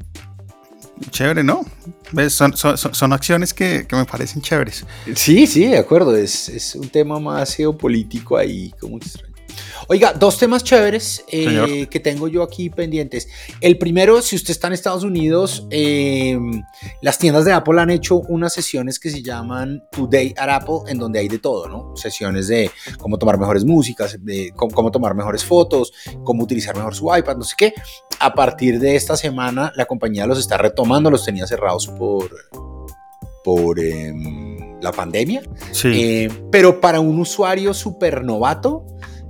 Chévere, 1.11 1.43
¿no? 1.43 1.65
Son, 2.29 3.13
acciones 3.13 3.55
que, 3.55 3.87
me 3.91 4.05
parecen 4.05 4.43
chéveres. 4.43 4.85
Sí, 5.15 5.47
sí, 5.47 5.67
de 5.67 5.79
acuerdo. 5.79 6.17
Es, 6.17 6.49
es 6.49 6.75
un 6.75 6.89
tema 6.89 7.19
más 7.19 7.55
geopolítico 7.55 8.37
ahí, 8.37 8.73
como 8.79 8.99
extraño. 8.99 9.32
Oiga, 9.89 10.13
dos 10.13 10.39
temas 10.39 10.63
chéveres 10.65 11.25
eh, 11.29 11.87
que 11.91 12.01
tengo 12.01 12.29
yo 12.29 12.43
aquí 12.43 12.71
pendientes. 12.71 13.29
El 13.61 13.79
primero, 13.79 14.23
si 14.23 14.37
usted 14.37 14.53
está 14.53 14.69
en 14.69 14.75
Estados 14.75 15.05
Unidos, 15.05 15.67
eh, 15.71 16.39
las 17.01 17.19
tiendas 17.19 17.45
de 17.45 17.53
Apple 17.53 17.81
han 17.81 17.91
hecho 17.91 18.17
unas 18.21 18.53
sesiones 18.53 18.99
que 18.99 19.11
se 19.11 19.23
llaman 19.23 19.83
Today 19.91 20.35
at 20.37 20.49
Apple, 20.49 20.81
en 20.87 20.99
donde 20.99 21.19
hay 21.19 21.29
de 21.29 21.39
todo, 21.39 21.69
¿no? 21.69 21.97
Sesiones 21.97 22.49
de 22.49 22.71
cómo 22.99 23.19
tomar 23.19 23.39
mejores 23.39 23.65
músicas, 23.65 24.17
de 24.25 24.53
cómo, 24.55 24.91
tomar 24.91 25.15
mejores 25.15 25.45
fotos, 25.45 25.93
cómo 26.25 26.45
utilizar 26.45 26.77
mejor 26.77 26.95
su 26.95 27.15
iPad, 27.15 27.37
no 27.37 27.45
sé 27.45 27.55
qué. 27.57 27.75
A 28.21 28.33
partir 28.35 28.79
de 28.79 28.97
esta 28.97 29.17
semana, 29.17 29.73
la 29.77 29.85
compañía 29.87 30.27
los 30.27 30.39
está 30.39 30.57
retomando, 30.59 31.11
los 31.11 31.25
tenía 31.25 31.47
cerrados 31.47 31.89
por, 31.89 32.31
por 33.43 33.81
em, 33.81 34.81
la 34.81 34.93
pandemia. 34.93 35.43
Sí. 35.73 35.89
Eh, 35.93 36.31
pero 36.51 36.81
para 36.81 37.01
un 37.01 37.19
usuario 37.19 37.75
súper 37.75 38.25
novato, 38.25 38.87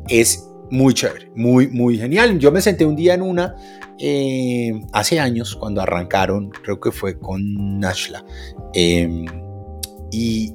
es 0.09 0.49
muy 0.71 0.95
chévere, 0.95 1.31
muy, 1.37 1.69
muy 1.69 1.99
genial. 1.99 2.39
Yo 2.39 2.51
me 2.51 2.63
senté 2.63 2.85
un 2.87 2.97
día 2.97 3.15
en 3.15 3.23
una 3.23 3.55
eh, 3.99 4.73
hace 4.93 5.21
años 5.21 5.55
cuando 5.55 5.83
arrancaron, 5.83 6.51
creo 6.51 6.81
que 6.81 6.91
fue 6.91 7.19
con 7.19 7.79
Nashla, 7.79 8.25
em, 8.73 9.27
y, 10.11 10.55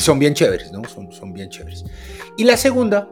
son 0.00 0.18
bien 0.18 0.32
chéveres, 0.34 0.72
¿no? 0.72 0.84
Son, 0.84 1.10
son 1.10 1.32
bien 1.32 1.48
chéveres. 1.48 1.84
Y 2.36 2.44
la 2.44 2.56
segunda, 2.56 3.08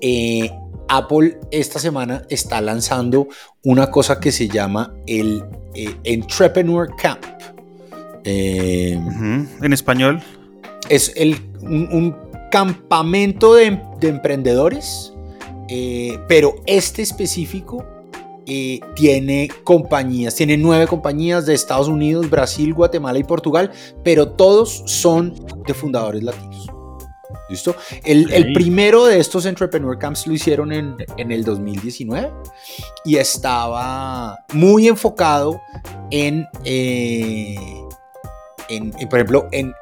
eh, 0.00 0.50
Apple 0.88 1.38
esta 1.50 1.78
semana 1.78 2.22
está 2.28 2.60
lanzando 2.60 3.28
una 3.62 3.90
cosa 3.90 4.20
que 4.20 4.32
se 4.32 4.48
llama 4.48 4.94
el 5.06 5.42
eh, 5.74 5.94
Entrepreneur 6.04 6.94
Camp. 6.96 7.24
Em, 8.24 9.46
en 9.62 9.72
español. 9.72 10.22
Es 10.88 11.12
el, 11.16 11.36
un 11.62 12.23
campamento 12.54 13.54
de, 13.54 13.80
emprendedores, 14.02 15.12
eh, 15.68 16.20
pero 16.28 16.54
este 16.66 17.02
específico 17.02 17.84
eh, 18.46 18.78
tiene 18.94 19.48
compañías, 19.64 20.36
tiene 20.36 20.56
nueve 20.56 20.86
compañías 20.86 21.46
de 21.46 21.54
Estados 21.54 21.88
Unidos, 21.88 22.30
Brasil, 22.30 22.72
Guatemala 22.72 23.18
y 23.18 23.24
Portugal, 23.24 23.72
pero 24.04 24.28
todos 24.28 24.84
son 24.86 25.34
de 25.66 25.74
fundadores 25.74 26.22
latinos. 26.22 26.68
¿Listo? 27.48 27.74
El, 28.04 28.52
primero 28.52 29.04
de 29.06 29.18
estos 29.18 29.46
Entrepreneur 29.46 29.98
Camps 29.98 30.24
lo 30.28 30.32
hicieron 30.32 30.70
en, 30.70 30.94
el 31.18 31.44
2019 31.44 32.30
y 33.04 33.16
estaba 33.16 34.38
muy 34.52 34.86
enfocado 34.86 35.60
en, 36.12 36.46
eh, 36.64 37.56
por 39.08 39.18
ejemplo, 39.18 39.48
en, 39.52 39.74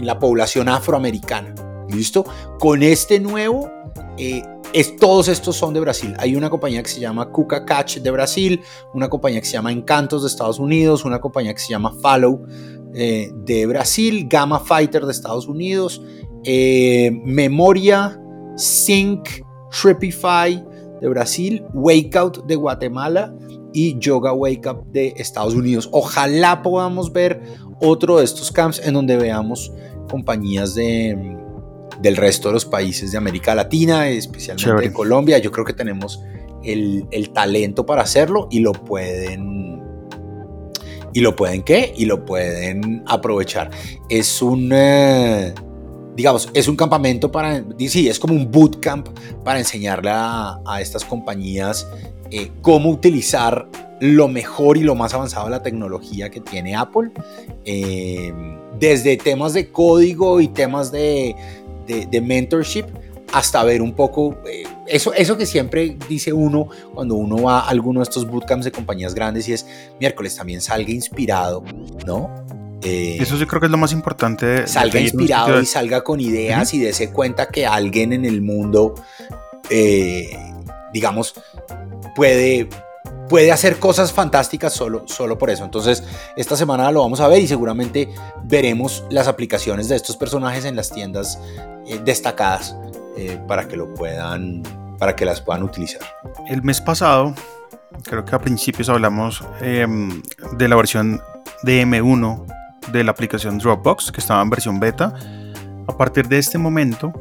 la 0.00 0.18
población 0.18 0.68
afroamericana. 0.68 1.54
¿Listo? 1.88 2.24
Con 2.58 2.82
este 2.82 3.18
nuevo, 3.18 3.70
eh, 4.18 4.42
es, 4.72 4.96
todos 4.96 5.28
estos 5.28 5.56
son 5.56 5.72
de 5.74 5.80
Brasil. 5.80 6.14
Hay 6.18 6.36
una 6.36 6.50
compañía 6.50 6.82
que 6.82 6.88
se 6.88 7.00
llama 7.00 7.30
Cuca 7.30 7.64
Catch 7.64 7.98
de 7.98 8.10
Brasil, 8.10 8.60
una 8.92 9.08
compañía 9.08 9.40
que 9.40 9.46
se 9.46 9.54
llama 9.54 9.72
Encantos 9.72 10.22
de 10.22 10.28
Estados 10.28 10.58
Unidos, 10.58 11.04
una 11.04 11.20
compañía 11.20 11.54
que 11.54 11.60
se 11.60 11.70
llama 11.70 11.94
Follow 12.02 12.44
eh, 12.94 13.30
de 13.34 13.66
Brasil, 13.66 14.26
Gamma 14.28 14.60
Fighter 14.60 15.06
de 15.06 15.12
Estados 15.12 15.46
Unidos, 15.46 16.02
eh, 16.44 17.10
Memoria, 17.24 18.20
Sync, 18.56 19.28
Tripify 19.70 20.64
de 21.00 21.08
Brasil, 21.08 21.64
Wake 21.72 22.16
Out 22.16 22.44
de 22.46 22.56
Guatemala 22.56 23.34
y 23.78 23.96
Yoga 24.00 24.32
Wake 24.32 24.68
Up 24.68 24.84
de 24.90 25.14
Estados 25.16 25.54
Unidos. 25.54 25.88
Ojalá 25.92 26.62
podamos 26.62 27.12
ver 27.12 27.42
otro 27.80 28.18
de 28.18 28.24
estos 28.24 28.50
camps 28.50 28.80
en 28.84 28.94
donde 28.94 29.16
veamos 29.16 29.72
compañías 30.08 30.74
de 30.74 31.36
del 32.00 32.16
resto 32.16 32.48
de 32.48 32.54
los 32.54 32.64
países 32.64 33.12
de 33.12 33.18
América 33.18 33.54
Latina, 33.54 34.08
especialmente 34.08 34.88
de 34.88 34.92
Colombia. 34.92 35.38
Yo 35.38 35.50
creo 35.50 35.64
que 35.64 35.72
tenemos 35.72 36.22
el, 36.62 37.30
talento 37.32 37.86
para 37.86 38.02
hacerlo 38.02 38.48
y 38.50 38.60
lo 38.60 38.72
pueden... 38.72 39.82
¿Y 41.14 41.20
lo 41.20 41.34
pueden 41.34 41.62
qué? 41.62 41.92
Y 41.96 42.04
lo 42.04 42.24
pueden 42.24 43.02
aprovechar. 43.06 43.70
Es 44.08 44.42
un... 44.42 44.70
Eh, 44.72 45.54
digamos, 46.18 46.50
es 46.52 46.66
un 46.66 46.74
campamento 46.74 47.30
para, 47.30 47.64
sí, 47.78 48.08
es 48.08 48.18
como 48.18 48.34
un 48.34 48.50
bootcamp 48.50 49.08
para 49.44 49.60
enseñarle 49.60 50.10
a, 50.12 50.60
estas 50.80 51.04
compañías 51.04 51.86
eh, 52.30 52.50
cómo 52.62 52.90
utilizar 52.90 53.68
lo 54.00 54.28
mejor 54.28 54.76
y 54.76 54.82
lo 54.82 54.94
más 54.94 55.14
avanzado 55.14 55.46
de 55.46 55.50
la 55.50 55.62
tecnología 55.62 56.30
que 56.30 56.40
tiene 56.40 56.76
Apple, 56.76 57.10
eh, 57.64 58.32
desde 58.78 59.16
temas 59.16 59.54
de 59.54 59.70
código 59.70 60.40
y 60.40 60.48
temas 60.48 60.92
de, 60.92 61.34
de, 61.86 62.20
mentorship 62.20 62.84
hasta 63.32 63.62
ver 63.64 63.82
un 63.82 63.92
poco 63.92 64.38
eh, 64.46 64.64
eso, 64.86 65.12
eso 65.12 65.36
que 65.36 65.46
siempre 65.46 65.96
dice 66.08 66.32
uno 66.32 66.68
cuando 66.94 67.14
uno 67.14 67.42
va 67.42 67.60
a 67.60 67.68
alguno 67.68 68.00
de 68.00 68.04
estos 68.04 68.26
bootcamps 68.26 68.64
de 68.64 68.72
compañías 68.72 69.14
grandes 69.14 69.48
y 69.48 69.52
es 69.52 69.66
miércoles 70.00 70.34
también 70.36 70.60
salga 70.60 70.90
inspirado, 70.90 71.62
¿no? 72.06 72.30
Eh, 72.82 73.18
eso 73.20 73.36
sí 73.36 73.44
creo 73.44 73.60
que 73.60 73.66
es 73.66 73.72
lo 73.72 73.78
más 73.78 73.92
importante. 73.92 74.66
salga 74.66 75.00
inspirado 75.00 75.60
y 75.60 75.66
salga 75.66 76.02
con 76.02 76.20
ideas 76.20 76.72
y 76.74 76.78
dése 76.78 77.10
cuenta 77.10 77.48
que 77.48 77.66
alguien 77.66 78.12
en 78.12 78.24
el 78.24 78.40
mundo, 78.40 78.94
eh, 79.68 80.30
digamos, 80.92 81.34
puede, 82.18 82.68
puede 83.28 83.52
hacer 83.52 83.78
cosas 83.78 84.12
fantásticas 84.12 84.72
solo, 84.72 85.04
solo 85.06 85.38
por 85.38 85.50
eso. 85.50 85.64
Entonces, 85.64 86.02
esta 86.36 86.56
semana 86.56 86.90
lo 86.90 87.00
vamos 87.02 87.20
a 87.20 87.28
ver 87.28 87.40
y 87.40 87.46
seguramente 87.46 88.08
veremos 88.42 89.04
las 89.08 89.28
aplicaciones 89.28 89.88
de 89.88 89.94
estos 89.94 90.16
personajes 90.16 90.64
en 90.64 90.74
las 90.74 90.90
tiendas 90.90 91.40
eh, 91.86 92.00
destacadas 92.04 92.76
eh, 93.16 93.40
para 93.46 93.68
que 93.68 93.76
lo 93.76 93.94
puedan, 93.94 94.64
para 94.98 95.14
que 95.14 95.24
las 95.24 95.40
puedan 95.40 95.62
utilizar. 95.62 96.02
El 96.48 96.64
mes 96.64 96.80
pasado, 96.80 97.36
creo 98.02 98.24
que 98.24 98.34
a 98.34 98.40
principios 98.40 98.88
hablamos 98.88 99.44
em, 99.60 100.20
de 100.56 100.68
la 100.68 100.74
versión 100.74 101.22
de 101.62 101.86
M1 101.86 102.46
de 102.90 103.04
la 103.04 103.12
aplicación 103.12 103.58
Dropbox, 103.58 104.10
que 104.10 104.18
estaba 104.18 104.42
en 104.42 104.50
versión 104.50 104.80
beta. 104.80 105.14
A 105.86 105.96
partir 105.96 106.26
de 106.26 106.38
este 106.38 106.58
momento, 106.58 107.12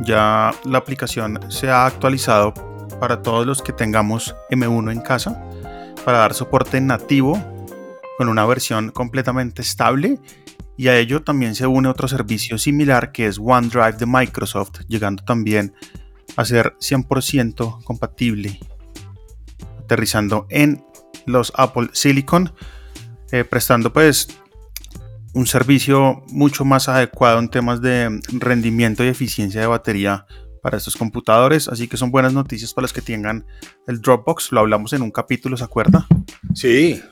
ya 0.00 0.52
la 0.64 0.78
aplicación 0.78 1.38
se 1.48 1.70
ha 1.70 1.86
actualizado 1.86 2.71
para 3.02 3.20
todos 3.20 3.44
los 3.44 3.62
que 3.62 3.72
tengamos 3.72 4.36
M1 4.48 4.92
en 4.92 5.00
casa 5.00 5.42
para 6.04 6.18
dar 6.18 6.34
soporte 6.34 6.80
nativo 6.80 7.36
con 8.16 8.28
una 8.28 8.46
versión 8.46 8.92
completamente 8.92 9.60
estable. 9.60 10.20
Y 10.76 10.86
a 10.86 10.96
ello 10.96 11.20
también 11.24 11.56
se 11.56 11.66
une 11.66 11.88
otro 11.88 12.06
servicio 12.06 12.58
similar 12.58 13.10
que 13.10 13.26
es 13.26 13.40
OneDrive 13.40 13.94
de 13.94 14.06
Microsoft, 14.06 14.82
llegando 14.86 15.24
también 15.24 15.74
a 16.36 16.44
ser 16.44 16.76
100% 16.78 17.82
compatible, 17.82 18.60
aterrizando 19.80 20.46
en 20.48 20.84
los 21.26 21.52
Apple 21.56 21.88
Silicon, 21.94 22.52
eh, 23.32 23.42
prestando 23.42 23.92
pues 23.92 24.28
un 25.34 25.48
servicio 25.48 26.22
mucho 26.28 26.64
más 26.64 26.88
adecuado 26.88 27.40
en 27.40 27.48
temas 27.48 27.82
de 27.82 28.20
rendimiento 28.30 29.02
y 29.02 29.08
eficiencia 29.08 29.60
de 29.60 29.66
batería 29.66 30.24
para 30.62 30.78
estos 30.78 30.96
computadores, 30.96 31.68
así 31.68 31.88
que 31.88 31.96
son 31.96 32.10
buenas 32.10 32.32
noticias 32.32 32.72
para 32.72 32.84
los 32.84 32.92
que 32.92 33.02
tengan 33.02 33.44
el 33.86 34.00
Dropbox, 34.00 34.52
lo 34.52 34.60
hablamos 34.60 34.92
en 34.92 35.02
un 35.02 35.10
capítulo, 35.10 35.56
¿se 35.56 35.64
acuerda? 35.64 36.06
Sí. 36.54 37.02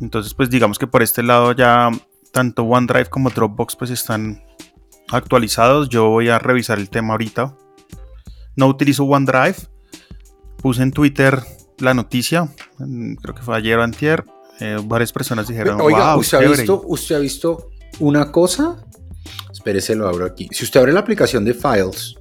Entonces, 0.00 0.34
pues 0.34 0.50
digamos 0.50 0.78
que 0.78 0.86
por 0.86 1.02
este 1.02 1.22
lado 1.22 1.52
ya 1.52 1.90
tanto 2.32 2.64
OneDrive 2.64 3.06
como 3.06 3.30
Dropbox 3.30 3.76
pues 3.76 3.90
están 3.90 4.44
actualizados. 5.08 5.88
Yo 5.88 6.08
voy 6.08 6.28
a 6.28 6.38
revisar 6.38 6.78
el 6.78 6.90
tema 6.90 7.14
ahorita. 7.14 7.56
No 8.56 8.66
utilizo 8.66 9.04
OneDrive. 9.04 9.56
Puse 10.58 10.82
en 10.82 10.90
Twitter 10.90 11.40
la 11.78 11.94
noticia, 11.94 12.48
creo 12.78 13.34
que 13.34 13.42
fue 13.42 13.56
ayer 13.56 13.78
o 13.78 13.82
antier. 13.82 14.24
Eh, 14.60 14.78
varias 14.82 15.12
personas 15.12 15.46
dijeron, 15.46 15.80
Oiga, 15.80 16.16
¿usted, 16.16 16.38
ha 16.38 16.48
visto, 16.48 16.82
¿usted 16.86 17.14
ha 17.14 17.18
visto 17.18 17.70
una 18.00 18.32
cosa? 18.32 18.76
Espérese, 19.66 19.96
lo 19.96 20.06
abro 20.06 20.26
aquí. 20.26 20.48
Si 20.52 20.62
usted 20.62 20.78
abre 20.78 20.92
la 20.92 21.00
aplicación 21.00 21.44
de 21.44 21.52
Files, 21.52 22.14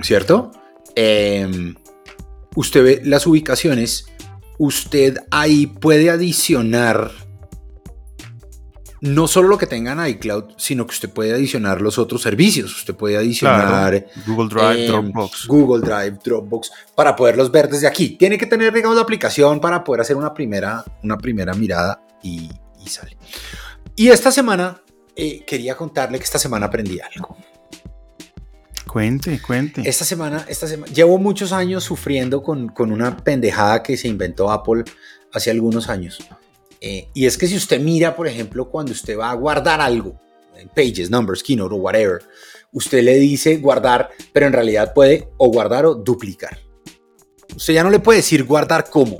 ¿cierto? 0.00 0.52
Em, 0.94 1.74
usted 2.54 2.84
ve 2.84 3.02
las 3.04 3.26
ubicaciones. 3.26 4.06
Usted 4.56 5.18
ahí 5.32 5.66
puede 5.66 6.10
adicionar 6.10 7.10
no 9.00 9.26
solo 9.26 9.48
lo 9.48 9.58
que 9.58 9.66
tenga 9.66 9.94
en 9.94 10.06
iCloud, 10.06 10.52
sino 10.58 10.86
que 10.86 10.92
usted 10.92 11.10
puede 11.10 11.32
adicionar 11.32 11.80
los 11.82 11.98
otros 11.98 12.22
servicios. 12.22 12.72
Usted 12.76 12.94
puede 12.94 13.16
adicionar 13.16 14.06
Google 14.28 14.48
Drive, 14.48 14.86
em, 14.86 14.92
Dropbox. 14.92 15.48
Google 15.48 15.80
Drive, 15.84 16.20
Dropbox, 16.24 16.70
para 16.94 17.16
poderlos 17.16 17.50
ver 17.50 17.68
desde 17.68 17.88
aquí. 17.88 18.10
Tiene 18.10 18.38
que 18.38 18.46
tener, 18.46 18.72
digamos, 18.72 18.94
la 18.94 19.02
aplicación 19.02 19.58
para 19.58 19.82
poder 19.82 20.02
hacer 20.02 20.14
una 20.14 20.32
primera, 20.32 20.84
una 21.02 21.18
primera 21.18 21.52
mirada 21.52 22.00
y, 22.22 22.48
sale. 22.86 23.16
Y 23.96 24.10
esta 24.10 24.30
semana 24.30 24.82
eh, 25.16 25.44
quería 25.46 25.76
contarle 25.76 26.18
que 26.18 26.24
esta 26.24 26.38
semana 26.38 26.66
aprendí 26.66 27.00
algo. 27.00 27.36
Cuente, 28.86 29.40
cuente. 29.42 29.82
Esta 29.84 30.04
semana, 30.04 30.44
esta 30.48 30.66
semana, 30.66 30.92
llevo 30.92 31.18
muchos 31.18 31.52
años 31.52 31.84
sufriendo 31.84 32.42
con, 32.42 32.68
con 32.68 32.92
una 32.92 33.16
pendejada 33.16 33.82
que 33.82 33.96
se 33.96 34.08
inventó 34.08 34.50
Apple 34.50 34.84
hace 35.32 35.50
algunos 35.50 35.88
años. 35.88 36.18
Eh, 36.80 37.08
y 37.14 37.26
es 37.26 37.36
que 37.36 37.46
si 37.46 37.56
usted 37.56 37.80
mira, 37.80 38.14
por 38.14 38.26
ejemplo, 38.28 38.70
cuando 38.70 38.92
usted 38.92 39.18
va 39.18 39.30
a 39.30 39.34
guardar 39.34 39.80
algo, 39.80 40.18
en 40.56 40.68
Pages, 40.68 41.10
Numbers, 41.10 41.42
Keynote 41.42 41.74
o 41.74 41.78
whatever, 41.78 42.22
usted 42.72 43.02
le 43.02 43.16
dice 43.16 43.56
guardar, 43.56 44.10
pero 44.32 44.46
en 44.46 44.52
realidad 44.52 44.94
puede 44.94 45.28
o 45.36 45.50
guardar 45.50 45.86
o 45.86 45.94
duplicar. 45.94 46.58
Usted 47.54 47.74
ya 47.74 47.82
no 47.82 47.90
le 47.90 47.98
puede 47.98 48.18
decir 48.18 48.44
guardar 48.44 48.88
como, 48.88 49.18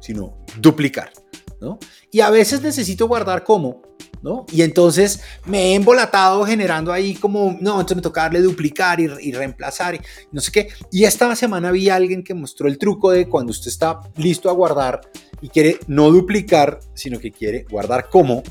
sino 0.00 0.44
duplicar, 0.58 1.12
¿no? 1.60 1.78
Y 2.10 2.20
a 2.20 2.30
veces 2.30 2.62
necesito 2.62 3.08
guardar 3.08 3.44
como, 3.44 3.82
¿no? 4.22 4.46
Y 4.52 4.62
entonces 4.62 5.20
me 5.46 5.72
he 5.72 5.74
embolatado 5.74 6.44
generando 6.44 6.92
ahí 6.92 7.14
como, 7.14 7.56
no, 7.60 7.72
entonces 7.72 7.96
me 7.96 8.02
toca 8.02 8.22
darle 8.22 8.40
duplicar 8.40 9.00
y, 9.00 9.32
reemplazar 9.32 9.94
y 9.94 10.00
no 10.32 10.40
sé 10.40 10.52
qué. 10.52 10.68
Y 10.90 11.04
esta 11.04 11.34
semana 11.36 11.70
vi 11.70 11.88
a 11.88 11.96
alguien 11.96 12.22
que 12.22 12.34
mostró 12.34 12.68
el 12.68 12.78
truco 12.78 13.10
de 13.10 13.28
cuando 13.28 13.50
usted 13.50 13.68
está 13.68 14.00
listo 14.16 14.50
a 14.50 14.52
guardar, 14.52 15.00
y 15.40 15.48
quiere 15.48 15.78
no 15.86 16.10
duplicar, 16.10 16.80
sino 16.94 17.18
que 17.18 17.30
quiere 17.30 17.64
guardar 17.70 18.08
como, 18.08 18.42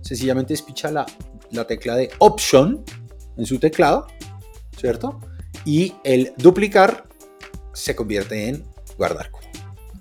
sencillamente 0.00 0.54
espicha 0.54 0.90
la, 0.90 1.06
la 1.50 1.66
tecla 1.66 1.96
de 1.96 2.10
Option 2.18 2.84
en 3.36 3.46
su 3.46 3.58
teclado, 3.58 4.06
¿cierto? 4.76 5.20
Y 5.64 5.94
el 6.04 6.32
duplicar 6.36 7.08
se 7.72 7.96
convierte 7.96 8.48
en 8.48 8.64
guardar 8.96 9.30
como. 9.30 9.43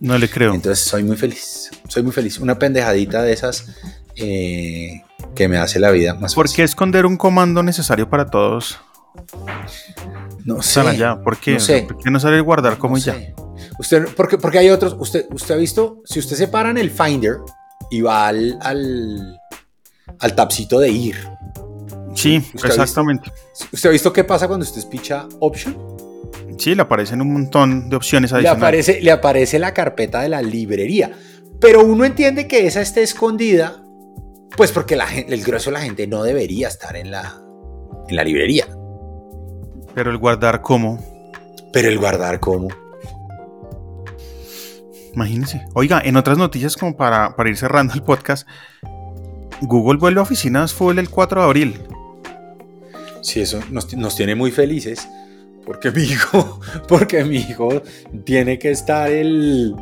No 0.04 0.18
le 0.18 0.30
creo. 0.30 0.54
Entonces 0.54 0.84
soy 0.84 1.02
muy 1.02 1.16
feliz, 1.16 1.72
soy 1.88 2.04
muy 2.04 2.12
feliz. 2.12 2.38
Una 2.38 2.60
pendejadita 2.60 3.22
de 3.22 3.32
esas 3.32 3.70
eh, 4.18 5.02
que 5.34 5.48
me 5.48 5.58
hace 5.58 5.80
la 5.80 5.92
vida 5.92 6.14
más 6.14 6.36
¿Por 6.36 6.52
qué 6.52 6.64
esconder 6.64 7.06
un 7.06 7.16
comando 7.16 7.64
necesario 7.64 8.10
para 8.10 8.26
todos? 8.26 8.82
No 10.44 10.62
sé. 10.62 10.82
Allá? 10.82 11.22
¿Por 11.24 11.38
qué? 11.38 11.54
No 11.54 11.60
sé. 11.62 11.84
¿Por 11.84 11.98
qué 11.98 12.12
no 12.12 12.20
sale 12.20 12.36
el 12.36 12.44
guardar 12.44 12.78
como 12.78 12.98
ya? 12.98 13.16
Usted, 13.80 14.10
porque, 14.18 14.38
porque 14.38 14.60
hay 14.60 14.70
otros, 14.72 14.94
usted, 15.00 15.26
usted 15.32 15.56
ha 15.56 15.58
visto, 15.58 16.02
si 16.04 16.20
usted 16.20 16.36
se 16.36 16.50
para 16.50 16.70
en 16.70 16.78
el 16.78 16.92
Finder 16.92 17.38
y 17.90 18.02
va 18.02 18.28
al, 18.28 18.60
al, 18.62 19.40
al 20.20 20.36
tapcito 20.36 20.80
de 20.80 20.90
ir. 20.90 21.16
Sí, 22.14 22.44
exactamente. 22.56 23.32
¿Usted 23.72 23.88
ha 23.88 23.92
visto 23.94 24.12
qué 24.12 24.26
pasa 24.26 24.50
cuando 24.50 24.66
usted 24.66 24.86
picha 24.90 25.30
Option? 25.40 25.78
Sí, 26.58 26.76
le 26.76 26.82
aparecen 26.82 27.22
un 27.22 27.34
montón 27.34 27.90
de 27.90 27.96
opciones 27.96 28.34
adicionales. 28.34 28.60
Le 28.60 28.66
aparece, 28.66 29.02
le 29.02 29.12
aparece 29.12 29.60
la 29.60 29.74
carpeta 29.74 30.22
de 30.22 30.30
la 30.30 30.42
librería. 30.42 31.12
Pero 31.60 31.84
uno 31.84 32.06
entiende 32.06 32.48
que 32.48 32.68
esa 32.68 32.82
esté 32.82 33.04
escondida, 33.04 33.84
pues 34.56 34.72
porque 34.72 34.96
la 34.96 35.08
el 35.14 35.44
grueso 35.44 35.70
de 35.70 35.76
la 35.76 35.82
gente 35.82 36.08
no 36.08 36.24
debería 36.24 36.68
estar 36.68 36.96
en 36.96 37.12
la, 37.12 37.42
en 38.08 38.16
la 38.16 38.24
librería. 38.24 38.68
Pero 39.96 40.12
el 40.12 40.18
guardar 40.18 40.62
cómo. 40.62 41.00
Pero 41.72 41.90
el 41.90 41.98
guardar 41.98 42.40
cómo. 42.40 42.68
Imagínense. 45.14 45.62
Oiga, 45.74 46.02
en 46.04 46.18
otras 46.18 46.38
noticias, 46.38 46.76
como 46.76 46.98
para, 46.98 47.36
para 47.36 47.50
ir 47.50 47.58
cerrando 47.58 47.94
el 47.94 48.02
podcast, 48.02 48.48
Google 49.62 50.00
vuelve 50.00 50.20
a 50.20 50.24
oficinas 50.24 50.74
full 50.74 50.98
el 50.98 51.10
4 51.10 51.42
de 51.42 51.46
abril. 51.46 51.82
Sí, 53.22 53.40
eso 53.40 53.62
nos, 53.70 54.16
tiene 54.16 54.36
muy 54.36 54.52
felices. 54.52 55.08
Porque 55.66 55.92
mi 55.92 56.04
hijo, 56.04 56.60
porque 56.88 57.24
mi 57.24 57.38
hijo 57.38 57.82
tiene 58.26 58.60
que 58.60 58.72
estar 58.72 59.12
el 59.12 59.76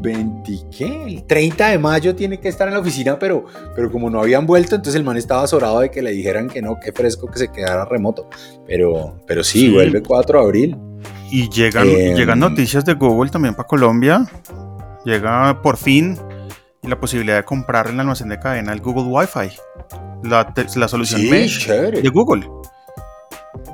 20, 0.00 0.52
¿qué? 0.76 1.04
El 1.06 1.24
30 1.24 1.68
de 1.68 1.78
mayo 1.78 2.14
tiene 2.14 2.38
que 2.38 2.48
estar 2.48 2.68
en 2.68 2.74
la 2.74 2.80
oficina, 2.80 3.18
pero, 3.18 3.44
pero 3.74 3.90
como 3.90 4.10
no 4.10 4.20
habían 4.20 4.46
vuelto, 4.46 4.76
entonces 4.76 4.98
el 4.98 5.04
man 5.04 5.16
estaba 5.16 5.42
azorado 5.42 5.80
de 5.80 5.90
que 5.90 6.02
le 6.02 6.12
dijeran 6.12 6.48
que 6.48 6.62
no, 6.62 6.78
que 6.78 6.92
fresco 6.92 7.28
que 7.28 7.38
se 7.38 7.48
quedara 7.52 7.84
remoto. 7.84 8.28
Pero, 8.66 9.20
pero 9.26 9.42
sí, 9.42 9.70
vuelve 9.70 10.02
4 10.02 10.38
de 10.38 10.44
abril. 10.44 10.76
Y 11.30 11.48
llegan, 11.48 11.88
em, 11.88 12.16
llegan 12.16 12.38
noticias 12.38 12.84
de 12.84 12.94
Google 12.94 13.30
también 13.30 13.54
para 13.54 13.66
Colombia. 13.66 14.26
Llega 15.04 15.60
por 15.62 15.76
fin 15.76 16.18
la 16.82 16.98
posibilidad 16.98 17.36
de 17.36 17.44
comprar 17.44 17.86
en 17.86 17.94
el 17.94 18.00
almacén 18.00 18.28
de 18.28 18.38
cadena 18.38 18.72
el 18.72 18.80
Google 18.80 19.04
Wi-Fi. 19.04 19.56
La, 20.22 20.54
la 20.76 20.88
solución 20.88 21.28
Mesh 21.28 21.68
de 21.68 22.08
Google. 22.08 22.46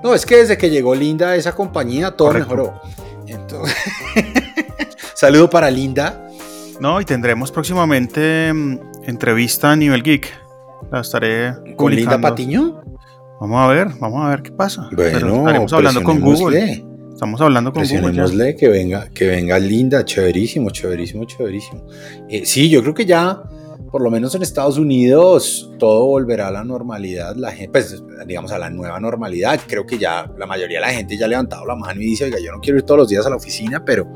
No, 0.03 0.15
es 0.15 0.25
que 0.25 0.37
desde 0.37 0.57
que 0.57 0.71
llegó 0.71 0.95
Linda 0.95 1.31
a 1.31 1.37
esa 1.37 1.55
compañía 1.55 2.13
todo 2.13 2.33
mejoró. 2.33 2.81
Saludo 5.15 5.51
para 5.51 5.71
Linda. 5.71 6.27
No, 6.81 7.01
y 7.01 7.05
tendremos 7.05 7.53
próximamente 7.53 8.53
mm, 8.53 8.79
entrevista 9.05 9.73
a 9.73 9.77
nivel 9.77 10.03
geek. 10.03 10.33
La 10.91 11.01
estaré 11.01 11.55
¿Con 11.77 11.95
Linda 11.95 12.19
Patiño? 12.19 12.83
Vamos 13.41 13.59
a 13.61 13.67
ver, 13.69 13.89
vamos 13.99 14.25
a 14.25 14.31
ver 14.31 14.43
qué 14.43 14.51
pasa. 14.51 14.89
Bueno, 14.93 15.37
estaremos 15.39 15.73
hablando 15.73 16.03
con 16.03 16.21
Google. 16.21 16.85
Estamos 17.13 17.41
hablando 17.43 17.73
con 17.73 17.85
Google. 17.87 18.57
que 18.57 18.69
venga, 18.69 19.09
que 19.11 19.27
venga 19.27 19.59
linda, 19.59 20.05
chéverísimo, 20.05 20.71
chéverísimo, 20.71 21.25
chéverísimo. 21.25 21.87
Eh, 22.31 22.47
sí, 22.47 22.71
yo 22.71 22.81
creo 22.81 22.95
que 22.95 23.05
ya, 23.05 23.43
por 23.91 24.03
lo 24.03 24.11
menos 24.11 24.35
en 24.35 24.43
Estados 24.43 24.79
Unidos, 24.79 25.71
todo 25.79 26.07
volverá 26.07 26.49
a 26.49 26.51
la 26.51 26.65
normalidad. 26.65 27.35
La 27.35 27.51
gente, 27.51 27.73
pues, 27.73 28.03
digamos, 28.27 28.53
a 28.53 28.59
la 28.59 28.71
nueva 28.71 29.01
normalidad. 29.01 29.61
Creo 29.67 29.85
que 29.85 29.99
ya 29.99 30.31
la 30.39 30.47
mayoría 30.47 30.79
de 30.79 30.87
la 30.87 30.93
gente 30.93 31.17
ya 31.17 31.27
ha 31.27 31.29
levantado 31.29 31.67
la 31.67 31.75
mano 31.75 32.01
y 32.01 32.07
dice, 32.07 32.25
oiga, 32.25 32.39
yo 32.39 32.53
no 32.53 32.61
quiero 32.61 32.79
ir 32.79 32.85
todos 32.85 32.99
los 32.99 33.09
días 33.09 33.27
a 33.27 33.31
la 33.31 33.37
oficina, 33.37 33.85
pero, 33.85 34.07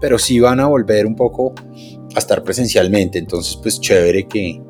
pero 0.00 0.18
sí 0.18 0.40
van 0.40 0.60
a 0.60 0.66
volver 0.66 1.06
un 1.06 1.16
poco 1.16 1.54
a 2.14 2.18
estar 2.18 2.42
presencialmente. 2.42 3.18
Entonces, 3.18 3.58
pues, 3.62 3.80
chévere 3.80 4.28
que, 4.28 4.62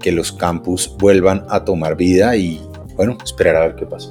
que 0.00 0.12
los 0.12 0.32
campus 0.32 0.94
vuelvan 0.98 1.46
a 1.48 1.64
tomar 1.64 1.96
vida 1.96 2.36
y, 2.36 2.60
bueno, 2.94 3.16
esperar 3.24 3.56
a 3.56 3.60
ver 3.60 3.76
qué 3.76 3.86
pasa. 3.86 4.10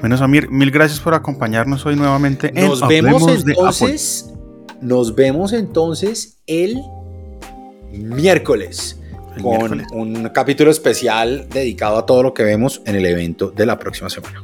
Bueno, 0.00 0.16
Samir, 0.16 0.50
mil 0.50 0.70
gracias 0.70 1.00
por 1.00 1.14
acompañarnos 1.14 1.84
hoy 1.84 1.96
nuevamente. 1.96 2.52
Nos 2.52 2.86
vemos 2.88 3.26
entonces. 3.28 4.32
Nos 4.80 5.14
vemos 5.14 5.52
entonces 5.52 6.42
el 6.46 6.80
miércoles 7.92 9.00
con 9.42 9.84
un 9.92 10.28
capítulo 10.30 10.70
especial 10.70 11.46
dedicado 11.50 11.98
a 11.98 12.06
todo 12.06 12.22
lo 12.22 12.34
que 12.34 12.42
vemos 12.42 12.82
en 12.86 12.96
el 12.96 13.06
evento 13.06 13.50
de 13.50 13.66
la 13.66 13.78
próxima 13.78 14.08
semana. 14.08 14.42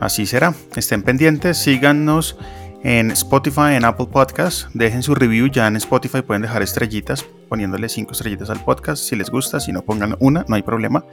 Así 0.00 0.26
será. 0.26 0.54
Estén 0.76 1.02
pendientes, 1.02 1.58
síganos 1.58 2.36
en 2.82 3.10
Spotify, 3.12 3.74
en 3.74 3.84
Apple 3.84 4.08
Podcasts. 4.10 4.68
Dejen 4.74 5.02
su 5.02 5.14
review 5.14 5.48
ya 5.48 5.66
en 5.68 5.76
Spotify, 5.76 6.22
pueden 6.22 6.42
dejar 6.42 6.62
estrellitas 6.62 7.24
poniéndole 7.48 7.88
cinco 7.88 8.12
estrellitas 8.12 8.50
al 8.50 8.64
podcast 8.64 9.02
si 9.02 9.14
les 9.14 9.30
gusta, 9.30 9.60
si 9.60 9.72
no 9.72 9.82
pongan 9.82 10.16
una, 10.20 10.44
no 10.48 10.56
hay 10.56 10.62
problema. 10.62 11.04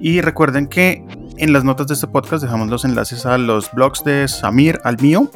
Y 0.00 0.20
recuerden 0.20 0.66
que 0.66 1.04
en 1.38 1.52
las 1.52 1.64
notas 1.64 1.88
de 1.88 1.94
este 1.94 2.06
podcast 2.06 2.42
dejamos 2.42 2.68
los 2.68 2.84
enlaces 2.84 3.26
a 3.26 3.36
los 3.38 3.70
blogs 3.72 4.04
de 4.04 4.28
Samir, 4.28 4.78
al 4.84 5.00
mío, 5.00 5.30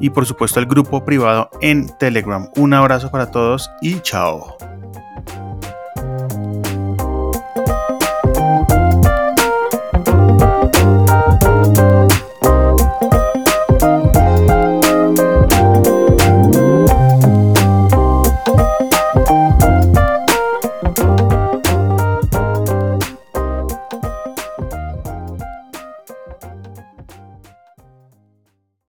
y 0.00 0.10
por 0.10 0.26
supuesto 0.26 0.60
al 0.60 0.66
grupo 0.66 1.04
privado 1.04 1.50
en 1.60 1.88
Telegram. 1.98 2.48
Un 2.56 2.74
abrazo 2.74 3.10
para 3.10 3.30
todos 3.30 3.70
y 3.80 4.00
chao. 4.00 4.56